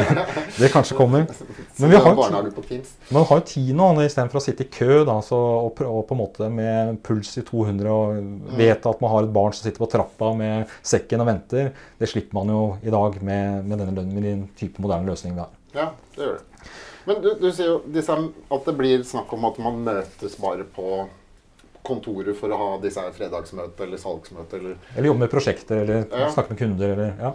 det 0.60 0.70
kanskje 0.74 0.98
kommer. 0.98 1.26
Men 1.80 1.94
vi 1.94 2.02
har, 2.04 2.16
man 2.16 3.28
har 3.30 3.40
jo 3.40 3.46
tid 3.48 3.72
nå, 3.78 3.88
istedenfor 4.04 4.42
å 4.42 4.44
sitte 4.44 4.66
i 4.66 4.72
kø 4.72 5.04
da, 5.08 5.18
så, 5.24 5.40
og, 5.40 5.80
og, 5.88 6.02
på 6.10 6.18
en 6.18 6.22
måte 6.22 6.50
med 6.52 7.00
puls 7.06 7.32
i 7.40 7.46
200 7.48 7.92
og 7.92 8.20
mm. 8.20 8.56
vet 8.60 8.90
at 8.92 9.04
man 9.04 9.14
har 9.14 9.28
et 9.28 9.36
barn 9.36 9.56
som 9.56 9.64
sitter 9.64 9.84
på 9.84 9.92
trappa 9.96 10.34
med 10.36 10.72
sekken 10.84 11.24
og 11.24 11.32
venter. 11.32 11.72
Det 12.02 12.12
slipper 12.12 12.42
man 12.42 12.52
jo 12.52 12.64
i 12.84 12.94
dag 12.94 13.22
med, 13.22 13.62
med 13.64 13.78
denne 13.80 13.94
lønnen, 13.94 14.16
med 14.16 14.28
den 14.28 14.48
type 14.60 14.84
moderne 14.84 15.08
løsningen 15.08 15.40
vi 15.40 15.46
har. 15.46 15.54
Ja, 15.76 15.92
det 16.18 16.28
gjør 16.28 16.40
det. 16.42 16.72
Men 17.06 17.22
du, 17.22 17.30
du 17.38 17.52
sier 17.54 17.70
jo 17.70 18.26
at 18.56 18.66
det 18.66 18.74
blir 18.80 19.04
snakk 19.06 19.32
om 19.36 19.46
at 19.48 19.60
man 19.62 19.84
møtes 19.86 20.40
bare 20.42 20.66
på 20.76 21.06
kontoret 21.86 22.38
for 22.38 22.54
å 22.54 22.60
ha 22.60 22.70
disse 22.84 23.02
her 23.02 23.14
fredagsmøter 23.16 23.88
eller 23.88 24.02
salgsmøter. 24.02 24.64
Eller, 24.64 24.80
eller 24.96 25.12
jobbe 25.12 25.24
med 25.26 25.34
prosjekter 25.34 25.84
eller 25.84 26.08
ja. 26.10 26.30
snakke 26.34 26.56
med 26.56 26.62
kunder. 26.62 26.96
Eller, 26.96 27.14
ja. 27.22 27.34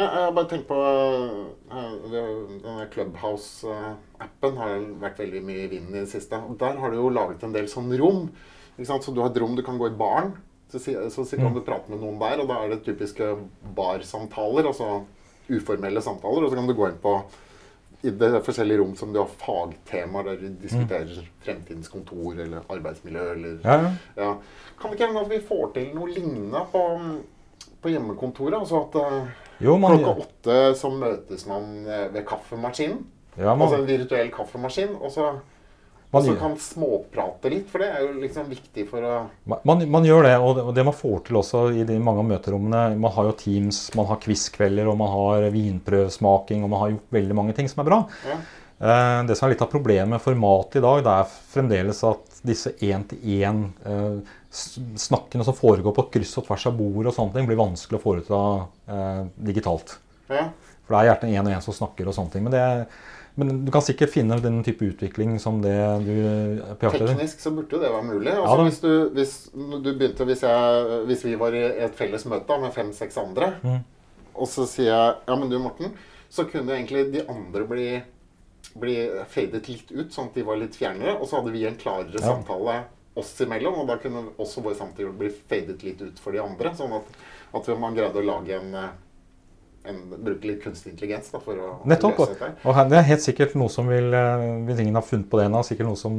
Jeg 0.00 0.08
har 0.14 0.34
bare 0.36 0.48
tenkt 0.48 0.68
på 0.68 0.76
uh, 0.78 1.94
denne 2.12 2.86
Clubhouse-appen 2.94 4.60
har 4.60 4.84
vært 5.02 5.18
veldig 5.20 5.42
mye 5.44 5.64
i 5.64 5.70
vinden 5.72 5.96
i 5.96 6.04
det 6.04 6.12
siste. 6.12 6.38
og 6.38 6.56
Der 6.60 6.78
har 6.80 6.92
du 6.92 7.00
jo 7.00 7.10
laget 7.12 7.42
en 7.44 7.56
del 7.56 7.68
sånn 7.70 7.90
rom. 8.00 8.28
Så 8.80 9.12
du 9.12 9.20
har 9.20 9.32
et 9.32 9.40
rom 9.42 9.58
du 9.58 9.64
kan 9.66 9.80
gå 9.80 9.90
i 9.90 9.98
baren. 9.98 10.32
Så, 10.70 10.78
så, 10.78 11.24
så 11.26 11.34
kan 11.34 11.50
mm. 11.50 11.56
du 11.58 11.64
prate 11.66 11.90
med 11.90 11.98
noen 11.98 12.20
der, 12.20 12.40
og 12.40 12.48
da 12.48 12.60
er 12.62 12.72
det 12.72 12.84
typiske 12.86 13.32
barsamtaler. 13.76 14.70
Altså 14.70 15.02
uformelle 15.50 16.02
samtaler. 16.04 16.46
Og 16.46 16.52
så 16.52 16.60
kan 16.60 16.70
du 16.70 16.76
gå 16.78 16.88
inn 16.88 17.00
på 17.02 17.16
i 18.02 18.10
det 18.10 18.30
forskjellige 18.46 18.80
rom 18.80 18.94
som 18.96 19.12
du 19.12 19.20
har 19.20 19.28
fagtemaer 19.42 20.30
der 20.30 20.40
du 20.40 20.48
diskuterer 20.62 21.10
mm. 21.10 21.28
fremtidens 21.44 21.90
kontor 21.92 22.38
eller 22.40 22.64
arbeidsmiljø 22.72 23.26
eller 23.34 23.58
ja, 23.64 23.92
ja. 24.16 24.30
Kan 24.80 24.90
det 24.90 24.96
ikke 24.96 25.10
hende 25.10 25.24
at 25.26 25.30
vi 25.32 25.40
får 25.50 25.70
til 25.74 25.90
noe 25.96 26.08
lignende 26.08 26.62
på, 26.72 26.84
på 27.84 27.92
hjemmekontoret? 27.92 28.56
Altså 28.62 28.80
at 28.86 28.96
uh, 28.96 29.48
jo, 29.60 29.76
man, 29.76 29.98
klokka 29.98 30.24
åtte 30.24 30.58
så 30.80 30.90
møtes 30.94 31.44
man 31.50 31.72
eh, 31.84 32.06
ved 32.14 32.24
kaffemaskinen. 32.28 33.02
Ja, 33.36 33.52
man, 33.52 33.66
altså 33.66 33.82
en 33.82 33.88
virtuell 33.88 34.30
kaffemaskin. 34.32 34.96
Og 34.96 35.12
så 35.12 35.34
man, 36.10 36.24
så 36.26 36.34
kan 36.40 36.54
småprate 36.58 37.50
litt, 37.52 37.68
for 37.70 37.82
det 37.82 37.88
er 37.94 38.02
jo 38.02 38.14
liksom 38.18 38.48
viktig 38.50 38.86
for 38.90 39.04
å 39.06 39.16
Man, 39.68 39.84
man 39.90 40.06
gjør 40.06 40.26
det, 40.26 40.32
og 40.42 40.56
det, 40.56 40.64
og 40.66 40.72
det, 40.74 40.84
man 40.88 40.96
får 40.96 41.20
til 41.28 41.38
også 41.38 41.64
i 41.70 41.84
de 41.86 41.98
mange 42.02 42.24
av 42.24 42.30
møterommene 42.32 42.80
Man 42.98 43.14
har 43.14 43.28
jo 43.28 43.36
Teams, 43.38 43.82
man 43.98 44.08
har 44.10 44.18
quiz-kvelder, 44.22 44.90
og 44.90 44.98
man 44.98 45.12
har 45.12 45.46
vinprøvsmaking, 45.54 46.64
og 46.66 46.72
man 46.72 46.82
har 46.82 46.96
gjort 46.96 47.14
veldig 47.20 47.36
mange 47.38 47.54
ting 47.58 47.70
som 47.70 47.84
er 47.84 47.90
bra. 47.92 48.00
Ja. 48.26 48.40
Eh, 48.80 49.20
det 49.28 49.36
som 49.36 49.46
er 49.46 49.54
litt 49.54 49.62
av 49.62 49.68
problemet 49.68 50.08
med 50.08 50.22
formatet 50.24 50.80
i 50.80 50.84
dag, 50.84 51.02
det 51.04 51.14
er 51.14 51.32
fremdeles 51.52 52.00
at 52.08 52.40
disse 52.48 52.72
én-til-én 52.80 53.62
eh, 53.84 54.36
som 54.50 55.56
foregår 55.56 55.94
på 55.94 56.06
kryss 56.16 56.38
og 56.40 56.46
tvers 56.48 56.64
av 56.70 56.78
bord 56.78 57.10
og 57.10 57.14
sånne 57.14 57.36
ting, 57.36 57.48
blir 57.50 57.60
vanskelig 57.60 58.00
å 58.00 58.02
foreta 58.02 58.42
eh, 58.88 59.22
digitalt. 59.50 59.98
Ja. 60.32 60.48
For 60.86 60.96
det 60.96 61.02
er 61.02 61.10
gjerne 61.12 61.34
én 61.36 61.50
og 61.50 61.54
én 61.58 61.64
som 61.68 61.76
snakker 61.76 62.08
og 62.08 62.16
sånne 62.16 62.34
ting. 62.34 62.46
men 62.46 62.56
det 62.56 62.62
er 62.64 62.86
men 63.34 63.64
du 63.64 63.70
kan 63.72 63.82
sikkert 63.84 64.12
finne 64.12 64.38
den 64.42 64.58
type 64.66 64.84
utvikling 64.84 65.36
som 65.42 65.60
det 65.62 65.76
du 66.04 66.14
på 66.80 66.88
jakt 66.88 66.98
Teknisk 67.04 67.42
så 67.42 67.52
burde 67.54 67.76
jo 67.76 67.82
det 67.82 67.90
være 67.92 68.06
mulig. 68.08 68.32
Altså, 68.34 68.56
ja, 68.56 68.66
hvis, 68.66 68.80
du, 68.82 68.92
hvis, 69.16 69.34
du, 69.54 69.90
begynte, 69.90 70.26
hvis, 70.28 70.44
jeg, 70.44 71.00
hvis, 71.08 71.24
vi 71.28 71.34
var 71.40 71.56
i 71.56 71.64
et 71.86 71.98
felles 71.98 72.26
møte 72.30 72.58
med 72.62 72.74
fem-seks 72.74 73.20
andre, 73.22 73.52
mm. 73.62 73.82
og 74.34 74.50
så 74.50 74.66
sier 74.68 74.90
jeg 74.90 75.12
Ja, 75.28 75.36
men 75.36 75.52
du, 75.52 75.58
Morten, 75.62 75.94
så 76.30 76.46
kunne 76.50 76.74
egentlig 76.76 77.06
de 77.14 77.26
andre 77.30 77.66
bli, 77.66 77.90
bli 78.82 78.96
fadet 79.30 79.68
litt 79.70 79.92
ut, 79.94 80.10
sånn 80.14 80.30
at 80.30 80.38
de 80.38 80.46
var 80.46 80.58
litt 80.60 80.78
fjernere. 80.78 81.16
Og 81.18 81.30
så 81.30 81.40
hadde 81.40 81.54
vi 81.54 81.66
en 81.66 81.78
klarere 81.78 82.18
ja. 82.18 82.26
samtale 82.26 82.80
oss 83.18 83.32
imellom, 83.42 83.82
og 83.82 83.88
da 83.90 83.98
kunne 84.02 84.28
også 84.38 84.62
vår 84.66 84.76
samtale 84.78 85.14
bli 85.16 85.30
fadet 85.30 85.80
litt 85.86 86.02
ut 86.02 86.20
for 86.22 86.34
de 86.34 86.42
andre. 86.42 86.74
Sånn 86.78 86.94
at, 86.98 87.14
at 87.58 87.70
man 87.78 87.96
greide 87.98 88.22
å 88.22 88.26
lage 88.26 88.58
en 88.58 88.74
en, 89.88 90.00
bruke 90.12 90.44
litt 90.44 90.62
kunstig 90.64 90.92
intelligens 90.92 91.30
da, 91.32 91.40
for 91.42 91.56
å 91.56 91.72
Nettopp, 91.88 92.18
løse 92.20 92.36
dette. 92.36 92.52
Og 92.68 92.76
her, 92.76 92.88
det 92.90 92.98
er 93.00 93.06
helt 93.08 93.24
sikkert 93.24 93.56
noe 93.58 93.72
som 93.72 93.88
vil 93.88 94.12
eh, 94.16 94.46
Hvis 94.68 94.82
ingen 94.84 94.98
har 94.98 95.06
funnet 95.06 95.28
på 95.30 95.40
det 95.40 95.46
ennå, 95.48 95.62
sikkert 95.66 95.88
noe 95.88 96.00
som 96.00 96.16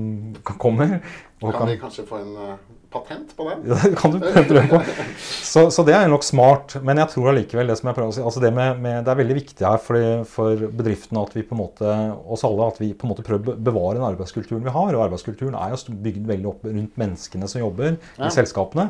kommer. 0.50 0.98
kan, 1.42 1.54
kan 1.56 1.70
vi 1.70 1.78
kanskje 1.82 2.08
få 2.10 2.22
en 2.24 2.34
uh, 2.40 2.56
patent 2.94 3.36
på 3.38 3.46
den? 3.50 3.64
Ja, 3.70 3.78
det 3.86 3.94
kan 4.00 4.16
du 4.16 4.20
prøve 4.24 4.66
på. 4.72 4.82
Så, 5.22 5.68
så, 5.74 5.86
det 5.86 5.96
er 5.98 6.10
nok 6.10 6.26
smart. 6.26 6.80
Men 6.82 7.04
jeg 7.04 7.14
tror 7.14 7.32
allikevel 7.36 7.70
det 7.70 7.78
som 7.80 7.92
jeg 7.92 8.00
prøver 8.00 8.16
å 8.16 8.18
si, 8.18 8.26
altså 8.26 8.44
det, 8.44 8.54
med, 8.58 8.82
med, 8.82 9.02
det 9.06 9.14
er 9.14 9.22
veldig 9.22 9.40
viktig 9.44 9.68
her 9.68 9.82
for, 9.86 10.26
for 10.34 10.68
bedriftene 10.82 11.22
at 11.22 11.38
vi 11.38 11.46
på 11.46 11.58
en 11.58 11.62
måte, 11.62 11.96
oss 12.34 12.46
alle, 12.48 12.70
at 12.74 12.82
vi 12.82 12.94
på 12.98 13.08
en 13.08 13.14
måte 13.14 13.26
prøver 13.28 13.54
å 13.54 13.60
bevare 13.70 14.00
den 14.00 14.10
arbeidskulturen 14.10 14.66
vi 14.66 14.74
har. 14.74 14.96
Og 14.98 15.06
arbeidskulturen 15.06 15.58
er 15.60 15.76
jo 15.76 16.00
bygd 16.10 16.30
veldig 16.34 16.56
opp 16.56 16.70
rundt 16.72 17.02
menneskene 17.02 17.52
som 17.52 17.62
jobber 17.62 17.94
ja. 17.94 18.26
i 18.26 18.34
selskapene. 18.34 18.90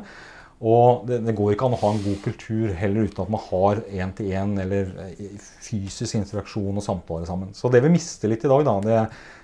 Og 0.62 1.08
det, 1.10 1.24
det, 1.26 1.34
går 1.34 1.56
ikke 1.56 1.66
an 1.66 1.74
å 1.74 1.80
ha 1.82 1.90
en 1.90 2.04
god 2.04 2.18
kultur 2.22 2.70
heller 2.78 3.08
uten 3.10 3.24
at 3.24 3.30
man 3.34 3.42
har 3.48 3.80
én-til-én 3.90 4.52
eller 4.62 4.92
eh, 5.08 5.32
fysisk 5.66 6.20
interaksjon 6.20 6.78
og 6.78 6.86
samtaler 6.86 7.26
sammen. 7.26 7.56
Så 7.58 7.72
det 7.74 7.82
vi 7.82 7.90
mister 7.90 8.30
litt 8.30 8.46
i 8.46 8.52
dag, 8.52 8.62
da, 8.68 8.76
det, 8.86 9.00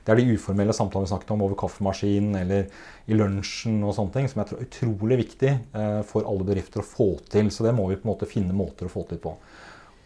det 0.06 0.14
er 0.14 0.22
de 0.22 0.36
uformelle 0.38 0.76
samtalene 0.78 1.08
vi 1.08 1.14
snakket 1.16 1.34
om 1.34 1.42
over 1.48 1.58
kaffemaskinen 1.58 2.38
eller 2.44 2.70
i 3.10 3.18
lunsjen 3.18 3.80
og 3.82 3.96
sånne 3.98 4.14
ting, 4.14 4.30
som 4.30 4.44
jeg 4.44 4.52
tror 4.52 4.62
er 4.62 4.68
utrolig 4.68 5.18
viktig 5.24 5.54
eh, 5.56 6.02
for 6.06 6.30
alle 6.30 6.46
bedrifter 6.52 6.84
å 6.84 6.86
få 6.86 7.10
til. 7.34 7.50
Så 7.50 7.66
det 7.66 7.74
må 7.74 7.90
vi 7.90 7.98
på 7.98 8.06
en 8.06 8.14
måte 8.14 8.30
finne 8.30 8.54
måter 8.58 8.86
å 8.86 8.94
få 8.94 9.08
til 9.10 9.22
på. 9.24 9.34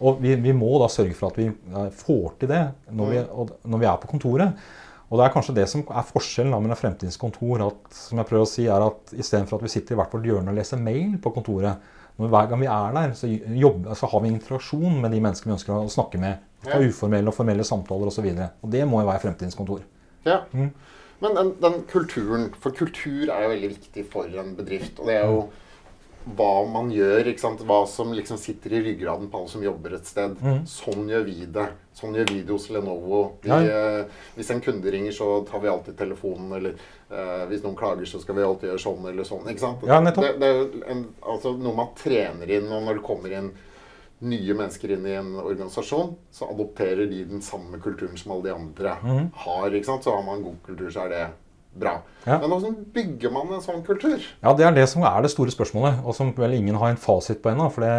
Og 0.02 0.24
vi, 0.24 0.38
vi 0.41 0.56
må 0.56 0.71
da 0.82 0.88
sørge 0.89 1.17
for 1.17 1.34
at 1.34 1.41
vi 1.43 1.50
eh, 1.52 1.91
får 2.06 2.38
til 2.39 2.54
det 2.56 2.63
når 2.88 3.12
vi, 3.12 3.26
når 3.67 3.84
vi 3.84 3.91
er 3.91 4.00
på 4.00 4.13
kontoret. 4.15 4.63
Og 5.12 5.19
det 5.19 5.26
er 5.26 5.34
kanskje 5.34 5.56
det 5.58 5.65
som 5.67 5.82
er 5.84 6.06
forskjellen 6.08 6.54
mellom 6.56 6.80
Fremtidens 6.80 7.19
kontor. 7.19 7.65
At, 7.65 7.89
som 7.91 8.21
jeg 8.21 8.30
prøver 8.30 8.45
å 8.45 8.50
si, 8.50 8.67
er 8.71 8.86
at 8.86 9.12
Istedenfor 9.12 9.60
at 9.60 9.65
vi 9.67 9.74
sitter 9.74 9.97
i 9.97 10.00
hvert 10.00 10.13
vårt 10.15 10.30
hjørne 10.30 10.54
og 10.54 10.56
leser 10.56 10.80
mail 10.80 11.17
på 11.21 11.34
kontoret, 11.36 11.89
når 12.21 12.32
hver 12.32 12.47
gang 12.52 12.62
vi 12.62 12.69
er 12.69 12.95
der, 12.95 13.13
så, 13.17 13.28
jobber, 13.60 13.97
så 13.97 14.08
har 14.12 14.24
vi 14.24 14.32
interaksjon 14.32 15.02
med 15.04 15.12
de 15.12 15.19
menneskene 15.24 15.52
vi 15.52 15.58
ønsker 15.58 15.76
å 15.76 15.91
snakke 15.91 16.21
med. 16.21 16.47
Ha 16.69 16.80
uformelle 16.80 17.32
og 17.32 17.36
formelle 17.36 17.65
samtaler 17.67 18.12
osv. 18.12 18.28
Det 18.71 18.86
må 18.88 19.02
jo 19.02 19.10
være 19.10 19.24
Fremtidens 19.24 19.58
kontor. 19.58 19.84
Ja. 20.28 20.43
Mm. 20.54 20.69
Men 21.21 21.38
den, 21.38 21.52
den, 21.62 21.82
kulturen 21.89 22.47
For 22.62 22.74
kultur 22.74 23.30
er 23.30 23.43
jo 23.45 23.52
veldig 23.52 23.69
viktig 23.76 24.06
for 24.10 24.41
en 24.41 24.56
bedrift. 24.58 25.00
Og 25.02 25.10
det 25.10 25.17
er 25.17 25.28
jo 25.28 25.43
hva 26.24 26.66
man 26.70 26.92
gjør, 26.94 27.30
hva 27.66 27.80
som 27.90 28.12
liksom 28.14 28.38
sitter 28.38 28.76
i 28.78 28.82
ryggraden 28.86 29.30
på 29.32 29.40
alle 29.40 29.50
som 29.50 29.64
jobber 29.64 29.96
et 29.98 30.10
sted. 30.10 30.36
Mm. 30.38 30.62
Sånn 30.70 31.10
gjør 31.10 31.26
vi 31.26 31.48
det. 31.50 31.68
Sånn 31.98 32.16
gjør 32.16 32.30
vi 32.30 32.44
det 32.46 32.54
hos 32.54 32.70
Lenovo. 32.74 33.22
Vi, 33.42 33.52
eh, 33.52 34.04
hvis 34.36 34.52
en 34.54 34.62
kunde 34.62 34.94
ringer, 34.94 35.16
så 35.16 35.42
tar 35.50 35.64
vi 35.64 35.72
alltid 35.72 35.98
telefonen. 35.98 36.54
Eller 36.60 36.78
eh, 37.10 37.44
hvis 37.50 37.66
noen 37.66 37.76
klager, 37.80 38.06
så 38.06 38.22
skal 38.22 38.38
vi 38.38 38.46
alltid 38.46 38.70
gjøre 38.70 38.86
sånn 38.86 39.10
eller 39.12 39.28
sånn. 39.28 39.50
ikke 39.50 39.66
sant? 39.66 39.84
Ja, 39.90 40.00
det, 40.06 40.32
det, 40.42 40.54
er 40.54 40.94
en, 40.94 41.04
altså, 41.34 41.56
noe 41.58 41.78
man 41.82 41.94
trener 41.98 42.54
inn. 42.54 42.70
Og 42.70 42.86
når 42.86 43.02
det 43.02 43.06
kommer 43.10 43.38
inn 43.42 43.52
nye 44.22 44.54
mennesker 44.54 44.94
inn 44.94 45.06
i 45.10 45.18
en 45.18 45.34
organisasjon, 45.42 46.14
så 46.32 46.52
adopterer 46.54 47.10
de 47.10 47.24
den 47.26 47.42
samme 47.42 47.82
kulturen 47.82 48.20
som 48.20 48.36
alle 48.36 48.52
de 48.52 48.54
andre 48.54 48.98
mm. 49.02 49.24
har. 49.48 49.74
ikke 49.74 49.90
sant? 49.90 50.06
Så 50.06 50.14
har 50.14 50.26
man 50.28 50.46
god 50.46 50.62
kultur, 50.68 50.92
så 50.94 51.08
er 51.08 51.16
det 51.16 51.24
bra. 51.74 52.02
Ja. 52.26 52.38
Men 52.42 52.52
hvordan 52.52 52.76
bygger 52.94 53.32
man 53.34 53.54
en 53.56 53.64
sånn 53.64 53.82
kultur? 53.86 54.20
Ja, 54.42 54.54
Det 54.54 54.66
er 54.68 54.76
det 54.76 54.88
som 54.92 55.06
er 55.08 55.24
det 55.24 55.32
store 55.34 55.54
spørsmålet, 55.54 56.04
og 56.06 56.16
som 56.16 56.34
vel 56.38 56.58
ingen 56.58 56.78
har 56.78 56.92
en 56.92 57.00
fasit 57.00 57.42
på 57.42 57.54
ennå. 57.54 57.70
For 57.74 57.86
det, 57.86 57.96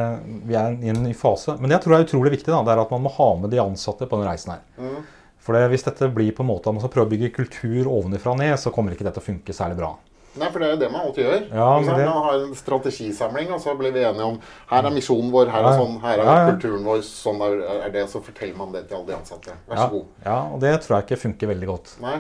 vi 0.49 0.59
er 0.59 0.77
i 0.77 0.93
en 0.93 1.03
ny 1.03 1.15
fase. 1.17 1.57
Men 1.59 1.71
det 1.71 1.81
jeg 1.81 1.87
tror 1.87 1.97
er 1.99 2.07
utrolig 2.07 2.37
viktig, 2.37 2.53
da, 2.53 2.63
det 2.63 2.77
er 2.77 2.85
at 2.85 2.95
man 2.95 3.03
må 3.07 3.13
ha 3.17 3.33
med 3.41 3.51
de 3.51 3.63
ansatte 3.63 4.07
på 4.07 4.21
den 4.21 4.29
reisen 4.29 4.55
her. 4.55 4.63
Mm. 4.79 5.03
For 5.43 5.59
det, 5.59 5.67
hvis 5.73 5.85
dette 5.89 6.07
blir 6.15 6.31
på 6.37 6.45
en 6.45 6.53
måte 6.53 6.71
at 6.71 6.77
man 6.77 6.85
skal 6.85 6.93
prøve 6.95 7.11
å 7.11 7.13
bygge 7.17 7.35
kultur 7.35 7.91
ovenfra 7.91 8.37
og 8.37 8.43
ned, 8.45 8.55
så 8.63 8.71
kommer 8.75 8.95
ikke 8.95 9.09
dette 9.09 9.23
å 9.23 9.25
funke 9.25 9.57
særlig 9.57 9.81
bra. 9.81 9.97
Nei, 10.33 10.49
for 10.49 10.63
det 10.63 10.69
er 10.69 10.71
jo 10.73 10.79
det 10.81 10.89
man 10.89 11.03
alltid 11.05 11.27
gjør. 11.27 11.43
Ja, 11.51 11.65
det... 11.85 12.05
Man 12.09 12.23
har 12.25 12.37
en 12.39 12.55
strategisamling, 12.57 13.51
og 13.53 13.59
så 13.61 13.75
blir 13.77 13.93
vi 13.93 14.05
enige 14.07 14.29
om 14.31 14.39
her 14.71 14.87
er 14.89 14.95
misjonen 14.95 15.29
vår, 15.35 15.51
her 15.53 15.67
er 15.69 15.77
sånn, 15.77 15.99
her 16.01 16.23
er 16.23 16.25
ja, 16.25 16.37
ja. 16.39 16.55
kulturen 16.55 16.87
vår, 16.89 17.03
sånn 17.05 17.43
er, 17.45 17.59
det. 17.93 18.07
Så 18.09 18.23
forteller 18.25 18.57
man 18.57 18.73
det 18.73 18.87
til 18.87 18.97
alle 18.97 19.11
de 19.11 19.17
ansatte. 19.19 19.59
Vær 19.69 19.83
så 19.83 19.91
god. 19.93 20.07
Ja, 20.25 20.39
og 20.47 20.63
det 20.63 20.73
tror 20.87 20.97
jeg 20.97 21.09
ikke 21.09 21.21
funker 21.27 21.53
veldig 21.53 21.69
godt. 21.69 21.93
Nei. 22.05 22.17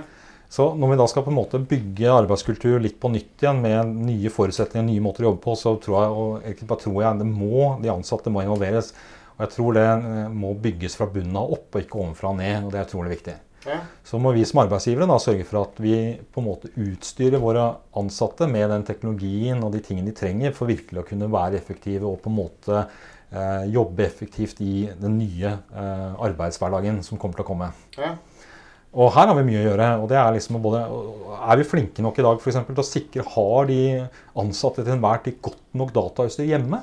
Så 0.52 0.66
når 0.76 0.90
vi 0.90 0.96
da 1.00 1.06
skal 1.08 1.24
på 1.24 1.32
en 1.32 1.38
måte 1.38 1.60
bygge 1.64 2.10
arbeidskultur 2.12 2.76
litt 2.84 2.98
på 3.00 3.08
nytt 3.08 3.40
igjen 3.40 3.62
med 3.64 3.94
nye 4.04 4.32
forutsetninger, 4.32 4.84
nye 4.84 5.04
måter 5.04 5.24
å 5.24 5.30
jobbe 5.30 5.40
på, 5.46 5.54
så 5.56 5.72
tror 5.80 5.96
jeg, 5.96 6.10
og 6.12 6.42
egentlig 6.42 6.68
bare 6.68 6.82
tror 6.82 6.98
jeg 7.00 7.20
det 7.22 7.28
må, 7.30 7.62
de 7.80 7.92
ansatte 7.92 8.32
må 8.32 8.42
involveres. 8.44 8.90
Og 9.38 9.46
jeg 9.46 9.52
tror 9.54 9.78
det 9.78 9.86
eh, 9.88 10.34
må 10.42 10.52
bygges 10.66 10.98
fra 10.98 11.08
bunnen 11.14 11.38
av 11.40 11.54
opp, 11.56 11.70
og 11.72 11.80
ikke 11.80 12.02
ovenfra 12.02 12.34
og 12.34 12.36
ned. 12.42 12.66
og 12.66 12.74
Det 12.74 12.82
er 12.82 12.90
utrolig 12.90 13.14
viktig. 13.14 13.36
Ja. 13.64 13.78
Så 14.04 14.18
må 14.20 14.34
vi 14.36 14.44
som 14.44 14.60
arbeidsgivere 14.60 15.08
da 15.08 15.16
sørge 15.22 15.46
for 15.48 15.62
at 15.62 15.80
vi 15.80 15.94
på 16.34 16.42
en 16.42 16.48
måte 16.50 16.72
utstyrer 16.82 17.40
våre 17.40 17.64
ansatte 17.96 18.48
med 18.50 18.68
den 18.74 18.84
teknologien 18.84 19.62
og 19.62 19.72
de 19.72 19.80
tingene 19.86 20.10
de 20.10 20.16
trenger 20.18 20.52
for 20.56 20.68
virkelig 20.68 21.00
å 21.00 21.06
kunne 21.06 21.30
være 21.32 21.60
effektive 21.60 22.10
og 22.10 22.18
på 22.24 22.32
en 22.32 22.38
måte 22.40 22.80
eh, 22.82 23.70
jobbe 23.72 24.04
effektivt 24.04 24.60
i 24.66 24.90
den 24.98 25.16
nye 25.22 25.54
eh, 25.54 26.10
arbeidshverdagen 26.28 27.00
som 27.06 27.22
kommer 27.22 27.38
til 27.38 27.46
å 27.46 27.50
komme. 27.54 27.70
Ja. 27.96 28.16
Og 28.92 29.08
her 29.14 29.30
har 29.30 29.38
vi 29.38 29.46
mye 29.46 29.62
å 29.62 29.68
gjøre. 29.70 29.86
og 30.02 30.10
det 30.10 30.18
Er 30.20 30.34
liksom 30.34 30.58
både, 30.62 30.82
er 31.42 31.60
vi 31.60 31.68
flinke 31.68 32.04
nok 32.04 32.18
i 32.18 32.26
dag 32.26 32.42
for 32.42 32.52
eksempel, 32.52 32.76
til 32.76 32.84
å 32.84 32.90
sikre 32.90 33.28
har 33.36 33.70
de 33.70 33.80
ansatte 34.42 34.84
til 34.84 34.92
enhver 34.96 35.24
tid 35.24 35.40
godt 35.40 35.62
nok 35.80 35.94
datautstyr 35.96 36.50
hjemme? 36.50 36.82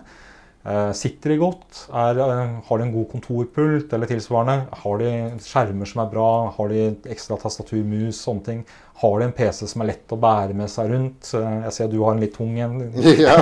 Eh, 0.65 0.91
sitter 0.97 1.31
de 1.31 1.37
godt? 1.39 1.85
Er, 1.93 2.17
eh, 2.19 2.57
har 2.67 2.77
de 2.77 2.83
en 2.83 2.91
god 2.93 3.07
kontorpult 3.13 3.93
eller 3.93 4.09
tilsvarende? 4.09 4.67
Har 4.81 4.97
de 4.97 5.11
skjermer 5.39 5.87
som 5.87 6.01
er 6.03 6.11
bra? 6.11 6.51
Har 6.57 6.67
de 6.67 6.95
ekstra 7.13 7.37
tastatur, 7.39 7.83
mus, 7.85 8.19
sånne 8.19 8.43
ting? 8.43 8.65
Har 8.99 9.19
de 9.19 9.25
en 9.29 9.31
PC 9.31 9.67
som 9.67 9.81
er 9.81 9.93
lett 9.93 10.11
å 10.11 10.19
bære 10.19 10.53
med 10.53 10.69
seg 10.69 10.91
rundt? 10.91 11.31
Eh, 11.33 11.61
jeg 11.69 11.73
ser 11.77 11.87
du 11.87 12.01
har 12.03 12.17
en 12.17 12.19
litt 12.25 12.35
tung 12.35 12.57
en. 12.59 12.91
ja. 13.23 13.37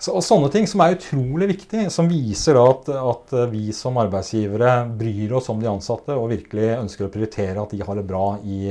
Så, 0.00 0.14
og 0.16 0.24
sånne 0.24 0.48
ting 0.48 0.64
som 0.70 0.80
er 0.80 0.94
utrolig 0.96 1.50
viktig, 1.50 1.82
som 1.92 2.08
viser 2.08 2.56
at, 2.56 2.88
at 2.88 3.34
vi 3.52 3.66
som 3.76 3.98
arbeidsgivere 4.00 4.86
bryr 4.96 5.34
oss 5.36 5.50
om 5.52 5.60
de 5.60 5.68
ansatte 5.68 6.16
og 6.16 6.30
virkelig 6.32 6.70
ønsker 6.78 7.04
å 7.04 7.12
prioritere 7.12 7.60
at 7.60 7.74
de 7.76 7.82
har 7.84 8.00
det 8.00 8.06
bra 8.08 8.38
i, 8.40 8.62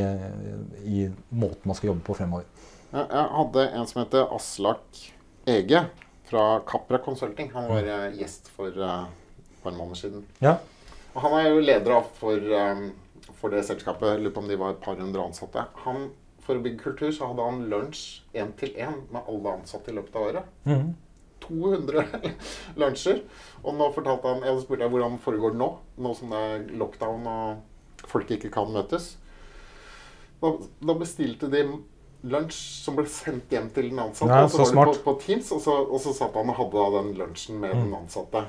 i 0.89 1.04
måten 1.30 1.70
man 1.70 1.78
skal 1.78 1.92
jobbe 1.92 2.06
på 2.08 2.18
fremover. 2.18 2.48
Jeg 2.89 3.26
hadde 3.36 3.65
en 3.78 3.86
som 3.86 4.02
heter 4.02 4.32
Aslak 4.34 5.04
Ege 5.46 5.84
fra 6.30 6.60
Capra 6.65 6.98
Consulting. 6.98 7.52
Han 7.54 7.68
var 7.70 7.84
eh, 7.86 8.08
gjest 8.18 8.50
for 8.56 8.74
eh, 8.74 9.04
et 9.38 9.62
par 9.63 9.76
måneder 9.78 10.00
siden. 10.02 10.26
Ja, 10.42 10.58
Og 11.13 11.22
han 11.26 11.36
er 11.39 11.48
jo 11.50 11.62
leder 11.62 12.10
for, 12.18 12.38
eh, 12.38 12.82
for 13.38 13.54
det 13.54 13.63
selskapet. 13.68 14.18
Lurer 14.22 14.34
på 14.34 14.44
om 14.44 14.50
de 14.50 14.58
var 14.58 14.74
et 14.74 14.82
par 14.82 14.98
hundre 14.98 15.26
ansatte. 15.26 15.65
Han, 15.86 16.10
for 16.46 16.58
å 16.58 16.63
bygge 16.65 16.82
kultur 16.84 17.13
så 17.13 17.30
hadde 17.30 17.46
han 17.46 17.63
lunsj 17.70 18.02
én 18.38 18.54
til 18.58 18.74
én 18.78 19.04
med 19.13 19.22
alle 19.30 19.56
ansatte 19.60 19.94
i 19.94 19.98
løpet 19.98 20.18
av 20.18 20.28
året. 20.32 20.50
Mhm. 20.65 20.89
200 21.50 22.06
lunsjer. 22.80 23.22
Og 23.66 23.76
nå 23.76 23.90
fortalte 23.96 24.32
han 24.32 24.46
Jeg 24.48 24.62
spurte 24.64 24.86
jeg 24.86 24.94
hvordan 24.94 25.18
foregår 25.20 25.52
det 25.56 25.60
nå, 25.60 25.70
nå 26.00 26.14
som 26.16 26.30
det 26.32 26.44
er 26.54 26.68
lockdown 26.80 27.26
og 27.28 28.06
folk 28.08 28.30
ikke 28.32 28.52
kan 28.54 28.70
møtes. 28.72 29.18
Da, 30.40 30.54
da 30.88 30.94
bestilte 30.96 31.50
de 31.52 31.66
lunsj 32.30 32.56
som 32.86 32.96
ble 32.96 33.04
sendt 33.12 33.52
hjem 33.52 33.68
til 33.76 33.90
den 33.92 34.00
ansatte. 34.00 34.32
Ja, 34.32 34.46
og 34.48 34.54
så 34.54 34.64
så 34.70 34.76
var 34.78 34.88
det 34.94 35.02
på, 35.04 35.12
på 35.14 35.20
Teams, 35.26 35.52
og 35.56 35.60
så, 35.64 35.76
og 35.84 36.00
så 36.04 36.14
satt 36.16 36.36
han 36.40 36.50
og 36.52 36.58
hadde 36.62 36.80
da 36.80 37.02
den 37.02 37.12
lunsjen 37.20 37.60
med 37.60 37.76
Mm. 37.76 37.84
den 37.86 37.94
ansatte. 38.00 38.46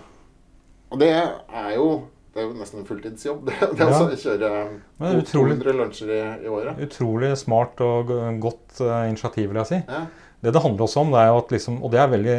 Og 0.90 0.98
det 1.02 1.10
er 1.16 1.74
jo 1.76 1.90
det 2.30 2.44
er 2.44 2.46
jo 2.46 2.54
nesten 2.60 2.78
en 2.78 2.86
fulltidsjobb. 2.86 3.40
Det, 3.50 3.56
det 3.74 3.86
Ja. 3.90 4.00
å 4.06 4.14
kjøre 4.14 4.50
Men 4.70 4.82
det 5.02 5.08
er 5.16 5.22
utrolig- 5.24 5.56
200 5.58 5.72
lunsjer 5.80 6.10
i, 6.14 6.20
i 6.46 6.48
året. 6.48 6.78
Utrolig 6.86 7.30
smart 7.38 7.80
og 7.82 8.12
godt 8.42 8.78
uh, 8.86 9.02
initiativ, 9.10 9.48
vil 9.50 9.58
jeg 9.64 9.66
si. 9.72 9.80
Ja. 9.90 10.04
Det 10.40 10.52
det 10.56 10.62
handler 10.64 10.86
også 10.86 11.02
om, 11.02 11.10
det 11.12 11.20
er 11.20 11.36
at 11.36 11.50
liksom, 11.52 11.82
og 11.84 11.92
det 11.92 12.00
er 12.00 12.12
veldig 12.14 12.36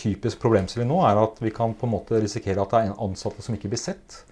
typisk 0.00 0.40
problemstilling 0.40 0.88
nå, 0.88 1.02
er 1.04 1.20
at 1.20 1.40
vi 1.42 1.52
kan 1.52 1.74
på 1.76 1.84
en 1.84 1.92
måte 1.92 2.20
risikere 2.22 2.62
at 2.62 2.72
det 2.72 2.78
er 2.78 2.90
en 2.90 3.02
ansatte 3.10 3.44
som 3.44 3.56
ikke 3.56 3.68
blir 3.72 3.82
sett. 3.82 4.22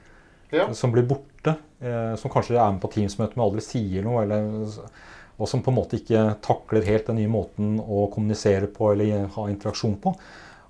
Ja. 0.50 0.70
Som 0.74 0.94
blir 0.94 1.04
borte. 1.06 1.54
Eh, 1.80 2.14
som 2.20 2.33
kanskje 2.33 2.56
er 2.56 2.72
med 2.72 2.80
på 2.83 2.90
Teams-møte, 2.94 3.37
men 3.37 3.44
aldri 3.44 3.64
sier 3.64 4.06
noe. 4.06 4.24
Eller, 4.24 4.48
og 5.37 5.48
som 5.48 5.62
på 5.64 5.72
en 5.72 5.78
måte 5.78 6.00
ikke 6.00 6.24
takler 6.44 6.88
helt 6.88 7.11
den 7.11 7.20
nye 7.20 7.33
måten 7.33 7.76
å 7.80 8.06
kommunisere 8.12 8.70
på 8.72 8.92
eller 8.94 9.28
ha 9.37 9.46
interaksjon 9.52 10.00
på. 10.02 10.14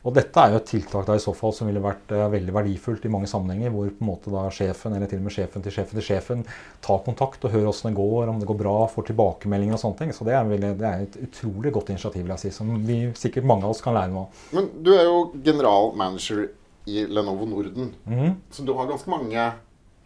Og 0.01 0.15
dette 0.17 0.41
er 0.41 0.55
jo 0.55 0.61
et 0.61 0.69
tiltak 0.71 1.05
da 1.09 1.17
i 1.17 1.21
så 1.21 1.35
fall 1.37 1.53
som 1.53 1.69
ville 1.69 1.83
vært 1.85 2.13
uh, 2.15 2.25
veldig 2.33 2.55
verdifullt 2.57 3.05
i 3.05 3.11
mange 3.13 3.29
sammenhenger, 3.29 3.73
hvor 3.75 3.91
på 3.93 4.05
en 4.05 4.09
måte 4.09 4.33
da 4.33 4.47
sjefen, 4.55 4.95
eller 4.97 5.11
til 5.11 5.21
og 5.21 5.27
med 5.27 5.35
sjefen 5.35 5.65
til 5.65 5.75
sjefen 5.75 5.99
til 5.99 6.07
sjefen, 6.07 6.45
tar 6.85 7.03
kontakt 7.05 7.45
og 7.45 7.53
hører 7.53 7.69
åssen 7.69 7.91
det 7.91 7.99
går, 7.99 8.31
om 8.33 8.41
det 8.41 8.49
går 8.49 8.61
bra, 8.63 8.77
får 8.89 9.11
tilbakemeldinger 9.11 9.77
og 9.77 9.83
sånne 9.83 10.01
ting. 10.01 10.15
Så 10.17 10.25
det 10.29 10.37
er, 10.39 10.49
veldig, 10.49 10.71
det 10.81 10.89
er 10.89 11.05
et 11.05 11.19
utrolig 11.27 11.75
godt 11.77 11.93
initiativ, 11.93 12.25
vil 12.25 12.33
jeg 12.37 12.45
si, 12.47 12.55
som 12.57 12.73
vi 12.87 13.01
sikkert 13.19 13.49
mange 13.51 13.69
av 13.69 13.75
oss 13.75 13.85
kan 13.85 13.99
lære 13.99 14.13
noe 14.15 14.25
av. 14.25 14.47
Men 14.57 14.71
du 14.81 14.95
er 14.97 15.05
jo 15.05 15.19
generalmanager 15.45 16.47
i 16.89 17.05
Lenovo 17.05 17.51
Norden. 17.51 17.93
Mhm. 18.09 18.39
Så 18.51 18.65
du 18.65 18.73
har 18.79 18.89
ganske 18.89 19.13
mange 19.13 19.51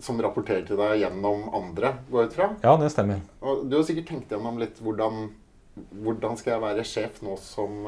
som 0.03 0.19
rapporterer 0.21 0.67
til 0.67 0.79
deg 0.81 0.99
gjennom 1.05 1.47
andre, 1.55 1.95
går 2.11 2.25
jeg 2.25 2.33
ut 2.33 2.37
fra. 2.37 2.51
Ja, 2.67 2.75
det 2.81 2.91
stemmer. 2.93 3.23
Og 3.47 3.63
du 3.71 3.79
har 3.79 3.87
sikkert 3.87 4.11
tenkt 4.11 4.35
gjennom 4.35 4.59
litt 4.61 4.81
hvordan, 4.83 5.29
hvordan 6.03 6.37
skal 6.41 6.57
jeg 6.57 6.65
være 6.65 6.87
sjef 6.89 7.23
nå 7.25 7.39
som, 7.41 7.87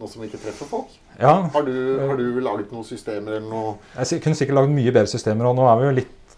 nå 0.00 0.08
som 0.10 0.24
ikke 0.24 0.40
treffer 0.42 0.68
folk? 0.70 0.94
Ja, 1.20 1.34
Har 1.52 1.66
du, 1.66 1.74
har 2.00 2.16
du 2.16 2.40
laget 2.40 2.72
noen 2.72 2.86
systemer 2.88 3.36
eller 3.38 3.48
noe 3.50 3.74
Jeg 3.98 4.22
kunne 4.24 4.38
sikkert 4.38 4.56
lagd 4.58 4.72
mye 4.74 4.94
bedre 4.94 5.10
systemer, 5.12 5.50
og 5.50 5.58
nå 5.58 5.66
er 5.68 5.78
vi 5.80 5.86
jo 5.88 5.94
litt, 6.00 6.36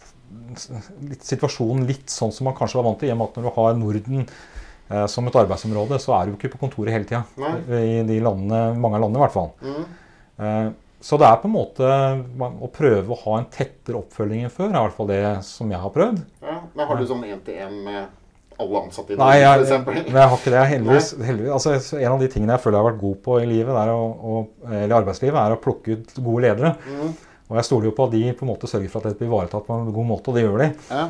litt 1.13 1.27
situasjonen 1.27 1.87
litt 1.89 2.11
sånn 2.13 2.35
som 2.35 2.49
man 2.51 2.57
kanskje 2.59 2.81
var 2.81 2.89
vant 2.91 3.01
til, 3.03 3.13
i 3.13 3.15
og 3.15 3.21
med 3.23 3.31
at 3.31 3.39
når 3.41 3.49
du 3.49 3.55
har 3.57 3.79
Norden 3.79 4.23
eh, 4.27 5.07
som 5.15 5.29
et 5.31 5.41
arbeidsområde, 5.43 5.99
så 6.03 6.17
er 6.19 6.29
du 6.29 6.37
ikke 6.37 6.53
på 6.57 6.63
kontoret 6.67 6.95
hele 6.97 7.09
tida. 7.09 7.25
I 7.79 8.03
de 8.09 8.21
landene, 8.25 8.65
mange 8.77 8.99
av 8.99 9.07
landene 9.07 9.23
i 9.23 9.27
hvert 9.27 9.37
fall. 9.39 9.53
mm. 9.63 9.85
Eh, 10.43 10.71
så 11.03 11.17
det 11.19 11.27
er 11.27 11.39
på 11.43 11.49
en 11.49 11.55
måte 11.57 11.87
å 12.63 12.69
prøve 12.71 13.11
å 13.11 13.17
ha 13.25 13.33
en 13.41 13.47
tettere 13.51 13.99
oppfølging 13.99 14.45
enn 14.47 14.53
før, 14.55 14.69
er 14.71 14.77
i 14.77 14.83
hvert 14.85 14.95
fall 14.95 15.09
det 15.11 15.23
som 15.43 15.71
jeg 15.75 15.81
har 15.83 15.91
prøvd. 15.91 16.21
ja, 16.47 16.61
Men 16.79 16.87
har 16.87 17.01
du 17.01 17.07
sånn 17.11 17.25
én-til-én 17.27 17.75
med 17.83 18.05
alle 18.63 18.83
ansatte 18.87 19.15
i 19.15 19.19
Nei, 19.19 19.27
Norge, 19.27 19.43
jeg, 19.43 19.59
for 19.59 19.67
eksempel? 19.67 19.99
jeg 20.07 20.31
har 20.33 20.39
ikke 20.39 20.55
det. 20.55 20.63
Heldigvis. 20.73 21.11
heldigvis 21.29 21.53
altså, 21.59 21.99
en 22.01 22.13
av 22.15 22.23
de 22.23 22.31
tingene 22.33 22.57
jeg 22.57 22.65
føler 22.65 22.79
jeg 22.79 22.85
har 22.85 22.91
vært 22.93 23.03
god 23.03 23.19
på 23.27 23.41
i 23.43 23.51
livet, 23.51 23.83
å, 23.97 24.07
å, 24.33 24.39
eller 24.71 24.97
arbeidslivet, 25.03 25.41
er 25.43 25.57
å 25.57 25.61
plukke 25.67 25.99
ut 25.99 26.17
gode 26.23 26.47
ledere. 26.47 26.73
Mm. 26.87 27.13
Og 27.53 27.59
jeg 27.61 27.69
stoler 27.69 27.91
jo 27.91 27.97
på 27.99 28.07
at 28.09 28.15
de 28.17 28.25
på 28.33 28.47
en 28.47 28.53
måte 28.55 28.71
sørger 28.71 28.89
for 28.89 29.03
at 29.03 29.11
dette 29.11 29.21
blir 29.21 29.29
ivaretatt 29.29 29.67
på 29.69 29.77
en 29.77 29.93
god 29.93 30.11
måte, 30.15 30.33
og 30.33 30.39
det 30.39 30.47
gjør 30.47 30.63
de. 30.65 30.71
Ja. 30.89 31.05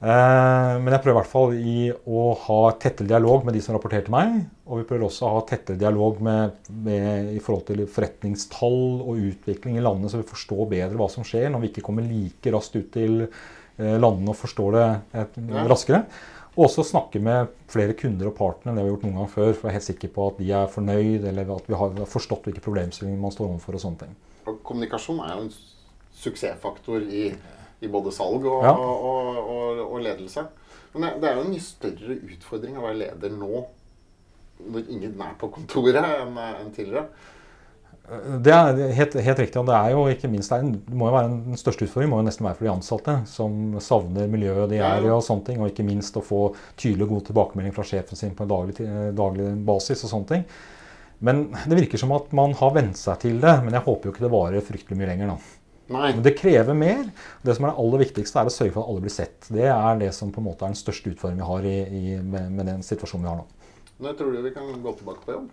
Eh, 0.00 0.74
men 0.80 0.94
jeg 0.94 1.02
prøver 1.04 1.12
i 1.12 1.18
hvert 1.18 1.28
fall 1.28 1.50
i 1.60 1.78
å 2.08 2.20
ha 2.46 2.60
tettere 2.80 3.10
dialog 3.10 3.42
med 3.44 3.52
de 3.52 3.60
som 3.64 3.74
rapporterer 3.76 4.06
til 4.06 4.14
meg. 4.14 4.38
Og 4.70 4.80
vi 4.80 4.86
prøver 4.88 5.04
også 5.10 5.26
å 5.28 5.32
ha 5.34 5.42
tettere 5.48 5.80
dialog 5.80 6.22
med, 6.24 6.54
med, 6.86 7.32
i 7.36 7.42
forhold 7.44 7.66
til 7.68 7.82
forretningstall 7.90 9.02
og 9.02 9.20
utvikling 9.32 9.76
i 9.76 9.84
landene, 9.84 10.08
så 10.12 10.22
vi 10.22 10.28
forstår 10.30 10.70
bedre 10.72 11.00
hva 11.00 11.10
som 11.12 11.26
skjer 11.26 11.50
når 11.52 11.66
vi 11.66 11.72
ikke 11.74 11.84
kommer 11.84 12.06
like 12.06 12.54
raskt 12.54 12.78
ut 12.78 12.88
til 12.94 13.26
eh, 13.26 13.96
landene 14.00 14.32
og 14.32 14.40
forstår 14.40 14.78
det 14.78 14.86
et, 15.24 15.40
Ja. 15.50 15.66
raskere. 15.68 16.04
Og 16.60 16.66
også 16.66 16.82
snakke 16.84 17.20
med 17.24 17.48
flere 17.72 17.94
kunder 17.96 18.28
og 18.28 18.34
partnere 18.36 18.74
enn 18.74 18.76
det 18.76 18.82
vi 18.84 18.90
har 18.90 18.94
gjort 18.96 19.04
noen 19.06 19.18
gang 19.22 19.30
før. 19.32 19.52
For 19.54 19.62
å 19.64 19.68
være 19.70 19.76
helt 19.78 19.86
sikker 19.86 20.10
på 20.12 20.26
at 20.28 20.40
de 20.42 20.50
er 20.52 20.66
fornøyd, 20.74 21.24
eller 21.30 21.52
at 21.56 21.70
vi 21.70 21.78
har 21.80 21.94
forstått 22.12 22.44
hvilke 22.50 22.60
problemstillinger 22.66 23.22
man 23.22 23.32
står 23.32 23.48
overfor. 23.54 23.78
og 23.78 23.84
sånne 23.86 24.02
ting. 24.02 24.12
Og 24.50 24.58
kommunikasjon 24.68 25.22
er 25.24 25.32
jo 25.38 25.46
en 25.46 25.52
suksessfaktor 26.20 27.06
i, 27.08 27.24
i 27.80 27.88
både 27.88 28.12
salg 28.12 28.44
og, 28.44 28.64
Ja. 28.66 28.74
og, 28.76 29.40
og, 29.56 29.82
og 29.86 30.00
ledelse. 30.04 30.44
Men 30.92 31.06
det, 31.06 31.10
det 31.22 31.30
er 31.30 31.36
jo 31.38 31.44
en 31.46 31.52
mye 31.54 31.64
større 31.64 32.16
utfordring 32.34 32.76
å 32.78 32.84
være 32.88 33.00
leder 33.06 33.36
nå 33.40 33.64
når 34.60 34.90
ingen 34.92 35.20
er 35.24 35.36
på 35.40 35.48
kontoret 35.54 35.96
enn 36.04 36.36
enn 36.36 36.72
tidligere. 36.76 37.06
Det 38.10 38.50
er 38.50 38.78
helt, 38.96 39.14
helt 39.22 39.38
riktig. 39.38 39.60
og 39.60 39.68
det 39.68 39.76
er 39.76 39.92
jo 39.94 40.00
ikke 40.10 40.28
minst 40.32 40.50
det, 40.50 40.58
en, 40.64 40.72
det 40.82 40.96
må 40.98 41.06
jo 41.06 41.14
være 41.14 41.28
Den 41.30 41.60
største 41.60 41.86
utfordringen 41.86 42.10
må 42.10 42.18
jo 42.18 42.26
nesten 42.26 42.46
være 42.48 42.58
for 42.58 42.66
de 42.66 42.72
ansatte, 42.72 43.14
som 43.30 43.76
savner 43.78 44.26
miljøet 44.32 44.72
de 44.72 44.80
er 44.82 45.06
i, 45.06 45.12
og 45.14 45.22
sånne 45.22 45.46
ting, 45.46 45.60
og 45.62 45.70
ikke 45.70 45.86
minst 45.86 46.18
å 46.18 46.24
få 46.24 46.48
tydelig 46.74 47.06
og 47.06 47.14
god 47.14 47.28
tilbakemelding 47.28 47.76
fra 47.76 47.86
sjefen 47.86 48.18
sin 48.18 48.34
på 48.34 48.46
en 48.46 48.50
daglig, 48.50 48.88
daglig 49.14 49.52
basis. 49.68 50.02
og 50.02 50.14
sånne 50.14 50.30
ting. 50.32 50.44
Men 51.20 51.50
det 51.68 51.76
virker 51.76 52.00
som 52.00 52.16
at 52.16 52.32
man 52.34 52.56
har 52.58 52.74
vent 52.74 52.98
seg 52.98 53.22
til 53.22 53.40
det, 53.42 53.54
men 53.62 53.76
jeg 53.76 53.84
håper 53.86 54.08
jo 54.08 54.14
ikke 54.14 54.24
det 54.24 54.32
varer 54.32 54.64
fryktelig 54.64 54.98
mye 54.98 55.10
lenger. 55.12 55.34
da. 55.34 55.60
Nei. 55.90 56.10
Men 56.14 56.22
det 56.24 56.36
krever 56.38 56.76
mer. 56.78 57.04
Det 57.42 57.54
som 57.56 57.66
er 57.66 57.72
det 57.72 57.82
aller 57.82 58.02
viktigste, 58.04 58.40
er 58.40 58.50
å 58.50 58.54
sørge 58.54 58.74
for 58.74 58.84
at 58.84 58.90
alle 58.92 59.04
blir 59.04 59.14
sett. 59.14 59.50
Det 59.50 59.68
er 59.70 60.00
det 60.00 60.10
som 60.16 60.30
på 60.34 60.42
en 60.42 60.48
måte 60.48 60.64
er 60.64 60.72
den 60.72 60.78
største 60.78 61.12
utfordringen 61.12 61.42
vi 61.42 61.50
har 61.50 61.66
i, 61.66 61.76
i, 61.82 62.16
med, 62.22 62.50
med 62.56 62.70
den 62.70 62.82
situasjonen 62.86 63.26
vi 63.26 63.30
har 63.32 63.40
nå. 63.42 63.46
Når 64.00 64.18
tror 64.18 64.34
du 64.34 64.42
vi 64.46 64.54
kan 64.54 64.70
gå 64.82 64.96
tilbake 64.98 65.26
på 65.26 65.34
jobb? 65.34 65.48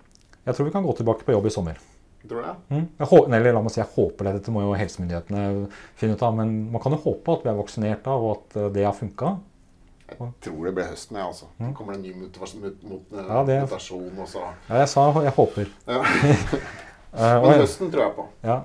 Jeg 0.47 0.55
tror 0.55 0.69
vi 0.69 0.75
kan 0.77 0.85
gå 0.85 0.97
tilbake 1.01 1.27
på 1.27 1.35
jobb 1.35 1.49
i 1.49 1.53
sommer. 1.57 1.81
Tror 2.27 2.41
du 2.41 2.47
det? 2.47 2.55
Mm. 2.69 3.33
Eller 3.33 3.53
la 3.55 3.61
meg 3.63 3.71
si, 3.71 3.79
jeg 3.81 3.89
håper 3.95 4.27
det. 4.27 4.33
Dette 4.39 4.51
må 4.55 4.61
jo 4.65 4.73
helsemyndighetene 4.77 5.67
finne 5.95 6.15
ut 6.17 6.23
av. 6.27 6.35
Men 6.35 6.55
man 6.73 6.81
kan 6.83 6.91
jo 6.95 6.99
håpe 7.05 7.37
at 7.37 7.45
vi 7.45 7.51
er 7.53 7.59
vaksinert 7.61 8.07
av, 8.11 8.23
og 8.27 8.33
at 8.37 8.57
eh, 8.61 8.69
det 8.75 8.85
har 8.87 8.95
funka. 8.97 9.35
Jeg 10.07 10.29
tror 10.45 10.63
det 10.69 10.71
blir 10.77 10.87
høsten, 10.87 11.17
jeg, 11.19 11.25
altså. 11.27 11.49
Så 11.59 11.73
kommer 11.75 11.93
det 11.97 11.99
en 11.99 12.05
ny 12.07 12.13
mutasjon, 12.25 12.61
mut, 12.63 12.83
mut, 12.87 13.05
Mm. 13.11 13.25
Ja, 13.27 13.43
det- 13.43 13.61
mutasjon 13.65 14.19
og 14.23 14.27
så 14.31 14.39
Ja, 14.69 14.77
jeg 14.83 14.87
sa 14.89 15.07
jeg 15.23 15.33
håper. 15.35 15.67
ja. 15.87 16.01
Eh, 17.17 17.41
Men 17.41 17.61
høsten 17.63 17.89
tror 17.89 18.03
jeg 18.03 18.13
på. 18.15 18.23
ja, 18.43 18.57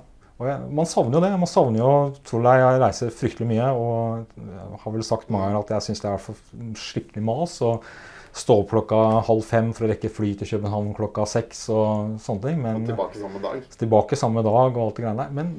jeg, 0.42 0.60
man 0.74 0.84
savner 0.90 1.14
jo 1.16 1.20
det. 1.24 1.30
Man 1.38 1.46
savner 1.48 1.78
jo 1.78 1.90
tror 2.26 2.42
jeg, 2.42 2.60
jeg 2.60 2.80
reiser 2.82 3.12
fryktelig 3.14 3.46
mye. 3.48 3.68
Og 3.78 4.26
jeg 4.36 4.80
har 4.82 4.92
vel 4.92 5.02
sagt 5.06 5.30
mange 5.30 5.46
ganger 5.46 5.60
at 5.62 5.70
jeg 5.70 5.86
syns 5.86 6.02
det 6.02 6.10
er 6.10 6.18
for 6.18 6.34
skikkelig 6.74 7.22
mas. 7.24 7.54
Og 7.62 7.86
stå 8.32 8.56
opp 8.62 8.70
klokka 8.72 8.98
halv 9.28 9.44
fem 9.44 9.70
for 9.76 9.84
å 9.86 9.92
rekke 9.92 10.08
fly 10.12 10.32
til 10.40 10.48
København 10.54 10.94
klokka 10.96 11.26
seks 11.28 11.66
og 11.72 12.18
sånne 12.24 12.46
ting. 12.48 12.62
Men 12.64 12.82
Og 12.82 12.88
tilbake 12.88 13.20
samme 13.20 13.42
dag. 13.44 13.62
tilbake 13.78 14.16
samme 14.16 14.42
dag 14.46 14.76
og 14.76 14.82
alt 14.86 14.96
det 14.96 15.04
greiene 15.04 15.26
der. 15.26 15.34
Men 15.36 15.52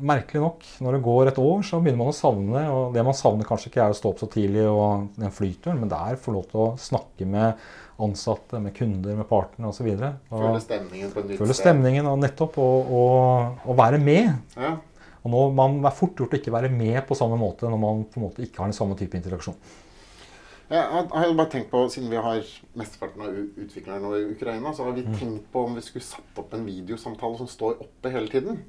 merkelig 0.00 0.40
nok, 0.40 0.62
når 0.80 0.96
det 0.96 1.02
går 1.04 1.28
et 1.28 1.38
år, 1.42 1.62
så 1.66 1.80
begynner 1.82 2.00
man 2.04 2.12
å 2.12 2.16
savne 2.16 2.54
det. 2.56 2.64
Og 2.72 2.94
det 2.94 3.04
man 3.04 3.16
savner 3.18 3.48
kanskje 3.48 3.68
ikke 3.72 3.82
er 3.84 3.92
å 3.92 3.98
stå 3.98 4.12
opp 4.14 4.22
så 4.22 4.28
tidlig 4.32 4.64
og 4.70 5.10
den 5.18 5.34
flyturen, 5.34 5.80
men 5.82 5.90
det 5.90 5.98
er 5.98 6.16
å 6.16 6.22
få 6.22 6.36
lov 6.38 6.46
til 6.52 6.62
å 6.62 6.68
snakke 6.80 7.26
med 7.28 7.66
ansatte, 8.00 8.60
med 8.64 8.72
kunder, 8.78 9.18
med 9.18 9.28
partene 9.28 9.68
osv. 9.68 9.90
Føle 10.30 10.62
stemningen 10.62 11.10
på 11.12 11.20
et 11.20 11.28
nytt 11.28 11.42
Føle 11.42 11.56
stemningen 11.58 12.06
og 12.08 12.22
nettopp 12.22 12.56
å 12.62 12.70
og, 13.00 13.58
og 13.66 13.76
være 13.76 14.00
med. 14.00 14.30
Ja. 14.56 14.76
Og 15.20 15.34
nå, 15.34 15.42
Man 15.52 15.82
er 15.84 15.92
fort 15.92 16.16
gjort 16.16 16.32
å 16.32 16.38
ikke 16.40 16.54
være 16.54 16.70
med 16.72 17.02
på 17.04 17.18
samme 17.18 17.36
måte 17.36 17.68
når 17.68 17.80
man 17.82 18.04
på 18.08 18.22
en 18.22 18.28
måte 18.30 18.46
ikke 18.46 18.62
har 18.62 18.70
den 18.70 18.78
samme 18.78 18.96
type 18.96 19.18
interaksjon. 19.18 19.58
Jeg 20.70 21.06
har 21.10 21.26
jo 21.26 21.34
bare 21.34 21.50
tenkt 21.50 21.70
på, 21.72 21.80
Siden 21.90 22.12
vi 22.12 22.20
har 22.22 22.44
mesteparten 22.78 23.24
av 23.26 23.34
utviklerne 23.34 24.12
i 24.20 24.28
Ukraina, 24.36 24.70
så 24.74 24.86
har 24.86 24.94
vi 24.94 25.02
tenkt 25.08 25.48
på 25.50 25.64
om 25.66 25.74
vi 25.74 25.82
skulle 25.82 26.06
satt 26.06 26.38
opp 26.38 26.54
en 26.54 26.66
videosamtale 26.66 27.40
som 27.40 27.50
står 27.50 27.80
oppe 27.82 28.12
hele 28.14 28.30
tiden. 28.30 28.60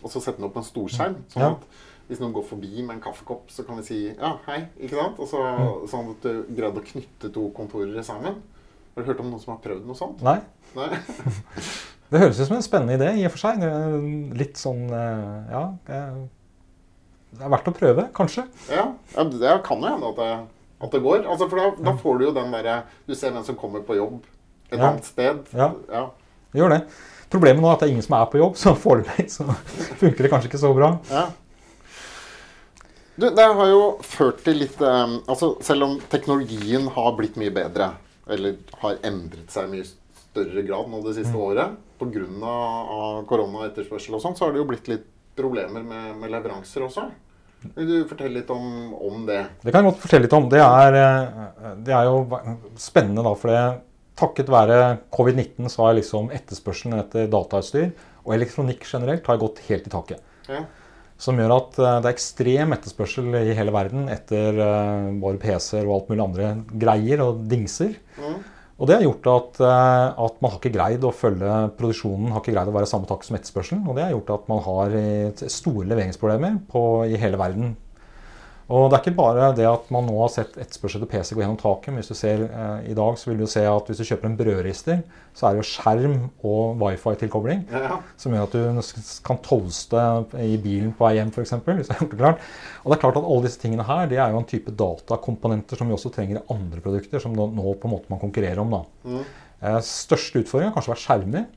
Og 0.00 0.08
så 0.08 0.22
sette 0.22 0.40
den 0.40 0.48
opp 0.48 0.54
på 0.56 0.62
en 0.62 0.70
storskjerm. 0.70 1.18
Sånn 1.28 1.50
at 1.50 1.66
hvis 2.08 2.22
noen 2.22 2.32
går 2.34 2.46
forbi 2.48 2.80
med 2.80 2.96
en 2.96 3.02
kaffekopp, 3.04 3.52
så 3.52 3.62
kan 3.66 3.76
vi 3.78 3.84
si 3.86 3.98
ja, 4.08 4.32
hei. 4.48 4.64
ikke 4.80 4.96
sant? 4.96 5.20
Og 5.20 5.28
så, 5.30 5.42
Sånn 5.92 6.08
at 6.14 6.24
du 6.24 6.48
greide 6.56 6.80
å 6.80 6.86
knytte 6.86 7.30
to 7.34 7.50
kontorer 7.54 8.02
sammen. 8.06 8.40
Har 8.94 9.04
du 9.04 9.10
hørt 9.12 9.20
om 9.22 9.28
noen 9.30 9.42
som 9.42 9.52
har 9.54 9.60
prøvd 9.62 9.84
noe 9.86 9.98
sånt? 9.98 10.24
Nei. 10.26 10.40
Nei? 10.78 10.90
Det 12.10 12.18
høres 12.18 12.40
ut 12.40 12.48
som 12.48 12.56
en 12.56 12.64
spennende 12.66 12.96
idé 12.96 13.12
i 13.20 13.26
og 13.28 13.36
for 13.36 13.44
seg. 13.44 13.60
Litt 14.34 14.58
sånn 14.58 14.88
eh, 14.90 15.52
Ja. 15.52 15.64
Det 17.30 17.44
er 17.46 17.52
verdt 17.52 17.68
å 17.70 17.74
prøve, 17.76 18.08
kanskje. 18.16 18.42
Ja, 18.72 18.88
ja 19.14 19.24
det 19.30 19.52
kan 19.68 19.84
jo 19.84 19.92
hende 19.92 20.08
at 20.08 20.18
det, 20.18 20.30
at 20.80 20.90
det 20.94 21.02
går. 21.04 21.26
Altså, 21.28 21.48
for 21.50 21.60
da, 21.60 21.70
da 21.90 21.96
får 22.00 22.18
du 22.18 22.24
jo 22.28 22.34
den 22.36 22.52
derre 22.54 22.82
Du 23.06 23.14
ser 23.14 23.34
hvem 23.34 23.44
som 23.44 23.58
kommer 23.60 23.82
på 23.84 23.98
jobb 23.98 24.22
et 24.70 24.78
Ja. 24.78 24.90
annet 24.92 25.04
sted. 25.04 25.46
Ja. 25.52 25.72
Ja. 25.90 26.04
Det 26.52 26.60
gjør 26.60 26.70
det. 26.76 26.80
Problemet 27.30 27.62
nå 27.62 27.68
er 27.68 27.76
at 27.76 27.82
det 27.82 27.88
er 27.88 27.92
ingen 27.94 28.06
som 28.06 28.16
er 28.18 28.26
på 28.30 28.38
jobb, 28.40 28.56
så 28.62 28.74
foreløpig 28.78 29.28
så 29.30 29.46
funker 30.00 30.22
det 30.26 30.30
kanskje 30.32 30.50
ikke 30.50 30.62
så 30.62 30.72
bra. 30.74 30.92
Ja. 31.10 31.28
Du, 33.20 33.26
det 33.28 33.44
har 33.44 33.68
jo 33.68 33.98
ført 34.06 34.38
til 34.46 34.62
litt 34.62 34.78
um, 34.80 35.18
Altså, 35.28 35.52
selv 35.66 35.84
om 35.84 35.98
teknologien 36.08 36.86
har 36.94 37.16
blitt 37.18 37.36
mye 37.36 37.52
bedre, 37.52 37.90
eller 38.30 38.56
har 38.80 39.00
endret 39.04 39.50
seg 39.52 39.66
i 39.68 39.74
mye 39.74 39.88
større 40.30 40.62
grad 40.64 40.88
nå 40.88 41.02
det 41.04 41.16
siste 41.18 41.36
året 41.36 41.74
pga. 42.00 42.54
korona 43.28 43.58
og 43.60 43.64
etterspørsel 43.66 44.14
og 44.16 44.22
sånn, 44.22 44.36
så 44.38 44.46
har 44.46 44.54
det 44.54 44.62
jo 44.62 44.68
blitt 44.70 44.88
litt 44.88 45.04
problemer 45.36 45.82
med, 45.84 46.14
med 46.16 46.32
leveranser 46.32 46.86
også. 46.86 47.10
Vil 47.60 47.88
du 47.88 47.96
fortelle 48.08 48.40
litt 48.40 48.50
om, 48.52 48.64
om 48.94 49.24
det? 49.28 49.40
Det 49.60 49.72
kan 49.72 49.82
jeg 49.82 49.92
godt 49.92 50.02
fortelle 50.02 50.26
litt 50.26 50.36
om. 50.36 50.48
Det 50.52 50.60
er, 50.64 50.96
eh, 50.96 51.70
det 51.84 51.94
er 51.96 52.08
jo 52.08 52.40
spennende, 52.80 53.24
da, 53.26 53.34
for 53.38 53.52
det, 53.52 53.64
takket 54.20 54.52
være 54.52 54.78
covid-19 55.16 55.70
så 55.72 55.86
har 55.86 55.96
liksom 55.96 56.28
etterspørselen 56.36 56.98
etter 57.00 57.28
datautstyr 57.32 57.86
og 58.26 58.34
elektronikk 58.36 58.84
generelt 58.84 59.28
har 59.30 59.40
gått 59.40 59.62
helt 59.68 59.86
i 59.88 59.92
taket. 59.92 60.24
Ja. 60.50 60.64
Som 61.20 61.40
gjør 61.40 61.54
at 61.56 61.78
eh, 61.80 61.98
det 62.00 62.10
er 62.10 62.16
ekstrem 62.16 62.76
etterspørsel 62.76 63.36
i 63.42 63.56
hele 63.56 63.76
verden 63.76 64.08
etter 64.12 64.56
våre 64.56 65.20
bare 65.22 65.42
PC-er 65.44 65.84
og 65.84 65.98
alt 65.98 66.12
mulig 66.12 66.26
andre 66.26 66.54
greier 66.80 67.24
og 67.26 67.44
dingser. 67.50 67.96
Mm. 68.20 68.40
Og 68.80 68.88
det 68.88 68.96
har 68.96 69.04
gjort 69.04 69.26
at, 69.28 69.58
eh, 69.60 70.22
at 70.24 70.38
man 70.40 70.54
har 70.54 70.56
ikke 70.56 70.72
greid 70.72 71.04
å 71.04 71.12
følge 71.12 71.56
produksjonen 71.76 72.32
har 72.32 72.40
ikke 72.40 72.54
greid 72.54 72.70
å 72.70 72.76
være 72.78 72.88
samme 72.88 73.08
takt 73.10 73.28
som 73.28 73.36
etterspørselen. 73.36 73.84
Og 73.84 73.98
det 73.98 74.06
har 74.06 74.14
gjort 74.14 74.32
at 74.38 74.48
man 74.48 74.62
har 74.64 74.96
eh, 74.96 75.44
store 75.52 75.84
leveringsproblemer 75.90 76.62
på, 76.72 76.84
i 77.04 77.20
hele 77.20 77.40
verden. 77.40 77.74
Og 78.70 78.86
det 78.86 78.96
er 78.96 79.02
ikke 79.02 79.18
bare 79.18 79.48
det 79.58 79.66
at 79.66 79.88
man 79.90 80.06
nå 80.06 80.14
har 80.20 80.30
sett 80.30 80.54
etterspørsel 80.54 81.02
etter 81.02 81.10
PC 81.10 81.34
gå 81.34 81.42
gjennom 81.42 81.58
taket. 81.58 81.90
Men 81.90 81.98
hvis 81.98 82.12
du 82.12 82.18
ser 82.18 82.44
eh, 82.46 82.90
i 82.92 82.94
dag, 82.94 83.16
så 83.18 83.30
vil 83.30 83.40
du 83.42 83.48
se 83.50 83.64
at 83.66 83.90
hvis 83.90 83.98
du 83.98 84.06
kjøper 84.06 84.30
en 84.30 84.36
brødrister, 84.38 85.00
så 85.34 85.48
er 85.48 85.56
det 85.56 85.64
jo 85.64 85.68
skjerm 85.72 86.16
og 86.46 86.78
wifi-tilkobling. 86.78 87.64
Ja. 87.74 87.98
Som 88.20 88.36
gjør 88.36 88.46
at 88.46 88.54
du 88.54 89.18
kan 89.26 89.42
toaste 89.42 90.04
i 90.38 90.54
bilen 90.62 90.94
på 90.94 91.08
vei 91.08 91.16
hjem, 91.18 91.34
f.eks. 91.34 91.56
Hvis 91.66 91.90
jeg 91.90 91.96
har 91.96 92.04
gjort 92.04 92.14
det 92.14 92.22
klart. 92.22 92.48
Og 92.84 92.92
det 92.92 92.98
er 92.98 93.04
klart 93.08 93.18
at 93.18 93.26
alle 93.26 93.46
disse 93.48 93.62
tingene 93.64 93.86
her, 93.90 94.06
det 94.10 94.22
er 94.22 94.30
jo 94.30 94.42
en 94.44 94.50
type 94.54 94.74
datakomponenter 94.84 95.80
som 95.80 95.90
vi 95.90 95.98
også 95.98 96.14
trenger 96.14 96.38
i 96.38 96.46
andre 96.54 96.84
produkter, 96.84 97.22
som 97.22 97.34
nå 97.34 97.50
på 97.50 97.90
en 97.90 97.96
måte 97.96 98.12
man 98.12 98.22
konkurrerer 98.22 98.62
om. 98.62 98.78
da. 98.78 98.84
Mm. 99.10 99.24
Eh, 99.60 99.80
største 99.84 100.44
utfordringen 100.44 100.70
har 100.70 100.78
kanskje 100.78 100.94
vært 100.94 101.08
skjermer. 101.08 101.50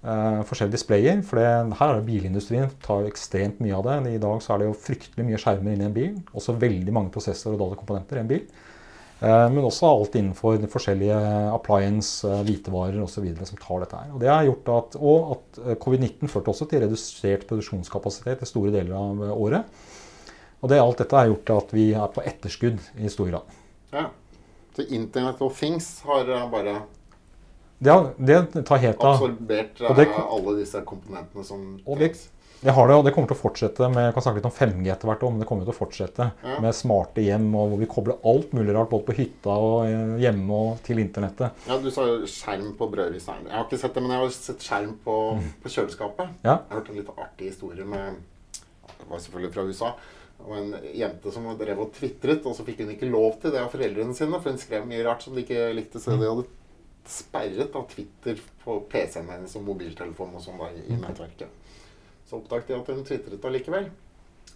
Eh, 0.00 0.40
forskjellige 0.48 0.78
displayer. 0.78 1.20
For 1.26 1.36
det, 1.36 1.76
her 1.76 1.90
er 1.92 1.98
det 1.98 2.06
bilindustrien 2.08 2.70
tar 2.80 3.04
ekstremt 3.08 3.60
mye 3.60 3.76
av 3.76 3.84
det. 3.84 4.14
I 4.14 4.22
dag 4.22 4.40
så 4.40 4.54
er 4.54 4.62
det 4.62 4.70
jo 4.70 4.80
fryktelig 4.86 5.26
mye 5.28 5.40
skjermer 5.40 5.76
inni 5.76 5.88
en 5.88 5.96
bil. 5.96 6.14
Også 6.32 6.56
veldig 6.56 6.94
mange 6.96 7.12
prosessorer 7.12 7.58
og 7.58 7.66
datakomponenter 7.66 8.16
i 8.16 8.22
en 8.24 8.30
bil. 8.30 8.46
Uh, 9.20 9.50
men 9.52 9.66
også 9.68 9.84
alt 9.84 10.14
innenfor 10.16 10.54
de 10.56 10.68
forskjellige 10.72 11.16
appliance, 11.52 12.24
uh, 12.24 12.38
hvitevarer 12.46 13.02
osv. 13.04 13.26
som 13.44 13.58
tar 13.60 13.82
dette 13.82 13.98
her. 13.98 14.14
Og 14.14 14.22
det 14.22 14.30
har 14.32 14.46
gjort 14.46 14.70
at, 14.78 14.96
og 14.96 15.34
at 15.34 15.58
eh, 15.60 15.76
covid-19 15.82 16.32
førte 16.32 16.54
også 16.54 16.64
til 16.70 16.80
redusert 16.86 17.44
produksjonskapasitet 17.50 18.40
i 18.40 18.48
store 18.48 18.72
deler 18.72 18.96
av 18.96 19.20
året. 19.34 19.82
Og 20.62 20.72
det, 20.72 20.80
alt 20.80 21.04
dette 21.04 21.18
har 21.18 21.28
gjort 21.28 21.52
at 21.58 21.76
vi 21.76 21.90
er 21.92 22.08
på 22.14 22.24
etterskudd 22.24 22.80
i 22.96 23.12
stor 23.12 23.28
grad. 23.28 23.60
ja. 23.92 24.08
Så 24.70 24.84
Internet 24.94 25.40
of 25.42 25.58
Things 25.58 26.00
har 26.06 26.28
bare 26.48 26.76
Det, 27.80 27.94
det 28.20 28.40
tar 28.68 28.82
helt 28.82 29.00
av. 29.00 29.14
absorbert 29.16 29.80
av 29.88 29.96
det 29.96 30.04
alle 30.20 30.52
disse 30.58 30.82
komponentene 30.84 31.44
som 31.48 31.64
trengs. 31.86 32.26
Det 32.60 32.74
har 32.76 32.90
det, 32.90 32.96
og 33.00 33.06
det 33.06 33.14
kommer 33.16 33.30
til 33.30 33.38
å 33.38 33.40
fortsette 33.40 33.86
med 33.88 34.04
jeg 34.04 34.12
kan 34.12 34.24
snakke 34.26 34.36
litt 34.42 34.48
om 34.50 34.52
5G 34.52 34.90
etter 34.92 35.08
hvert, 35.08 35.22
men 35.32 35.40
det 35.40 35.46
kommer 35.48 35.64
til 35.64 35.72
å 35.72 35.78
fortsette 35.78 36.26
Ja. 36.44 36.58
med 36.60 36.76
smarte 36.76 37.22
hjem, 37.24 37.46
og 37.56 37.70
hvor 37.70 37.80
vi 37.80 37.88
kobler 37.88 38.18
alt 38.28 38.52
mulig 38.52 38.74
rart 38.76 38.90
både 38.90 39.06
på 39.06 39.14
hytta 39.16 39.54
og 39.56 39.86
eh, 39.88 40.18
hjemme 40.20 40.58
og 40.58 40.82
til 40.84 41.00
internettet. 41.00 41.56
Ja, 41.70 41.78
Du 41.80 41.88
sa 41.90 42.04
skjerm 42.28 42.74
på 42.76 42.90
brødristeren. 42.92 43.48
Jeg 43.48 43.56
har 43.56 43.64
ikke 43.64 43.80
sett 43.80 43.96
det, 43.96 44.02
men 44.04 44.12
jeg 44.12 44.20
har 44.26 44.36
sett 44.36 44.60
skjerm 44.68 44.92
på, 45.06 45.16
på 45.64 45.72
kjøleskapet. 45.72 46.36
Ja. 46.44 46.58
Jeg 46.58 46.68
har 46.68 46.82
hørt 46.82 46.92
en 46.92 47.00
litt 47.00 47.12
artig 47.16 47.48
historie 47.54 47.88
med 47.88 48.20
Det 49.00 49.08
var 49.08 49.24
selvfølgelig 49.24 49.54
fra 49.56 49.64
USA. 49.64 49.94
Og 50.44 50.56
en 50.56 50.70
jente 50.96 51.32
som 51.32 51.48
drev 51.56 51.80
og 51.80 51.94
tvitret, 51.96 52.44
og 52.44 52.52
så 52.56 52.64
fikk 52.68 52.84
hun 52.84 52.92
ikke 52.92 53.08
lov 53.08 53.40
til 53.40 53.52
det 53.56 53.64
av 53.64 53.72
foreldrene 53.72 54.12
sine, 54.16 54.36
for 54.36 54.52
hun 54.52 54.60
skrev 54.60 54.84
mye 54.88 55.04
rart 55.08 55.24
som 55.24 55.32
de 55.34 55.46
ikke 55.48 55.72
likte. 55.76 55.96
Så 56.00 56.12
de 56.12 56.28
hadde 56.28 56.44
sperret 57.10 57.74
av 57.76 57.88
Twitter 57.90 58.38
på 58.64 58.80
PC-en 58.90 59.30
hennes 59.32 59.56
og 59.58 59.66
mobiltelefonen 59.66 60.38
og 60.38 60.44
sånn 60.44 60.60
i 60.78 60.98
nettverket. 61.00 61.50
Så 62.28 62.38
oppdaget 62.38 62.70
de 62.70 62.78
at 62.78 62.92
hun 62.94 63.06
tvitret 63.06 63.48
allikevel. 63.48 63.90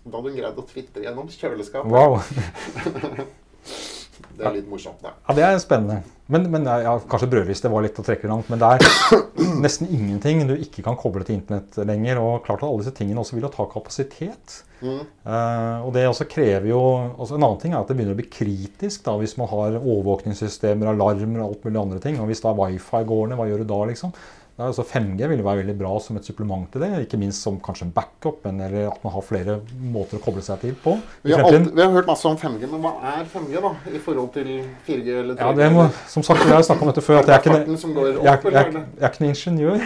Da 0.04 0.18
hadde 0.18 0.30
hun 0.30 0.38
greid 0.38 0.60
å 0.60 0.66
tvitre 0.68 1.06
gjennom 1.06 1.30
kjøleskapet. 1.32 1.90
Wow! 1.90 2.20
Det 4.34 4.44
er 4.44 4.54
litt 4.56 4.68
morsomt, 4.70 5.00
da. 5.02 5.14
Ja, 5.28 5.36
Det 5.36 5.46
er 5.46 5.62
spennende. 5.62 6.02
Men, 6.32 6.46
men 6.48 6.64
ja, 6.64 6.94
Kanskje 7.10 7.28
brødriste 7.34 7.68
var 7.68 7.84
litt 7.84 7.98
å 8.00 8.04
trekke 8.04 8.28
langt, 8.30 8.48
men 8.48 8.60
det 8.60 8.70
er 8.76 8.84
nesten 9.64 9.90
ingenting 9.92 10.46
du 10.48 10.54
ikke 10.56 10.84
kan 10.86 10.96
koble 11.00 11.24
til 11.26 11.36
internett 11.36 11.76
lenger. 11.84 12.20
Og 12.22 12.46
klart 12.46 12.62
at 12.62 12.68
alle 12.68 12.80
disse 12.80 12.94
tingene 12.96 13.20
også 13.20 13.36
vil 13.36 13.44
jo 13.44 13.52
ta 13.52 13.66
kapasitet. 13.72 14.60
Mm. 14.84 15.02
Uh, 15.24 15.84
og 15.86 15.90
det 15.96 16.04
også 16.04 16.26
krever 16.28 16.66
jo 16.68 16.80
altså 16.82 17.38
En 17.38 17.44
annen 17.46 17.60
ting 17.62 17.72
er 17.72 17.78
at 17.78 17.88
det 17.88 17.94
begynner 17.96 18.16
å 18.16 18.18
bli 18.18 18.26
kritisk 18.28 19.04
da, 19.06 19.14
hvis 19.16 19.36
man 19.40 19.48
har 19.48 19.78
overvåkningssystemer, 19.78 20.90
alarmer 20.92 21.44
og 21.44 21.50
alt 21.50 21.68
mulig 21.68 21.82
andre 21.82 22.00
ting. 22.04 22.18
Og 22.20 22.30
hvis 22.30 22.44
da 22.44 22.54
wifi 22.56 23.04
går 23.08 23.28
ned, 23.30 23.38
hva 23.40 23.48
gjør 23.50 23.64
du 23.64 23.68
da, 23.74 23.82
liksom? 23.92 24.16
Det 24.54 24.62
er 24.62 24.68
altså 24.70 24.84
5G 24.86 25.26
vil 25.32 25.40
være 25.42 25.58
veldig 25.64 25.74
bra 25.80 25.92
som 25.98 26.14
et 26.14 26.26
supplement 26.28 26.68
til 26.70 26.84
det. 26.84 26.88
Ikke 27.02 27.18
minst 27.18 27.42
som 27.42 27.56
kanskje 27.58 27.88
en 27.88 27.94
backup, 27.96 28.44
eller 28.46 28.76
at 28.86 29.00
man 29.02 29.12
har 29.16 29.24
flere 29.26 29.56
måter 29.82 30.20
å 30.20 30.22
koble 30.22 30.44
seg 30.46 30.60
til 30.62 30.76
på. 30.78 30.92
Vi 31.24 31.32
har, 31.34 31.40
alltid, 31.42 31.72
vi 31.74 31.82
har 31.82 31.88
hørt 31.90 32.06
masse 32.06 32.28
om 32.30 32.36
5G, 32.38 32.68
men 32.70 32.84
hva 32.84 32.92
er 33.16 33.24
5G 33.32 33.62
da, 33.64 33.72
i 33.90 34.02
forhold 34.04 34.28
til 34.36 34.52
4G 34.86 35.08
eller 35.24 35.34
3G? 35.34 35.42
Ja, 35.42 35.56
det 35.58 35.66
må, 35.74 35.86
som 36.12 36.22
sagt, 36.22 36.44
jeg 36.46 36.54
har 36.54 36.62
snakka 36.68 36.86
om 36.86 36.92
dette 36.92 37.02
før. 37.02 37.18
at 37.18 37.32
jeg 37.32 37.34
er 37.34 37.42
ikke, 37.42 37.56
en 37.56 37.74
jeg, 37.74 38.20
jeg, 38.28 38.52
jeg, 38.54 38.84
jeg 38.84 39.08
er 39.08 39.10
ikke 39.10 39.24
noen 39.24 39.32
ingeniør. 39.32 39.82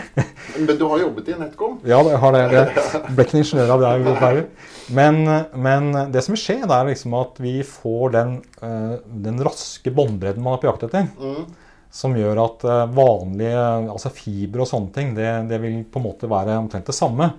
Men 0.58 0.80
du 0.82 0.84
har 0.90 1.00
jobbet 1.06 1.30
i 1.32 1.36
NetCom. 1.38 1.78
Ja, 1.88 2.00
jeg 2.10 2.20
har 2.26 2.36
det. 2.36 2.42
Jeg 2.50 3.14
ble 3.14 3.24
ikke 3.24 3.38
en 3.38 3.40
ingeniør 3.46 3.72
av 3.72 3.86
det. 3.86 3.94
jeg 3.94 4.36
vil. 4.36 4.74
Men, 4.98 5.22
men 5.68 5.88
det 6.12 6.26
som 6.26 6.36
vil 6.36 6.42
skje, 6.42 6.58
det 6.68 6.76
er 6.76 6.90
liksom 6.90 7.16
at 7.16 7.40
vi 7.40 7.54
får 7.64 8.12
den, 8.18 8.36
eh, 8.60 8.92
den 9.24 9.40
raske 9.48 9.94
båndbredden 9.96 10.44
man 10.44 10.58
er 10.58 10.62
på 10.66 10.68
jakt 10.68 10.84
etter. 10.90 11.08
Mm. 11.16 11.48
Som 11.90 12.16
gjør 12.18 12.40
at 12.42 12.66
eh, 12.68 12.84
vanlige 12.92 13.62
altså 13.94 14.12
fiber 14.12 14.64
og 14.64 14.70
sånne 14.70 14.92
ting, 14.94 15.14
det, 15.16 15.28
det 15.48 15.60
vil 15.62 15.80
på 15.88 16.00
en 16.00 16.06
måte 16.08 16.30
være 16.30 16.58
omtrent 16.60 16.88
det 16.88 16.96
samme. 16.96 17.30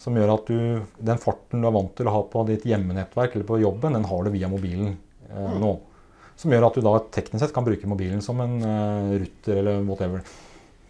Som 0.00 0.18
gjør 0.18 0.34
at 0.34 0.50
du, 0.50 0.58
den 1.10 1.20
farten 1.22 1.62
du 1.62 1.68
er 1.68 1.74
vant 1.74 1.94
til 1.96 2.10
å 2.10 2.16
ha 2.16 2.22
på 2.28 2.44
ditt 2.48 2.66
hjemmenettverk 2.68 3.36
eller 3.36 3.48
på 3.48 3.60
jobben, 3.62 3.96
den 3.96 4.08
har 4.10 4.24
du 4.24 4.32
via 4.34 4.50
mobilen 4.52 4.96
eh, 5.30 5.54
nå. 5.60 5.76
Som 6.36 6.52
gjør 6.52 6.68
at 6.68 6.76
du 6.76 6.82
da 6.84 6.96
teknisk 7.14 7.44
sett 7.44 7.54
kan 7.54 7.66
bruke 7.66 7.88
mobilen 7.88 8.20
som 8.24 8.42
en 8.44 8.58
eh, 8.58 9.14
ruter 9.22 9.62
eller 9.62 9.86
whatever. 9.86 10.26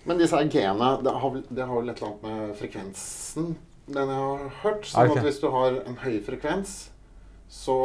Men 0.05 0.19
disse 0.21 0.41
genene, 0.53 0.97
det 1.05 1.13
har, 1.21 1.39
det 1.49 1.69
har 1.69 1.79
vel 1.79 1.93
et 1.93 2.03
eller 2.03 2.11
annet 2.11 2.27
med 2.27 2.59
frekvensen 2.59 3.55
den 3.87 4.11
jeg 4.11 4.21
har 4.25 4.45
hørt. 4.63 4.87
Sånn 4.89 5.13
at 5.13 5.25
hvis 5.27 5.41
du 5.43 5.49
har 5.53 5.79
en 5.85 5.99
høy 6.01 6.17
frekvens, 6.25 6.75
så 7.53 7.77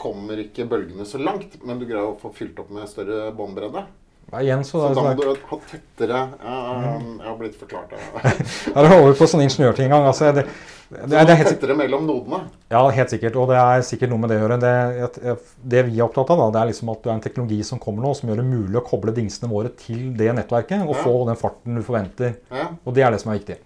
kommer 0.00 0.40
ikke 0.42 0.66
bølgene 0.68 1.06
så 1.08 1.20
langt, 1.20 1.56
men 1.64 1.80
du 1.80 1.86
greier 1.88 2.12
å 2.12 2.18
få 2.20 2.32
fylt 2.36 2.58
opp 2.60 2.72
med 2.74 2.88
større 2.90 3.30
båndbredde. 3.36 3.86
Ja, 4.32 4.40
igjen 4.42 4.64
så, 4.66 4.80
Så 4.80 4.94
da 4.94 5.02
må 5.06 5.12
du 5.14 5.26
ha 5.28 5.56
tettere 5.70 6.20
ja, 6.42 6.54
Jeg 6.82 7.26
har 7.28 7.36
blitt 7.38 7.58
forklart 7.60 7.92
det. 7.94 8.00
Ja, 8.74 8.82
det 8.82 8.96
over 8.96 9.14
på 9.14 9.28
sånn 9.30 9.44
ingeniørting 9.44 9.86
engang. 9.86 10.08
Altså, 10.10 10.32
det, 10.34 10.48
det, 10.90 11.04
det, 11.12 11.20
er 11.20 11.38
helt, 11.38 11.50
tettere 11.52 11.76
mellom 11.78 12.08
nodene. 12.08 12.40
Ja, 12.72 12.80
helt 12.96 13.14
sikkert. 13.14 13.38
Og 13.38 13.52
det 13.52 13.60
er 13.60 13.84
sikkert 13.86 14.10
noe 14.10 14.24
med 14.24 14.34
det 14.34 14.40
å 14.40 14.42
gjøre. 14.42 14.58
Det, 14.64 15.36
det 15.76 15.84
vi 15.92 16.00
er 16.00 16.08
opptatt 16.08 16.32
av, 16.34 16.42
da, 16.42 16.48
det 16.56 16.62
er 16.64 16.72
liksom 16.72 16.90
at 16.90 17.04
det 17.04 17.12
er 17.12 17.14
en 17.20 17.24
teknologi 17.28 17.60
som 17.70 17.82
kommer 17.82 18.02
nå, 18.02 18.16
som 18.18 18.32
gjør 18.32 18.42
det 18.42 18.48
mulig 18.50 18.80
å 18.82 18.84
koble 18.88 19.14
dingsene 19.14 19.52
våre 19.52 19.70
til 19.78 20.10
det 20.18 20.32
nettverket 20.40 20.82
og 20.82 20.96
Ja. 20.96 21.06
få 21.06 21.14
den 21.30 21.38
farten 21.38 21.78
du 21.78 21.86
forventer. 21.86 22.36
Ja. 22.50 22.68
Og 22.82 22.98
det 22.98 23.06
er 23.06 23.14
det 23.14 23.22
som 23.22 23.30
er 23.30 23.38
viktig. 23.38 23.60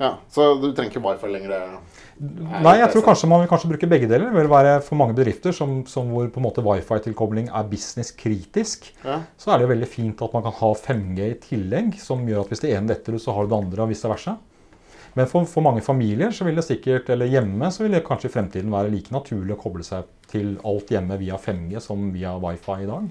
Ja, 0.00 0.10
Så 0.32 0.48
du 0.60 0.72
trenger 0.72 0.90
ikke 0.92 1.04
wifi 1.04 1.30
lenger. 1.30 1.78
Nei, 2.16 2.78
jeg 2.80 2.88
tror 2.92 3.04
kanskje 3.04 3.28
man 3.28 3.42
vil 3.42 3.48
kanskje 3.50 3.70
bruke 3.70 3.88
begge 3.88 4.08
deler. 4.08 4.30
Det 4.32 4.40
vil 4.40 4.50
være 4.50 4.80
For 4.84 4.96
mange 4.96 5.16
bedrifter 5.16 5.52
som, 5.56 5.78
som 5.88 6.08
hvor 6.12 6.28
på 6.32 6.40
en 6.40 6.46
måte 6.46 6.64
wifi-tilkobling 6.64 7.48
er 7.52 7.70
business-kritisk, 7.70 8.90
Ja. 9.04 9.22
så 9.36 9.52
er 9.52 9.58
det 9.58 9.66
jo 9.66 9.72
veldig 9.74 9.88
fint 9.88 10.22
at 10.24 10.32
man 10.36 10.44
kan 10.44 10.56
ha 10.58 10.72
5G 10.74 11.30
i 11.30 11.38
tillegg, 11.40 11.96
som 12.00 12.24
gjør 12.28 12.44
at 12.44 12.52
hvis 12.52 12.64
det 12.64 12.74
ene 12.76 12.92
detter 12.92 13.16
ut, 13.16 13.22
så 13.22 13.32
har 13.36 13.44
du 13.44 13.52
det 13.54 13.58
andre, 13.64 13.82
og 13.82 13.92
vice 13.92 14.08
versa. 14.08 14.36
Men 15.16 15.28
for, 15.30 15.46
for 15.48 15.64
mange 15.64 15.80
familier 15.80 16.32
så 16.36 16.44
vil 16.44 16.58
det 16.58 16.66
sikkert, 16.66 17.08
eller 17.08 17.30
hjemme 17.32 17.70
så 17.72 17.86
vil 17.86 17.96
det 17.96 18.04
kanskje 18.04 18.28
i 18.28 18.34
fremtiden 18.34 18.72
være 18.72 18.92
like 18.92 19.14
naturlig 19.14 19.54
å 19.56 19.60
koble 19.60 19.84
seg 19.86 20.04
til 20.28 20.58
alt 20.66 20.92
hjemme 20.92 21.16
via 21.22 21.38
5G 21.40 21.80
som 21.80 22.10
via 22.12 22.34
wifi 22.42 22.82
i 22.82 22.88
dag. 22.90 23.06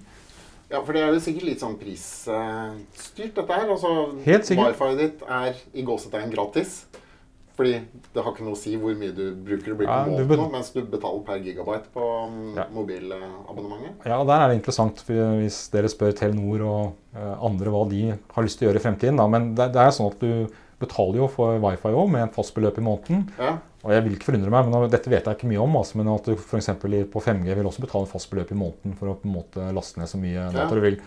Ja, 0.72 0.80
for 0.82 0.93
det 0.97 1.01
er 1.05 1.13
jo 1.13 1.20
sikkert 1.22 1.45
litt 1.45 1.61
sånn 1.61 1.76
prisstyrt, 1.78 3.34
dette 3.38 3.53
her. 3.53 3.70
Altså, 3.70 3.91
Helt 4.26 4.47
sikkert. 4.47 4.76
Wifi 4.80 4.97
ditt 4.99 5.26
er 5.30 5.57
i 5.78 5.84
gåsetegn 5.86 6.32
gratis. 6.34 6.86
Fordi 7.55 7.78
det 8.11 8.20
har 8.20 8.34
ikke 8.34 8.43
noe 8.43 8.51
å 8.57 8.59
si 8.59 8.74
hvor 8.76 8.97
mye 8.99 9.13
du 9.16 9.30
bruker 9.45 9.70
det 9.72 9.76
blir 9.80 9.88
Ja, 9.88 10.01
på 10.03 10.26
bet- 10.28 10.39
nå, 10.41 10.49
mens 10.51 10.74
du 10.76 10.82
betaler 10.91 11.22
per 11.24 11.38
gigabyte 11.39 11.88
på 11.93 12.03
mm, 12.28 12.55
Ja. 12.57 12.66
mobilabonnementet. 12.76 14.03
Ja, 14.05 14.18
der 14.28 14.41
er 14.43 14.49
det 14.51 14.57
interessant 14.59 14.99
for 14.99 15.13
hvis 15.39 15.70
dere 15.72 15.88
spør 15.88 16.11
Telenor 16.20 16.66
og 16.68 16.93
eh, 17.16 17.36
andre 17.47 17.72
hva 17.72 17.86
de 17.89 18.01
har 18.36 18.43
lyst 18.43 18.59
til 18.59 18.68
å 18.68 18.72
gjøre 18.74 18.82
i 18.82 18.84
fremtiden. 18.84 19.16
Da. 19.22 19.28
Men 19.32 19.53
det, 19.55 19.70
det 19.72 19.82
er 19.86 19.95
sånn 19.95 20.11
at 20.11 20.20
du 20.20 20.49
betaler 20.84 21.22
jo 21.22 21.30
for 21.32 21.55
wifi 21.63 21.93
òg 21.95 22.11
med 22.11 22.26
en 22.26 22.34
fast 22.36 22.53
beløp 22.57 22.78
i 22.78 22.84
måneden. 22.84 23.24
Ja. 23.39 23.53
Og 23.86 23.93
jeg 23.93 24.01
vil 24.01 24.15
ikke 24.17 24.31
forundre 24.31 24.49
meg, 24.49 24.65
men 24.65 24.89
dette 24.89 25.11
vet 25.11 25.27
jeg 25.27 25.38
ikke 25.38 25.49
mye 25.51 25.61
om. 25.61 25.75
Altså, 25.77 25.99
men 25.99 26.09
at 26.09 26.25
du 26.25 26.33
f.eks. 26.33 26.71
på 26.81 27.21
5G 27.21 27.57
vil 27.59 27.69
også 27.69 27.83
betale 27.83 28.07
en 28.07 28.09
fast 28.09 28.31
beløp 28.31 28.49
i 28.55 28.57
måneden 28.57 28.95
for 28.97 29.11
å 29.11 29.17
på 29.21 29.29
en 29.29 29.36
måte 29.36 29.67
laste 29.77 30.01
ned 30.01 30.09
så 30.09 30.17
mye 30.21 30.47
data 30.55 30.73
du 30.73 30.81
vil. 30.81 30.97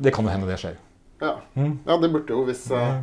Det 0.00 0.12
kan 0.14 0.24
jo 0.24 0.32
hende 0.32 0.48
det 0.48 0.56
skjer. 0.62 0.78
Ja. 1.20 1.36
Mm. 1.54 1.76
ja, 1.84 1.98
det 2.00 2.10
burde 2.10 2.34
jo 2.34 2.42
hvis 2.48 2.64
eh, 2.74 2.94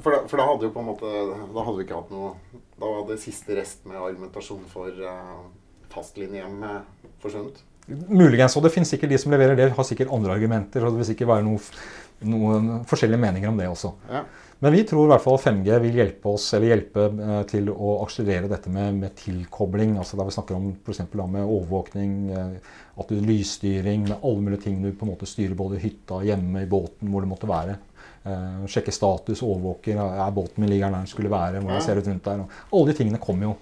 for, 0.00 0.08
da, 0.10 0.22
for 0.28 0.40
da 0.40 0.46
hadde 0.48 0.66
jo 0.66 0.72
på 0.74 0.82
en 0.82 0.88
måte 0.88 1.10
Da 1.52 1.62
hadde 1.62 1.76
vi 1.78 1.84
ikke 1.86 1.98
hatt 2.00 2.10
noe 2.12 2.32
Da 2.80 2.90
hadde 2.98 3.18
siste 3.22 3.54
rest 3.56 3.84
med 3.88 4.00
argumentasjon 4.00 4.64
for 4.72 4.88
uh, 5.04 5.44
fastlinjehjem 5.92 6.64
eh, 6.64 7.10
forsvunnet. 7.22 7.60
Muligens. 8.08 8.56
Og 8.56 8.64
det 8.64 8.72
finnes 8.72 8.88
sikkert 8.88 9.12
de 9.12 9.18
som 9.20 9.34
leverer 9.34 9.58
det, 9.58 9.68
har 9.76 9.86
sikkert 9.86 10.12
andre 10.14 10.32
argumenter. 10.32 10.82
og 10.82 10.94
det 10.94 11.02
vil 11.02 11.10
sikkert 11.12 11.28
være 11.34 11.44
noe, 11.44 11.60
noen 12.24 12.70
forskjellige 12.88 13.20
meninger 13.20 13.52
om 13.52 13.60
det 13.60 13.68
også. 13.68 13.92
Ja. 14.08 14.22
Men 14.62 14.72
vi 14.72 14.84
tror 14.86 15.08
i 15.08 15.10
hvert 15.10 15.22
fall 15.24 15.34
at 15.40 15.42
5G 15.42 15.76
vil 15.82 15.96
hjelpe 15.98 16.30
oss, 16.30 16.44
eller 16.54 16.70
hjelpe 16.70 17.06
eh, 17.10 17.38
til 17.50 17.66
å 17.72 17.96
akselerere 18.04 18.46
dette 18.46 18.70
med, 18.70 19.00
med 19.00 19.16
tilkobling. 19.18 19.96
altså 19.98 20.14
Da 20.14 20.26
vi 20.28 20.34
snakker 20.36 20.54
om 20.54 20.68
for 20.86 21.16
da 21.18 21.26
med 21.32 21.42
overvåkning, 21.42 22.12
eh, 22.30 22.76
at 23.02 23.10
du 23.10 23.16
lysstyring, 23.26 24.04
med 24.06 24.20
alle 24.20 24.44
mulige 24.44 24.68
ting 24.68 24.78
du 24.78 24.92
på 24.92 25.02
en 25.02 25.10
måte 25.16 25.26
styrer 25.26 25.58
både 25.58 25.80
i 25.80 25.82
hytta, 25.82 26.20
hjemme, 26.28 26.62
i 26.62 26.70
båten, 26.70 27.10
hvor 27.10 27.26
det 27.26 27.32
måtte 27.32 27.50
være. 27.50 27.74
Eh, 28.22 28.62
sjekke 28.70 28.94
status, 28.94 29.42
overvåker, 29.42 29.98
er 29.98 30.36
båten 30.38 30.62
min 30.62 30.70
ligger 30.70 30.92
der 30.92 31.00
den 31.00 31.10
skulle 31.10 31.34
være, 31.34 31.58
hvordan 31.58 31.82
ser 31.82 31.98
det 31.98 32.06
ut 32.06 32.12
rundt 32.12 32.30
der. 32.30 32.46
Alle 32.70 32.92
de 32.92 32.98
tingene 33.00 33.22
kommer 33.26 33.48
jo. 33.48 33.56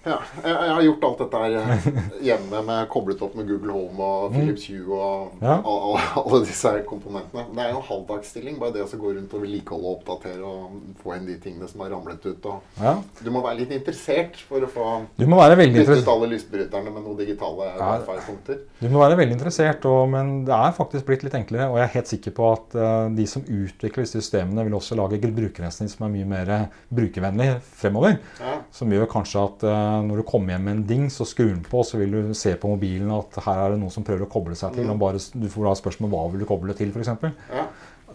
Ja, 0.00 0.16
jeg, 0.40 0.48
jeg 0.48 0.72
har 0.72 0.82
gjort 0.86 1.02
alt 1.04 1.18
dette 1.20 1.40
her 1.42 1.54
eh, 1.60 1.88
hjemme 2.24 2.60
med 2.64 2.86
koblet 2.88 3.20
opp 3.24 3.34
med 3.36 3.50
Google 3.50 3.74
Home 3.74 4.06
og 4.06 4.32
Philips 4.32 4.62
Hue 4.70 4.96
og 4.96 5.42
ja. 5.44 5.58
og, 5.58 5.74
og, 5.90 5.96
og 6.16 6.22
alle 6.22 6.38
disse 6.48 6.72
her 6.72 6.80
komponentene. 6.88 7.44
Det 7.52 7.66
er 7.66 7.74
jo 7.74 7.82
halvdagsstilling, 7.84 8.56
bare 8.62 8.72
det 8.78 8.86
å 8.86 9.00
gå 9.02 9.12
rundt 9.18 9.34
og 9.36 9.44
vedlikeholde 9.44 9.90
og 9.90 9.98
oppdatere 9.98 10.40
og 10.48 10.78
få 11.02 11.18
inn 11.18 11.26
de 11.28 11.36
tingene 11.42 11.68
som 11.68 11.84
har 11.84 11.92
ramlet 11.92 12.24
ut. 12.24 12.48
Og 12.48 12.80
Ja. 12.80 12.94
du 13.20 13.28
må 13.34 13.42
være 13.44 13.60
litt 13.60 13.74
interessert 13.76 14.40
for 14.48 14.64
å 14.64 14.70
få 14.72 14.86
Du 15.20 15.26
må 15.28 15.36
være 15.42 15.58
veldig 15.60 15.82
byttet 15.82 16.00
ut 16.06 16.12
alle 16.14 16.30
lysbryterne 16.32 16.94
med 16.96 17.04
noen 17.04 17.20
digitale 17.20 17.68
Ja. 17.74 17.90
wifi-punkter. 18.00 18.64
Du 18.80 18.88
må 18.88 19.04
være 19.04 19.20
veldig 19.20 19.36
interessert, 19.36 19.84
og, 19.84 20.08
men 20.16 20.32
det 20.48 20.56
er 20.56 20.76
faktisk 20.80 21.04
blitt 21.10 21.28
litt 21.28 21.36
enklere. 21.36 21.68
Og 21.68 21.76
jeg 21.76 21.88
er 21.90 21.94
helt 21.98 22.12
sikker 22.14 22.36
på 22.40 22.48
at 22.54 22.78
uh, 22.80 23.12
de 23.12 23.28
som 23.28 23.44
utvikler 23.44 24.08
disse 24.08 24.16
systemene, 24.24 24.64
vil 24.64 24.80
også 24.80 24.96
lage 24.96 25.20
brukergrensesnitt 25.20 25.92
som 25.92 26.08
er 26.08 26.14
mye 26.16 26.28
mer 26.28 26.50
brukervennlig 26.88 27.50
fremover. 27.76 28.16
Ja. 28.40 28.56
Som 28.74 28.92
gjør 28.92 29.08
kanskje 29.10 29.44
at 29.44 29.64
eh, 29.68 29.89
når 30.06 30.20
du 30.20 30.24
kommer 30.28 30.54
hjem 30.54 30.64
med 30.68 30.74
en 30.76 30.82
dings 30.88 31.16
og 31.22 31.28
skrur 31.30 31.50
den 31.52 31.62
på, 31.66 31.82
så 31.86 31.98
vil 32.00 32.14
du 32.14 32.34
se 32.38 32.54
på 32.60 32.70
mobilen 32.72 33.10
at 33.16 33.38
her 33.44 33.60
er 33.66 33.74
det 33.74 33.80
noen 33.82 33.92
som 33.94 34.06
prøver 34.06 34.24
å 34.26 34.30
koble 34.32 34.56
seg 34.58 34.74
til. 34.78 34.88
Og 34.92 34.98
bare, 35.02 35.20
du 35.34 35.48
får 35.52 35.68
da 35.68 35.74
spørsmål 35.80 36.12
hva 36.14 36.22
vil 36.32 36.42
du 36.44 36.48
koble 36.48 36.74
til, 36.78 36.92
f.eks. 36.94 37.12
ja, 37.52 37.66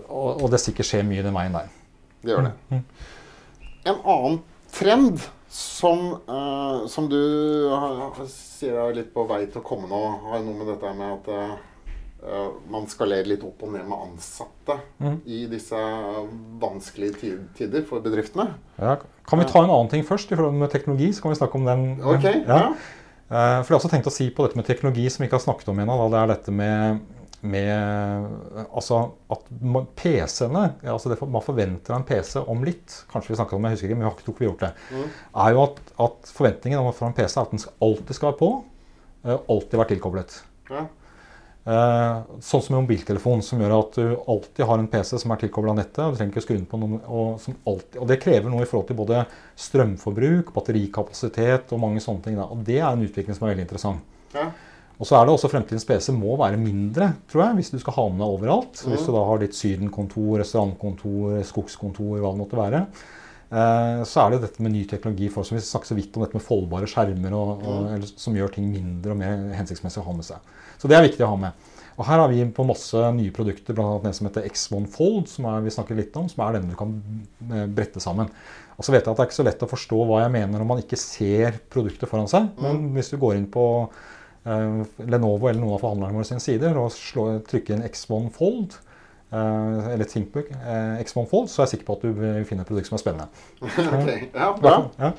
Og, 0.07 0.41
og 0.43 0.49
det 0.53 0.59
sikkert 0.63 0.89
skjer 0.89 1.05
mye 1.07 1.23
den 1.26 1.36
veien 1.38 1.55
der. 1.57 1.71
det 2.26 2.34
gjør 2.36 2.49
det. 2.49 2.82
En 3.86 3.99
annen 4.01 4.39
trend 4.73 5.21
som, 5.55 6.01
uh, 6.28 6.86
som 6.91 7.05
du 7.11 7.19
har- 7.71 8.26
sier 8.32 8.76
er 8.82 8.95
litt 8.97 9.13
på 9.13 9.23
vei 9.30 9.45
til 9.45 9.61
å 9.61 9.65
komme 9.67 9.88
nå, 9.91 10.01
har 10.32 10.41
noe 10.43 10.57
med 10.57 10.67
dette 10.73 10.93
med 10.97 11.13
at 11.19 11.28
eh, 11.32 11.55
man 12.71 12.88
skalerer 12.89 13.28
litt 13.30 13.43
opp 13.45 13.61
og 13.63 13.73
ned 13.76 13.84
med 13.86 13.97
ansatte 14.07 14.76
mm. 15.03 15.17
i 15.30 15.43
disse 15.51 15.80
vanskelige 16.61 17.36
tider 17.57 17.84
for 17.88 18.01
bedriftene. 18.05 18.47
Ja, 18.82 18.95
kan 19.30 19.41
vi 19.41 19.47
ta 19.49 19.61
en 19.63 19.69
annen 19.71 19.91
ting 19.91 20.05
først 20.07 20.32
i 20.32 20.38
forhold 20.38 20.57
med 20.57 20.71
teknologi? 20.73 21.11
Så 21.13 21.21
kan 21.26 21.34
vi 21.34 21.39
snakke 21.39 21.59
om 21.59 21.67
den. 21.67 21.86
Ok, 22.01 22.26
ja. 22.47 22.61
Eh, 23.26 23.59
For 23.61 23.69
jeg 23.69 23.76
har 23.76 23.80
også 23.82 23.91
tenkt 23.93 24.09
å 24.09 24.13
si 24.13 24.30
på 24.34 24.45
dette 24.45 24.57
med 24.59 24.67
teknologi 24.69 25.05
som 25.09 25.23
vi 25.23 25.30
ikke 25.30 25.39
har 25.39 25.45
snakket 25.47 25.69
om 25.73 25.80
ennå. 25.82 25.99
Det 26.13 26.19
er 26.23 26.32
dette 26.34 26.53
med, 26.53 26.99
med 27.45 28.65
altså 28.71 28.99
at 29.34 29.47
PC-ene 29.97 30.65
altså 30.84 31.11
det 31.11 31.17
Man 31.21 31.43
forventer 31.45 31.95
en 31.95 32.05
PC 32.05 32.41
om 32.41 32.63
litt 32.65 32.99
Kanskje 33.11 33.34
vi 33.34 33.39
snakket 33.39 33.57
om 33.57 33.65
det, 33.65 33.71
jeg 33.73 33.80
husker 33.80 33.89
ikke, 33.89 33.97
men 33.97 34.05
vi 34.05 34.09
har 34.09 34.17
ikke, 34.17 34.32
ikke 34.34 34.43
vi 34.45 34.49
gjort 34.51 34.65
det. 34.65 34.73
Er 35.45 35.55
jo 35.55 35.63
at, 35.65 35.82
at 36.07 36.32
forventningen 36.38 36.82
om 36.82 36.93
fra 36.95 37.09
en 37.09 37.17
PC 37.17 37.34
er 37.38 37.41
at 37.45 37.55
den 37.55 37.65
alltid 37.89 38.17
skal 38.19 38.32
være 38.32 38.39
på. 38.41 38.51
eh, 39.26 39.41
Alltid 39.55 39.82
være 39.82 39.91
tilkoblet. 39.95 40.38
Ja. 40.73 40.86
Eh, 41.66 42.18
sånn 42.45 42.61
som 42.61 42.76
en 42.76 42.84
mobiltelefon, 42.84 43.41
som 43.41 43.61
gjør 43.61 43.72
at 43.80 43.95
du 43.97 44.11
alltid 44.30 44.68
har 44.70 44.82
en 44.82 44.89
PC 44.91 45.18
som 45.18 45.32
er 45.34 45.39
tilkobla 45.41 45.74
nettet. 45.74 46.03
og 46.03 46.13
Du 46.13 46.20
trenger 46.20 46.36
ikke 46.36 46.43
skru 46.45 46.55
den 46.59 46.68
på 46.70 46.78
noen, 46.78 46.99
og, 47.09 47.39
som 47.41 47.57
alltid, 47.66 47.97
og 48.03 48.11
det 48.11 48.20
krever 48.22 48.53
noe 48.53 48.61
i 48.61 48.70
forhold 48.70 48.86
til 48.91 48.99
både 48.99 49.24
strømforbruk, 49.66 50.53
batterikapasitet 50.53 51.74
og 51.74 51.82
mange 51.82 52.03
sånne 52.05 52.28
ting. 52.28 52.38
Da. 52.38 52.45
Og 52.53 52.61
det 52.68 52.78
er 52.84 52.91
en 52.91 53.01
utvikling 53.07 53.38
som 53.38 53.47
er 53.47 53.55
veldig 53.55 53.66
interessant. 53.66 54.13
Ja. 54.36 54.51
Og 54.95 55.09
så 55.09 55.18
er 55.18 55.26
det 55.26 55.34
også 55.34 55.49
fremtidens 55.51 55.88
PC 55.89 56.13
må 56.16 56.38
være 56.39 56.59
mindre, 56.61 57.09
tror 57.32 57.47
jeg, 57.47 57.57
hvis 57.57 57.74
du 57.74 57.80
skal 57.82 57.97
ha 57.97 58.05
med 58.13 58.28
overalt. 58.28 58.80
Mm. 58.80 58.93
Hvis 58.93 59.09
du 59.09 59.11
da 59.16 59.26
har 59.28 59.41
ditt 59.41 59.57
sydenkontor, 59.57 60.38
restaurantkontor, 60.39 61.41
skogskontor, 61.49 62.20
hva 62.22 62.32
det 62.32 62.43
måtte 62.43 62.61
være. 62.61 62.86
Eh, 63.49 64.05
så 64.05 64.22
er 64.22 64.36
det 64.36 64.43
dette 64.45 64.63
med 64.63 64.74
ny 64.74 64.86
teknologi 64.89 65.28
for, 65.34 65.47
som 65.47 65.57
vi 65.57 65.66
snakket 65.66 65.91
så 65.91 65.97
vidt 65.97 66.16
om 66.16 66.24
dette 66.24 66.38
med 66.38 66.45
foldbare 66.45 66.88
skjermer, 66.93 67.36
og, 67.36 67.66
og, 67.66 67.89
eller, 67.97 68.13
som 68.22 68.38
gjør 68.38 68.53
ting 68.53 68.70
mindre 68.70 69.18
og 69.18 69.20
mer 69.20 69.43
hensiktsmessig 69.57 70.01
å 70.01 70.07
ha 70.07 70.16
med 70.16 70.30
seg. 70.30 70.55
Så 70.86 70.90
det 70.92 71.00
er 71.00 71.08
viktig 71.08 71.24
å 71.26 71.32
ha 71.32 71.38
med. 71.42 71.70
Og 71.96 72.06
her 72.06 72.20
har 72.22 72.30
vi 72.30 72.44
på 72.54 72.66
masse 72.68 73.00
nye 73.16 73.32
produkter, 73.34 73.74
bl.a. 73.74 73.96
den 74.04 74.14
som 74.14 74.28
heter 74.28 74.46
X1 74.46 74.84
Fold, 74.94 75.24
som 75.32 75.48
er, 75.50 75.64
vi 75.66 75.72
snakker 75.74 75.98
litt 75.98 76.14
om, 76.20 76.28
som 76.30 76.44
er 76.46 76.60
den 76.60 76.68
du 76.70 76.76
kan 76.78 76.92
eh, 77.50 77.64
brette 77.66 78.04
sammen. 78.04 78.30
Og 78.76 78.86
så 78.86 78.94
vet 78.94 79.02
jeg 79.02 79.10
at 79.10 79.18
det 79.18 79.24
er 79.24 79.30
ikke 79.32 79.38
så 79.40 79.46
lett 79.48 79.64
å 79.66 79.70
forstå 79.72 80.02
hva 80.06 80.20
jeg 80.22 80.34
mener 80.36 80.60
når 80.60 80.68
man 80.70 80.82
ikke 80.84 81.00
ser 81.00 81.58
produktet 81.74 82.12
foran 82.12 82.30
seg. 82.30 82.52
Men 82.62 82.92
hvis 82.94 83.10
du 83.10 83.18
går 83.18 83.40
inn 83.40 83.48
på 83.50 83.64
eh, 83.82 84.84
Lenovo 85.08 85.50
eller 85.50 85.64
noen 85.64 85.80
av 85.80 85.82
forhandlerne 85.88 86.20
våre 86.20 86.30
sine 86.30 86.44
sider 86.44 86.78
og 86.78 86.92
slår, 86.94 87.40
trykker 87.50 87.80
inn 87.80 87.88
X1 87.88 88.30
Fold, 88.36 88.78
eh, 89.32 89.90
eller 89.96 90.12
Thinkbook 90.12 90.54
eh, 90.60 91.02
X1 91.02 91.32
Fold, 91.32 91.50
så 91.50 91.64
er 91.64 91.70
jeg 91.70 91.78
sikker 91.78 91.90
på 91.90 91.98
at 91.98 92.06
du 92.06 92.14
vil 92.20 92.46
finne 92.46 92.68
et 92.68 92.70
produkt 92.70 92.92
som 92.92 93.00
er 93.00 93.06
spennende. 93.08 93.32
okay. 94.04 94.28
ja, 94.28 94.52
bra. 94.60 94.78
Ja. 95.00 95.16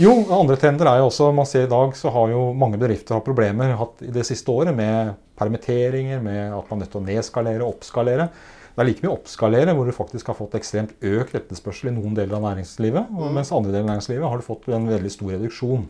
Jo, 0.00 0.10
andre 0.34 0.56
trender 0.58 0.88
er 0.90 0.98
jo 0.98 1.06
også 1.06 1.28
Man 1.36 1.46
ser 1.46 1.68
i 1.68 1.70
dag 1.70 1.92
så 1.94 2.10
har 2.10 2.32
jo 2.32 2.48
mange 2.58 2.80
bedrifter 2.80 3.14
hatt 3.14 3.26
problemer 3.26 3.76
hatt 3.78 4.02
i 4.02 4.10
det 4.14 4.24
siste 4.26 4.50
året 4.50 4.74
med 4.74 5.14
permitteringer, 5.38 6.20
med 6.22 6.54
at 6.54 6.68
man 6.70 6.78
er 6.78 6.84
nødt 6.84 6.92
til 6.94 7.00
å 7.00 7.06
nedskalere 7.06 7.66
oppskalere. 7.66 8.28
Det 8.74 8.82
er 8.82 8.88
like 8.88 9.04
mye 9.04 9.14
oppskalere, 9.14 9.74
hvor 9.74 9.86
du 9.86 9.94
faktisk 9.94 10.30
har 10.30 10.38
fått 10.38 10.56
ekstremt 10.58 10.96
økt 10.98 11.36
etterspørsel 11.38 11.92
i 11.92 11.94
noen 11.94 12.14
deler 12.14 12.38
av 12.38 12.44
næringslivet, 12.48 13.10
mm. 13.10 13.24
mens 13.34 13.52
andre 13.54 13.70
deler 13.70 13.86
av 13.86 13.92
næringslivet 13.92 14.30
har 14.30 14.38
du 14.38 14.46
fått 14.46 14.66
en 14.74 14.90
veldig 14.90 15.12
stor 15.14 15.32
reduksjon. 15.36 15.86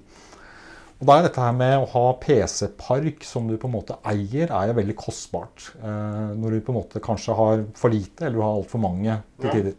Og 1.00 1.08
da 1.08 1.16
er 1.16 1.26
dette 1.26 1.44
her 1.44 1.56
med 1.56 1.74
å 1.80 1.88
ha 1.92 2.04
PC-park 2.20 3.24
som 3.28 3.48
du 3.48 3.56
på 3.60 3.68
en 3.68 3.74
måte 3.74 3.96
eier, 4.08 4.52
er 4.52 4.70
jo 4.70 4.76
veldig 4.78 4.96
kostbart. 5.00 5.70
Eh, 5.80 6.30
når 6.40 6.56
du 6.56 6.64
på 6.64 6.72
en 6.72 6.78
måte 6.78 7.02
kanskje 7.04 7.36
har 7.36 7.64
for 7.76 7.92
lite, 7.92 8.26
eller 8.26 8.38
du 8.38 8.44
har 8.44 8.60
altfor 8.60 8.84
mange 8.84 9.18
til 9.42 9.72
Ja. 9.72 9.74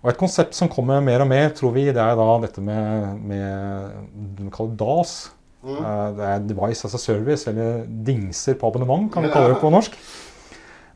Og 0.00 0.08
Et 0.12 0.20
konsept 0.20 0.56
som 0.56 0.70
kommer 0.72 1.02
mer 1.04 1.20
og 1.20 1.28
mer, 1.28 1.50
tror 1.56 1.74
vi, 1.74 1.84
det 1.92 2.00
er 2.00 2.16
da 2.16 2.28
dette 2.40 2.62
med, 2.64 3.20
med 3.20 4.08
det 4.36 4.46
vi 4.46 4.52
kaller 4.54 4.78
DAS. 4.80 5.12
Mm. 5.60 5.80
Det 6.16 6.24
er 6.24 6.46
Device 6.48 6.88
as 6.88 6.96
a 6.96 7.00
Service, 7.02 7.44
eller 7.50 7.84
dingser 8.06 8.56
på 8.56 8.70
abonnement, 8.70 9.10
kan 9.12 9.26
vi 9.26 9.32
kalle 9.32 9.52
det 9.52 9.60
på 9.60 9.72
norsk. 9.72 9.98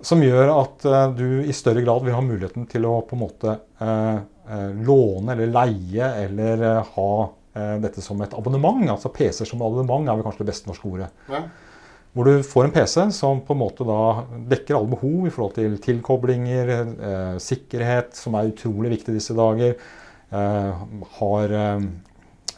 Som 0.05 0.24
gjør 0.24 0.52
at 0.55 0.84
eh, 0.88 1.05
du 1.16 1.28
i 1.44 1.52
større 1.57 1.84
grad 1.84 2.05
vil 2.05 2.16
ha 2.16 2.22
muligheten 2.24 2.66
til 2.68 2.84
å 2.88 2.98
på 3.09 3.16
en 3.16 3.22
måte 3.22 3.55
eh, 3.80 4.16
eh, 4.52 4.72
låne 4.84 5.32
eller 5.32 5.52
leie 5.52 6.11
eller 6.24 6.64
eh, 6.68 6.90
ha 6.96 7.11
eh, 7.57 7.76
dette 7.84 8.05
som 8.05 8.20
et 8.24 8.34
abonnement. 8.36 8.82
Altså 8.92 9.12
PC 9.12 9.44
som 9.48 9.64
abonnement 9.64 10.09
er 10.09 10.18
vel 10.18 10.26
kanskje 10.26 10.44
det 10.44 10.50
beste 10.50 10.68
norske 10.68 10.90
ordet. 10.90 11.09
Ja. 11.32 11.44
Hvor 12.15 12.29
du 12.31 12.45
får 12.47 12.69
en 12.69 12.75
PC 12.75 13.09
som 13.11 13.41
på 13.43 13.57
en 13.57 13.59
måte 13.65 13.85
da 13.87 14.25
dekker 14.53 14.77
alle 14.79 14.93
behov 14.93 15.27
i 15.27 15.33
forhold 15.35 15.57
til 15.57 15.73
tilkoblinger, 15.83 16.71
eh, 16.71 17.37
sikkerhet, 17.43 18.15
som 18.15 18.37
er 18.39 18.53
utrolig 18.53 18.93
viktig 18.93 19.17
disse 19.17 19.35
dager, 19.35 19.75
eh, 20.31 20.85
har 21.19 21.55
eh, 21.59 21.89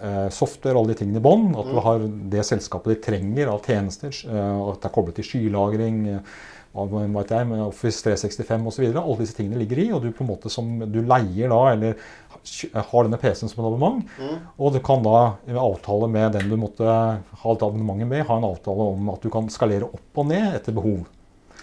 eh, 0.02 0.28
software 0.28 0.76
alle 0.76 0.92
de 0.92 0.98
tingene 1.00 1.22
i 1.22 1.24
bånn. 1.24 1.54
At 1.56 1.72
du 1.72 1.80
har 1.80 2.04
det 2.04 2.44
selskapet 2.44 2.92
de 2.92 3.00
trenger 3.08 3.48
av 3.54 3.64
tjenester, 3.64 4.12
eh, 4.28 4.60
at 4.68 4.82
det 4.82 4.90
er 4.90 4.96
koblet 4.98 5.16
til 5.22 5.30
skylagring, 5.30 6.02
eh, 6.18 6.36
av 6.76 6.92
med 7.48 7.62
Office 7.64 8.04
365 8.04 8.66
osv. 8.70 8.86
Alle 8.92 9.18
disse 9.20 9.36
tingene 9.36 9.58
ligger 9.62 9.80
i, 9.82 9.88
og 9.96 10.04
du 10.04 10.10
på 10.12 10.24
en 10.24 10.30
måte 10.30 10.52
som 10.52 10.78
du 10.92 11.00
leier 11.02 11.52
da, 11.52 11.60
eller 11.72 11.98
har 12.74 13.06
denne 13.08 13.18
PC-en 13.20 13.50
som 13.50 13.62
et 13.62 13.66
abonnement. 13.66 14.04
Og 14.58 14.76
du 14.76 14.80
kan 14.84 15.02
da 15.04 15.18
med 15.46 15.60
avtale 15.62 16.08
med 16.12 16.36
den 16.36 16.52
du 16.52 16.56
måtte 16.60 16.86
ha 16.86 17.52
et 17.56 17.66
abonnement 17.66 18.06
med, 18.06 18.26
ha 18.28 18.38
en 18.38 18.48
avtale 18.52 18.90
om 18.94 19.12
at 19.14 19.24
du 19.24 19.32
kan 19.32 19.50
skalere 19.52 19.88
opp 19.88 20.22
og 20.22 20.28
ned 20.30 20.54
etter 20.60 20.76
behov. 20.76 21.04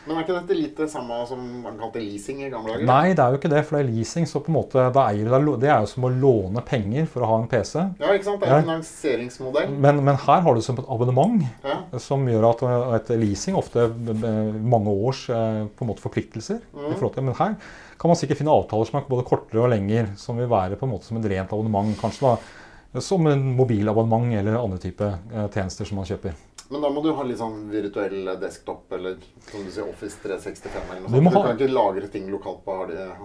Men 0.04 0.18
er 0.18 0.26
ikke 0.26 0.36
dette 0.36 0.56
litt 0.58 0.80
det 0.82 0.90
samme 0.92 1.16
som 1.30 1.42
man 1.64 1.78
kalte 1.80 2.02
leasing 2.04 2.42
i 2.44 2.50
gamle 2.52 2.74
dager? 2.74 2.88
Nei, 2.90 3.14
det 3.16 3.24
er 3.24 3.32
jo 3.36 3.40
ikke 3.40 3.52
det, 3.54 3.62
for 3.68 3.78
det 3.78 3.84
er 3.86 3.92
leasing. 3.94 4.26
Så 4.28 4.42
på 4.44 4.52
en 4.52 4.58
måte, 4.58 4.84
da 4.96 5.06
eier 5.12 5.30
du 5.32 5.52
Det 5.62 5.70
er 5.70 5.80
jo 5.86 5.92
som 5.94 6.08
å 6.08 6.12
låne 6.12 6.64
penger 6.68 7.06
for 7.08 7.24
å 7.24 7.30
ha 7.30 7.38
en 7.42 7.48
PC. 7.52 7.86
Ja, 8.02 8.12
ikke 8.12 8.28
sant? 8.28 8.42
Det 8.44 8.50
er 8.50 8.58
en 8.58 8.68
finansieringsmodell. 8.68 9.70
Men, 9.86 10.02
men 10.04 10.20
her 10.26 10.44
har 10.48 10.56
du 10.56 10.62
som 10.66 10.80
et 10.82 10.90
abonnement, 10.92 11.46
Ja. 11.64 11.78
som 12.04 12.26
gjør 12.28 12.50
at 12.52 12.66
et 13.00 13.14
leasing 13.22 13.56
ofte 13.56 13.88
eh, 13.88 14.60
mange 14.60 14.92
års 14.92 15.30
eh, 15.30 15.64
på 15.72 15.86
en 15.86 15.94
måte 15.94 16.04
forpliktelser. 16.04 16.60
i 16.60 16.98
forhold 16.98 17.14
til, 17.16 17.24
Men 17.24 17.40
her 17.40 17.56
kan 18.00 18.12
man 18.12 18.20
sikkert 18.20 18.42
finne 18.42 18.52
avtaler 18.52 18.90
som 18.90 19.00
er 19.00 19.08
både 19.08 19.24
kortere 19.28 19.64
og 19.64 19.72
lengre, 19.72 20.10
som 20.20 20.36
vil 20.38 20.52
være 20.52 20.76
på 20.76 20.84
en 20.88 20.92
måte 20.98 21.08
som 21.08 21.18
et 21.22 21.30
rent 21.32 21.54
abonnement. 21.56 21.96
Kanskje 22.02 22.28
da 22.28 23.02
som 23.02 23.26
en 23.26 23.56
mobilabonnement 23.58 24.34
eller 24.38 24.60
andre 24.60 24.78
type 24.84 25.06
eh, 25.08 25.48
tjenester 25.54 25.88
som 25.88 25.98
man 25.98 26.06
kjøper. 26.06 26.36
Men 26.74 26.82
da 26.82 26.90
må 26.90 27.04
du 27.06 27.12
ha 27.14 27.24
litt 27.28 27.38
sånn 27.38 27.68
virtuell 27.70 28.32
desktop, 28.42 28.88
eller 28.98 29.20
som 29.46 29.62
du 29.64 29.70
sier, 29.70 29.86
Office 29.92 30.18
365 30.24 30.90
eller 30.90 31.04
noe 31.04 31.10
sånt. 31.12 31.14
Du, 31.14 31.30
Du 31.30 31.36
ha- 31.38 31.44
kan 31.46 31.58
ikke 31.60 31.70
lagre 31.74 32.08
ting 32.10 32.26
lokalt 32.34 32.64
på 32.66 32.78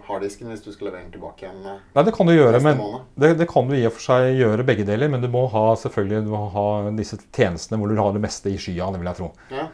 harddisken 0.09 0.51
hvis 0.53 0.63
du 0.67 0.71
skal 0.75 0.91
levere 0.91 1.07
den 1.07 1.13
tilbake 1.17 1.47
igjen. 1.47 1.63
eh. 1.65 1.79
Nei, 1.97 2.05
det 2.05 2.15
kan 2.19 2.27
du 2.29 2.33
gjøre, 2.35 2.61
men 2.63 2.83
det, 3.19 3.31
det 3.39 3.49
kan 3.49 3.69
du 3.71 3.75
i 3.79 3.87
og 3.89 3.95
for 3.97 4.05
seg 4.05 4.37
gjøre 4.39 4.67
begge 4.69 4.85
deler. 4.85 5.09
Men 5.09 5.25
du 5.25 5.29
må 5.33 5.47
ha 5.51 5.65
selvfølgelig 5.81 6.25
du 6.27 6.31
må 6.35 6.43
ha 6.53 6.67
disse 6.99 7.17
tjenestene 7.33 7.79
hvor 7.81 7.89
du 7.89 7.97
har 7.97 8.13
det 8.13 8.21
meste 8.23 8.53
i 8.53 8.59
skya, 8.61 8.91
det 8.93 9.01
vil 9.01 9.09
jeg 9.11 9.17
tro. 9.23 9.31
Ja. 9.51 9.65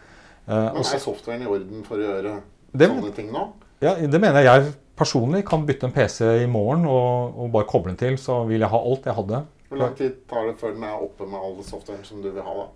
Eh, 0.46 0.70
Men 0.76 0.76
er 0.84 1.02
softwaren 1.02 1.42
i 1.42 1.50
orden 1.50 1.82
for 1.84 1.96
å 1.98 2.06
gjøre 2.06 2.36
Det- 2.76 2.88
sånne 2.94 3.14
ting 3.14 3.32
nå? 3.32 3.48
Ja, 3.82 3.94
det 3.96 4.20
mener. 4.20 4.42
Jeg 4.44 4.74
personlig 4.96 5.44
kan 5.44 5.66
bytte 5.66 5.84
en 5.90 5.92
PC 5.92 6.44
i 6.44 6.46
morgen 6.46 6.86
og, 6.86 7.34
og 7.36 7.50
bare 7.52 7.66
koble 7.66 7.90
den 7.90 7.96
til, 7.98 8.16
så 8.16 8.46
vil 8.46 8.60
jeg 8.60 8.70
ha 8.70 8.78
alt 8.78 9.04
jeg 9.10 9.14
hadde. 9.18 9.42
Hvor 9.68 9.78
lang 9.82 9.94
tid 9.98 10.14
tar 10.30 10.46
det 10.46 10.56
før 10.60 10.72
den 10.76 10.84
er 10.84 11.02
oppe 11.02 11.26
med 11.26 11.40
all 11.42 11.58
softwaren 11.66 12.04
som 12.06 12.22
du 12.22 12.30
vil 12.30 12.42
ha? 12.46 12.54
da? 12.54 12.66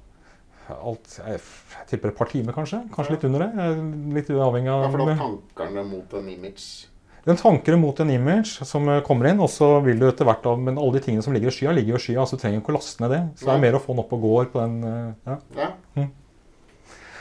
Alt, 0.77 1.16
jeg, 1.19 1.41
tipper 1.89 2.12
et 2.12 2.19
par 2.19 2.29
timer, 2.31 2.53
kanskje. 2.57 2.83
Kanskje 2.95 3.16
litt 3.16 3.27
under 3.29 3.47
det. 3.47 3.66
Litt 4.19 4.31
avhengig 4.35 4.71
Ja, 4.71 4.79
av 4.85 4.93
for 4.93 5.05
da 5.05 5.16
tanker 5.16 5.75
den 5.75 5.91
mot 5.91 6.14
en 6.19 6.29
image. 6.29 6.69
Den 7.29 7.37
tanker 7.37 7.77
mot 7.77 7.99
en 8.01 8.11
image 8.11 8.64
som 8.64 8.89
eh, 8.89 9.03
kommer 9.05 9.29
inn, 9.29 9.41
og 9.45 9.51
så 9.53 9.75
vil 9.85 9.99
du 10.01 10.07
etter 10.09 10.29
hvert 10.29 10.45
da, 10.45 10.55
Men 10.57 10.79
alle 10.81 10.97
de 10.97 11.05
tingene 11.05 11.25
som 11.25 11.35
ligger 11.37 11.51
i 11.53 11.57
skya, 11.57 11.75
ligger 11.77 11.97
jo 11.97 12.01
i 12.01 12.05
skya, 12.07 12.25
så 12.25 12.39
du 12.39 12.43
trenger 12.45 12.62
ikke 12.62 12.73
å 12.73 12.79
laste 12.79 13.05
ned 13.05 13.12
det. 13.12 13.21
Så 13.37 13.49
det 13.49 13.57
er 13.57 13.64
mer 13.66 13.77
å 13.77 13.83
få 13.83 13.93
den 13.93 14.05
opp 14.05 14.14
og 14.16 14.25
går 14.25 14.49
på 14.55 14.62
den. 14.62 14.79
eh, 14.89 15.37
ja. 15.59 15.69
Ja. 15.99 16.09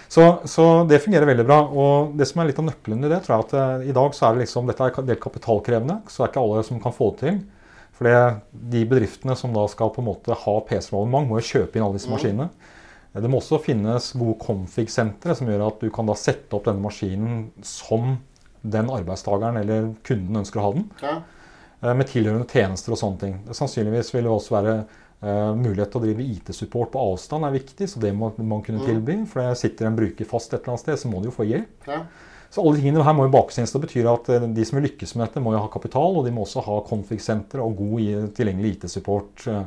Så, 0.08 0.24
så 0.48 0.66
det 0.88 1.02
fungerer 1.04 1.28
veldig 1.28 1.44
bra. 1.48 1.60
Og 1.68 2.16
det 2.16 2.30
som 2.30 2.40
er 2.40 2.50
litt 2.52 2.62
av 2.62 2.70
nøkkelen 2.70 3.04
i 3.04 3.12
det, 3.12 3.20
tror 3.26 3.36
jeg 3.36 3.48
at 3.50 3.58
eh, 3.60 3.90
i 3.92 3.96
dag 3.98 4.16
så 4.16 4.30
er 4.30 4.38
det 4.38 4.46
liksom 4.46 4.70
Dette 4.70 4.86
er 4.86 4.96
delt 4.96 5.12
del 5.12 5.22
kapitalkrevende, 5.24 6.00
så 6.08 6.24
det 6.24 6.28
er 6.28 6.34
ikke 6.34 6.46
alle 6.46 6.64
som 6.70 6.82
kan 6.84 6.96
få 6.96 7.12
det 7.12 7.24
til. 7.26 7.44
For 7.98 8.40
de 8.72 8.84
bedriftene 8.88 9.36
som 9.36 9.56
da 9.56 9.66
skal 9.72 9.90
på 9.92 10.04
en 10.04 10.08
måte 10.12 10.36
ha 10.38 10.56
PC-abonnement, 10.70 11.28
må 11.28 11.40
jo 11.42 11.50
kjøpe 11.50 11.80
inn 11.80 11.84
alle 11.88 11.98
disse 11.98 12.12
maskinene. 12.12 12.52
Eh, 13.18 13.22
Det 13.22 13.30
må 13.30 13.42
også 13.42 13.60
finnes 13.64 14.12
gode 14.14 14.38
config-sentre 14.44 15.36
som 15.36 15.50
gjør 15.50 15.68
at 15.68 15.82
du 15.82 15.90
kan 15.94 16.08
da 16.08 16.16
sette 16.18 16.54
opp 16.56 16.68
denne 16.70 16.84
maskinen 16.84 17.50
som 17.66 18.18
den 18.64 18.90
arbeidstakeren 18.92 19.60
eller 19.62 19.92
kunden 20.08 20.44
ønsker 20.44 20.62
å 20.62 20.68
ha 20.68 20.72
den. 20.78 20.88
ja. 21.02 21.18
Eh, 21.84 21.94
Med 21.94 22.08
tilhørende 22.08 22.48
tjenester 22.50 22.92
og 22.92 22.98
sånne 22.98 23.20
ting. 23.20 23.36
Sannsynligvis 23.52 24.14
vil 24.14 24.24
det 24.24 24.32
også 24.32 24.62
være 24.62 24.86
Uh, 25.18 25.56
mulighet 25.58 25.90
til 25.90 25.98
å 25.98 26.04
drive 26.04 26.22
IT-support 26.22 26.92
på 26.94 27.02
avstand 27.02 27.44
er 27.48 27.56
viktig, 27.56 27.88
så 27.90 27.98
det 27.98 28.12
må 28.14 28.28
man 28.38 28.62
kunne 28.62 28.86
tilby. 28.86 29.16
For 29.26 29.42
sitter 29.58 29.88
en 29.88 29.96
bruker 29.98 30.30
fast 30.30 30.54
et 30.54 30.60
eller 30.62 30.76
annet 30.76 30.84
sted, 30.84 31.00
så 31.02 31.10
må 31.10 31.24
de 31.24 31.32
jo 31.32 31.34
få 31.34 31.48
hjelp. 31.50 31.88
ja. 31.88 32.04
Så 32.54 32.62
alle 32.62 32.78
tingene 32.78 33.04
her 33.04 33.16
må 33.18 33.26
jo 33.26 33.34
bakes 33.34 33.56
Det 33.58 33.82
betyr 33.82 34.14
at 34.14 34.54
de 34.54 34.64
som 34.64 34.78
vil 34.78 34.88
lykkes 34.92 35.16
med 35.16 35.26
dette, 35.26 35.42
må 35.42 35.52
jo 35.56 35.64
ha 35.64 35.68
kapital, 35.68 36.16
og 36.18 36.24
de 36.24 36.32
må 36.32 36.46
også 36.46 36.64
ha 36.64 36.78
config-senter 36.86 37.60
og 37.60 37.76
god 37.78 38.30
tilgjengelig 38.38 38.76
IT-support. 38.78 39.44
jeg 39.48 39.66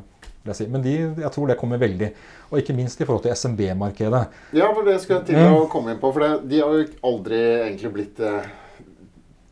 si. 0.57 0.67
Men 0.67 0.83
de, 0.83 0.95
jeg 1.21 1.31
tror 1.33 1.47
det 1.49 1.59
kommer 1.61 1.79
veldig. 1.79 2.13
Og 2.51 2.59
ikke 2.59 2.75
minst 2.77 3.01
i 3.01 3.05
forhold 3.05 3.23
til 3.23 3.33
SMB-markedet. 3.37 4.23
Ja, 4.57 4.73
for 4.75 4.83
det 4.85 5.01
skulle 5.01 5.21
jeg 5.21 5.27
til 5.27 5.37
Mm. 5.37 5.55
å 5.61 5.69
komme 5.69 5.91
inn 5.93 5.99
på. 6.01 6.13
For 6.13 6.21
det, 6.21 6.49
de 6.49 6.61
har 6.61 6.73
jo 6.73 6.87
aldri 7.05 7.37
egentlig 7.69 7.93
blitt 7.93 8.21
eh, 8.21 8.43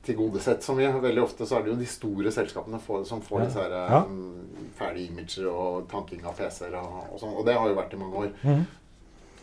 tilgodesett 0.08 0.62
så 0.64 0.74
mye. 0.74 0.92
Veldig 1.00 1.22
ofte 1.22 1.46
så 1.46 1.58
er 1.58 1.62
det 1.66 1.70
jo 1.74 1.78
de 1.82 1.86
store 1.86 2.30
selskapene 2.32 2.80
for, 2.80 3.04
som 3.04 3.20
får 3.20 3.40
Ja. 3.40 3.44
disse 3.46 3.58
her, 3.62 3.70
Ja. 3.70 4.04
ferdige 4.78 5.10
imager 5.10 5.46
og 5.52 5.88
tanking 5.90 6.24
av 6.24 6.36
PC-er 6.36 6.74
og, 6.74 7.12
og 7.12 7.20
sånn. 7.20 7.36
Og 7.36 7.44
det 7.46 7.54
har 7.54 7.68
jo 7.68 7.74
vært 7.74 7.92
i 7.94 7.96
mange 7.96 8.14
år. 8.16 8.30
Mm. 8.44 8.66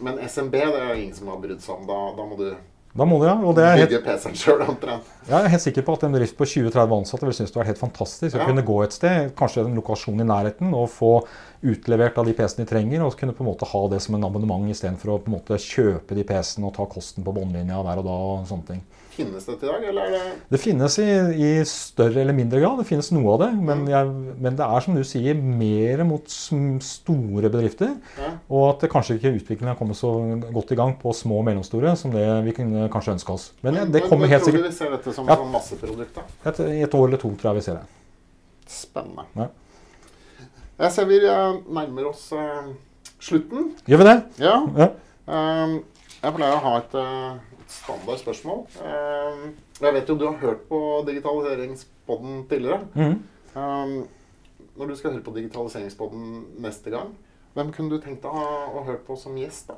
Men 0.01 0.17
SMB 0.19 0.51
det 0.51 0.63
er 0.81 0.95
jo 0.95 1.01
ingen 1.01 1.13
som 1.15 1.27
har 1.27 1.37
brydd 1.37 1.61
seg 1.61 1.75
om. 1.77 1.85
Da, 1.87 2.15
da 2.17 2.23
må 2.25 2.37
du 2.37 2.55
Da 2.95 3.03
må 3.03 3.17
du, 3.19 3.25
ja. 3.27 3.33
Og 3.43 3.55
det 3.57 3.63
er 3.67 3.75
helt, 3.81 3.95
PC-en 4.05 4.35
sjøl 4.39 4.61
omtrent. 4.63 5.03
jeg 5.27 5.35
er 5.35 5.49
helt 5.51 5.61
sikker 5.65 5.83
på 5.83 5.93
at 5.97 6.03
en 6.07 6.13
bedrift 6.15 6.37
på 6.39 6.45
20-30 6.47 6.93
ansatte 6.95 7.27
vil 7.27 7.35
synes 7.35 7.51
det 7.51 7.59
var 7.59 7.67
helt 7.67 7.81
fantastisk 7.81 8.37
å 8.37 8.39
Ja. 8.39 8.45
kunne 8.47 8.63
gå 8.63 8.77
et 8.85 8.93
sted, 8.95 9.33
kanskje 9.35 9.65
en 9.65 9.75
lokasjon 9.75 10.21
i 10.23 10.27
nærheten, 10.29 10.71
og 10.73 10.87
få 10.93 11.09
utlevert 11.61 12.17
av 12.17 12.25
de 12.25 12.33
PC-ene 12.33 12.63
de 12.63 12.69
trenger, 12.71 13.03
og 13.03 13.17
kunne 13.19 13.33
på 13.35 13.43
en 13.43 13.51
måte 13.51 13.67
ha 13.67 13.81
det 13.91 14.01
som 14.01 14.15
en 14.15 14.23
abonnement 14.23 14.69
istedenfor 14.71 15.11
å 15.11 15.19
på 15.19 15.27
en 15.27 15.35
måte 15.39 15.59
kjøpe 15.59 16.15
de 16.15 16.23
PC-ene 16.23 16.67
og 16.69 16.73
ta 16.77 16.85
kosten 16.85 17.23
på 17.25 17.33
båndlinja 17.35 17.83
der 17.83 17.99
og 17.99 18.05
da. 18.07 18.11
og 18.11 18.47
sånne 18.47 18.67
ting. 18.67 18.81
Finnes 19.15 19.45
dette 19.47 19.63
i 19.63 19.69
dag, 19.69 19.83
eller 19.87 20.01
er 20.09 20.11
det 20.11 20.21
Det 20.51 20.59
finnes 20.59 20.97
i, 20.99 21.05
i 21.39 21.49
større 21.69 22.19
eller 22.19 22.35
mindre 22.35 22.59
grad. 22.59 22.81
Det 22.81 22.87
finnes 22.89 23.07
noe 23.15 23.33
av 23.37 23.39
det. 23.45 23.49
Men, 23.63 23.85
jeg, 23.87 24.09
men 24.43 24.57
det 24.59 24.65
er 24.67 24.83
som 24.83 24.97
du 24.97 25.03
sier, 25.07 25.37
mer 25.39 26.03
mot 26.07 26.27
store 26.27 27.47
bedrifter. 27.53 27.93
ja. 28.19 28.31
Og 28.51 28.65
at 28.73 28.83
kanskje 28.91 29.15
ikke 29.17 29.31
utviklingen 29.37 29.71
har 29.71 29.79
kommet 29.79 29.95
så 29.99 30.11
godt 30.51 30.73
i 30.75 30.79
gang 30.79 30.95
på 30.99 31.13
små 31.15 31.39
og 31.39 31.47
mellomstore 31.47 31.95
som 31.99 32.11
det 32.11 32.25
vi 32.45 32.55
kunne 32.59 32.89
kanskje 32.91 33.15
ønske 33.15 33.31
oss. 33.37 33.47
Men 33.63 33.73
det, 33.79 33.85
det 33.93 34.01
Men- 34.01 34.09
kommer 34.09 34.27
men 34.27 34.35
helt 34.35 34.43
tror 34.43 34.57
du 34.59 34.63
vi 34.67 34.71
ser 34.75 34.91
dette 34.91 35.13
som 35.15 35.27
Ja. 35.31 35.35
sånn 35.39 35.51
masseprodukt? 35.55 36.15
da? 36.15 36.21
et, 36.51 36.59
et 36.59 36.93
år 36.99 37.07
eller 37.07 37.17
to 37.23 37.31
tror 37.39 37.53
jeg 37.53 37.61
vi 37.61 37.65
ser 37.69 37.79
det. 37.79 37.85
Spennende. 38.67 39.23
Ja. 39.35 39.47
Jeg 40.79 40.91
ser 40.91 41.05
vi 41.07 41.19
eh, 41.23 41.57
nærmer 41.71 42.09
oss 42.09 42.27
uh, 42.35 42.67
slutten. 43.23 43.69
Gjør 43.87 44.01
vi 44.01 44.07
det? 44.09 44.15
Ja. 44.43 44.55
Ja. 44.75 44.89
Um, 45.25 45.77
jeg 46.19 46.33
pleier 46.35 46.57
å 46.57 46.63
ha 46.65 46.73
et, 46.81 46.95
uh, 46.99 47.54
standard 47.67 48.19
spørsmål. 48.21 48.65
Ehm, 48.85 49.53
jeg 49.81 49.93
vet 49.95 50.09
jo 50.09 50.15
du 50.19 50.25
har 50.27 50.37
hørt 50.41 50.67
på 50.69 50.79
Digitaliseringspodden 51.07 52.45
tidligere. 52.49 52.81
Ehm, 53.55 53.95
når 54.75 54.87
du 54.91 54.95
skal 54.99 55.11
høre 55.15 55.23
på 55.25 55.33
Digitaliseringspodden 55.35 56.45
neste 56.63 56.91
gang, 56.93 57.13
hvem 57.55 57.71
kunne 57.75 57.89
du 57.95 57.99
tenkt 58.03 58.23
deg 58.25 58.31
å 58.31 58.79
å 58.79 58.85
høre 58.85 58.99
på 59.07 59.17
som 59.17 59.35
gjest? 59.39 59.67
da? 59.71 59.75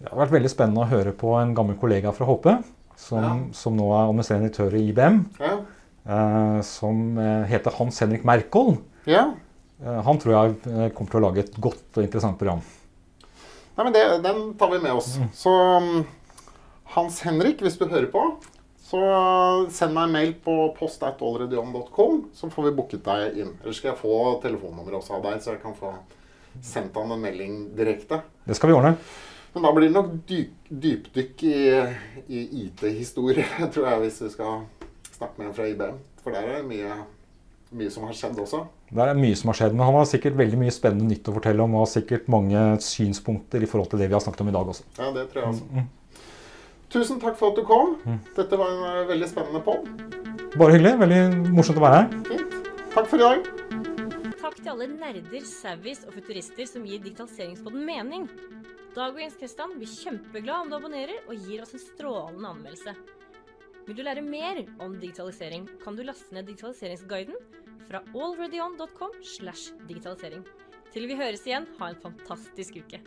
Det 0.00 0.10
har 0.12 0.20
vært 0.26 0.36
veldig 0.36 0.50
spennende 0.52 0.84
å 0.84 0.88
høre 0.88 1.12
på 1.12 1.34
en 1.40 1.54
gammel 1.54 1.76
kollega 1.80 2.12
fra 2.14 2.26
HP, 2.28 2.48
som, 2.96 3.22
Ja. 3.24 3.34
som 3.52 3.76
nå 3.76 3.88
er 3.92 4.06
administrerende 4.08 4.48
direktør 4.50 4.74
i 4.78 4.88
IBM, 4.88 5.24
Ja? 5.40 5.58
eh, 6.08 6.60
som 6.62 7.18
eh, 7.18 7.44
heter 7.46 7.70
Hans 7.78 7.98
Henrik 8.00 8.24
Merkol. 8.24 8.78
ja? 9.06 9.34
Eh, 9.80 10.02
han 10.02 10.18
tror 10.18 10.32
jeg 10.34 10.92
kommer 10.94 11.10
til 11.10 11.20
å 11.20 11.26
lage 11.28 11.38
et 11.44 11.60
godt 11.60 11.96
og 11.98 12.02
interessant 12.02 12.38
program. 12.38 12.60
Nei, 13.76 13.84
men 13.84 13.92
det, 13.92 14.22
Den 14.24 14.54
tar 14.58 14.70
vi 14.72 14.78
med 14.82 14.90
oss. 14.92 15.18
Så 15.34 15.50
um, 15.50 16.04
Hans 16.94 17.20
Henrik, 17.26 17.60
hvis 17.64 17.76
du 17.78 17.84
hører 17.88 18.08
på, 18.12 18.22
så 18.88 19.00
send 19.74 19.92
meg 19.92 20.08
en 20.08 20.14
mail 20.14 20.30
på 20.44 20.54
post.alreadyon.com, 20.78 22.22
så 22.32 22.48
får 22.52 22.68
vi 22.70 22.76
booket 22.78 23.02
deg 23.04 23.36
inn. 23.42 23.50
Eller 23.60 23.76
skal 23.76 23.92
jeg 23.92 24.00
få 24.00 24.14
telefonnummeret 24.44 25.02
også 25.02 25.18
av 25.18 25.26
deg, 25.26 25.42
så 25.44 25.52
jeg 25.52 25.60
kan 25.64 25.76
få 25.76 25.92
sendt 26.64 26.96
han 26.96 27.12
en 27.12 27.20
melding 27.20 27.58
direkte. 27.76 28.22
Det 28.48 28.56
skal 28.56 28.72
vi 28.72 28.78
ordne. 28.78 28.94
Men 29.52 29.66
da 29.66 29.74
blir 29.76 29.88
det 29.88 29.96
nok 29.96 30.08
dyp, 30.28 30.56
dypdykk 30.68 31.44
i, 31.48 31.60
i 32.32 32.42
IT-historie, 32.64 33.44
tror 33.74 33.90
jeg, 33.90 34.02
hvis 34.06 34.18
vi 34.24 34.32
skal 34.38 34.64
snakke 35.12 35.36
med 35.36 35.50
en 35.50 35.54
fra 35.60 35.68
IBM. 35.68 36.00
For 36.24 36.32
der 36.32 36.48
er 36.48 36.62
det 36.62 36.70
mye, 36.70 36.96
mye 37.76 37.92
som 37.92 38.08
har 38.08 38.16
skjedd 38.16 38.40
også. 38.40 38.64
Det 38.88 39.04
er 39.04 39.20
mye 39.20 39.36
som 39.36 39.52
har 39.52 39.60
skjedd, 39.60 39.76
men 39.76 39.84
han 39.84 40.00
har 40.00 40.08
sikkert 40.08 40.40
veldig 40.40 40.64
mye 40.64 40.72
spennende 40.72 41.12
nytt 41.12 41.28
å 41.28 41.36
fortelle 41.36 41.64
om, 41.64 41.76
og 41.76 41.84
har 41.84 41.92
sikkert 41.98 42.32
mange 42.32 42.64
synspunkter 42.84 43.64
i 43.64 43.68
forhold 43.68 43.92
til 43.92 44.00
det 44.00 44.08
vi 44.08 44.16
har 44.16 44.24
snakket 44.24 44.46
om 44.46 44.52
i 44.52 44.56
dag 44.56 44.74
også. 44.74 44.88
Ja, 44.96 45.12
det 45.16 45.28
tror 45.32 45.44
jeg 45.44 45.52
også. 45.52 45.86
Tusen 46.88 47.20
takk 47.20 47.36
for 47.36 47.52
at 47.52 47.58
du 47.58 47.64
kom. 47.68 47.98
Dette 48.36 48.56
var 48.56 48.70
en 48.72 48.84
uh, 49.02 49.08
veldig 49.10 49.28
spennende 49.28 49.60
pod. 49.64 49.84
Bare 50.56 50.72
hyggelig. 50.72 50.94
Veldig 51.02 51.20
morsomt 51.52 51.80
å 51.80 51.84
være 51.84 51.98
her. 51.98 52.14
Fint. 52.30 52.54
Takk 52.94 53.10
for 53.10 53.20
i 53.20 53.26
dag. 53.26 53.50
Takk 54.40 54.56
til 54.62 54.70
alle 54.72 54.88
nerder, 54.94 55.44
savvies 55.44 56.00
og 56.08 56.16
futurister 56.16 56.70
som 56.70 56.86
gir 56.88 57.02
digitaliseringspodden 57.04 57.84
mening. 57.84 58.24
Dag 58.96 59.12
og 59.12 59.20
Jens 59.20 59.36
Kristian 59.36 59.76
blir 59.76 59.92
kjempeglad 59.92 60.64
om 60.64 60.72
du 60.72 60.78
abonnerer 60.78 61.28
og 61.28 61.44
gir 61.44 61.60
oss 61.62 61.76
en 61.76 61.84
strålende 61.84 62.54
anmeldelse. 62.54 62.96
Vil 63.84 64.00
du 64.00 64.02
lære 64.04 64.24
mer 64.24 64.64
om 64.84 64.96
digitalisering, 64.96 65.68
kan 65.84 65.96
du 65.96 66.02
laste 66.08 66.32
ned 66.34 66.48
digitaliseringsguiden 66.48 67.36
fra 67.84 68.00
allreadyon.com 68.16 69.20
slash 69.36 69.76
digitalisering. 69.88 70.42
Til 70.92 71.08
vi 71.08 71.20
høres 71.20 71.44
igjen, 71.44 71.68
ha 71.78 71.92
en 71.92 72.00
fantastisk 72.00 72.80
uke. 72.80 73.04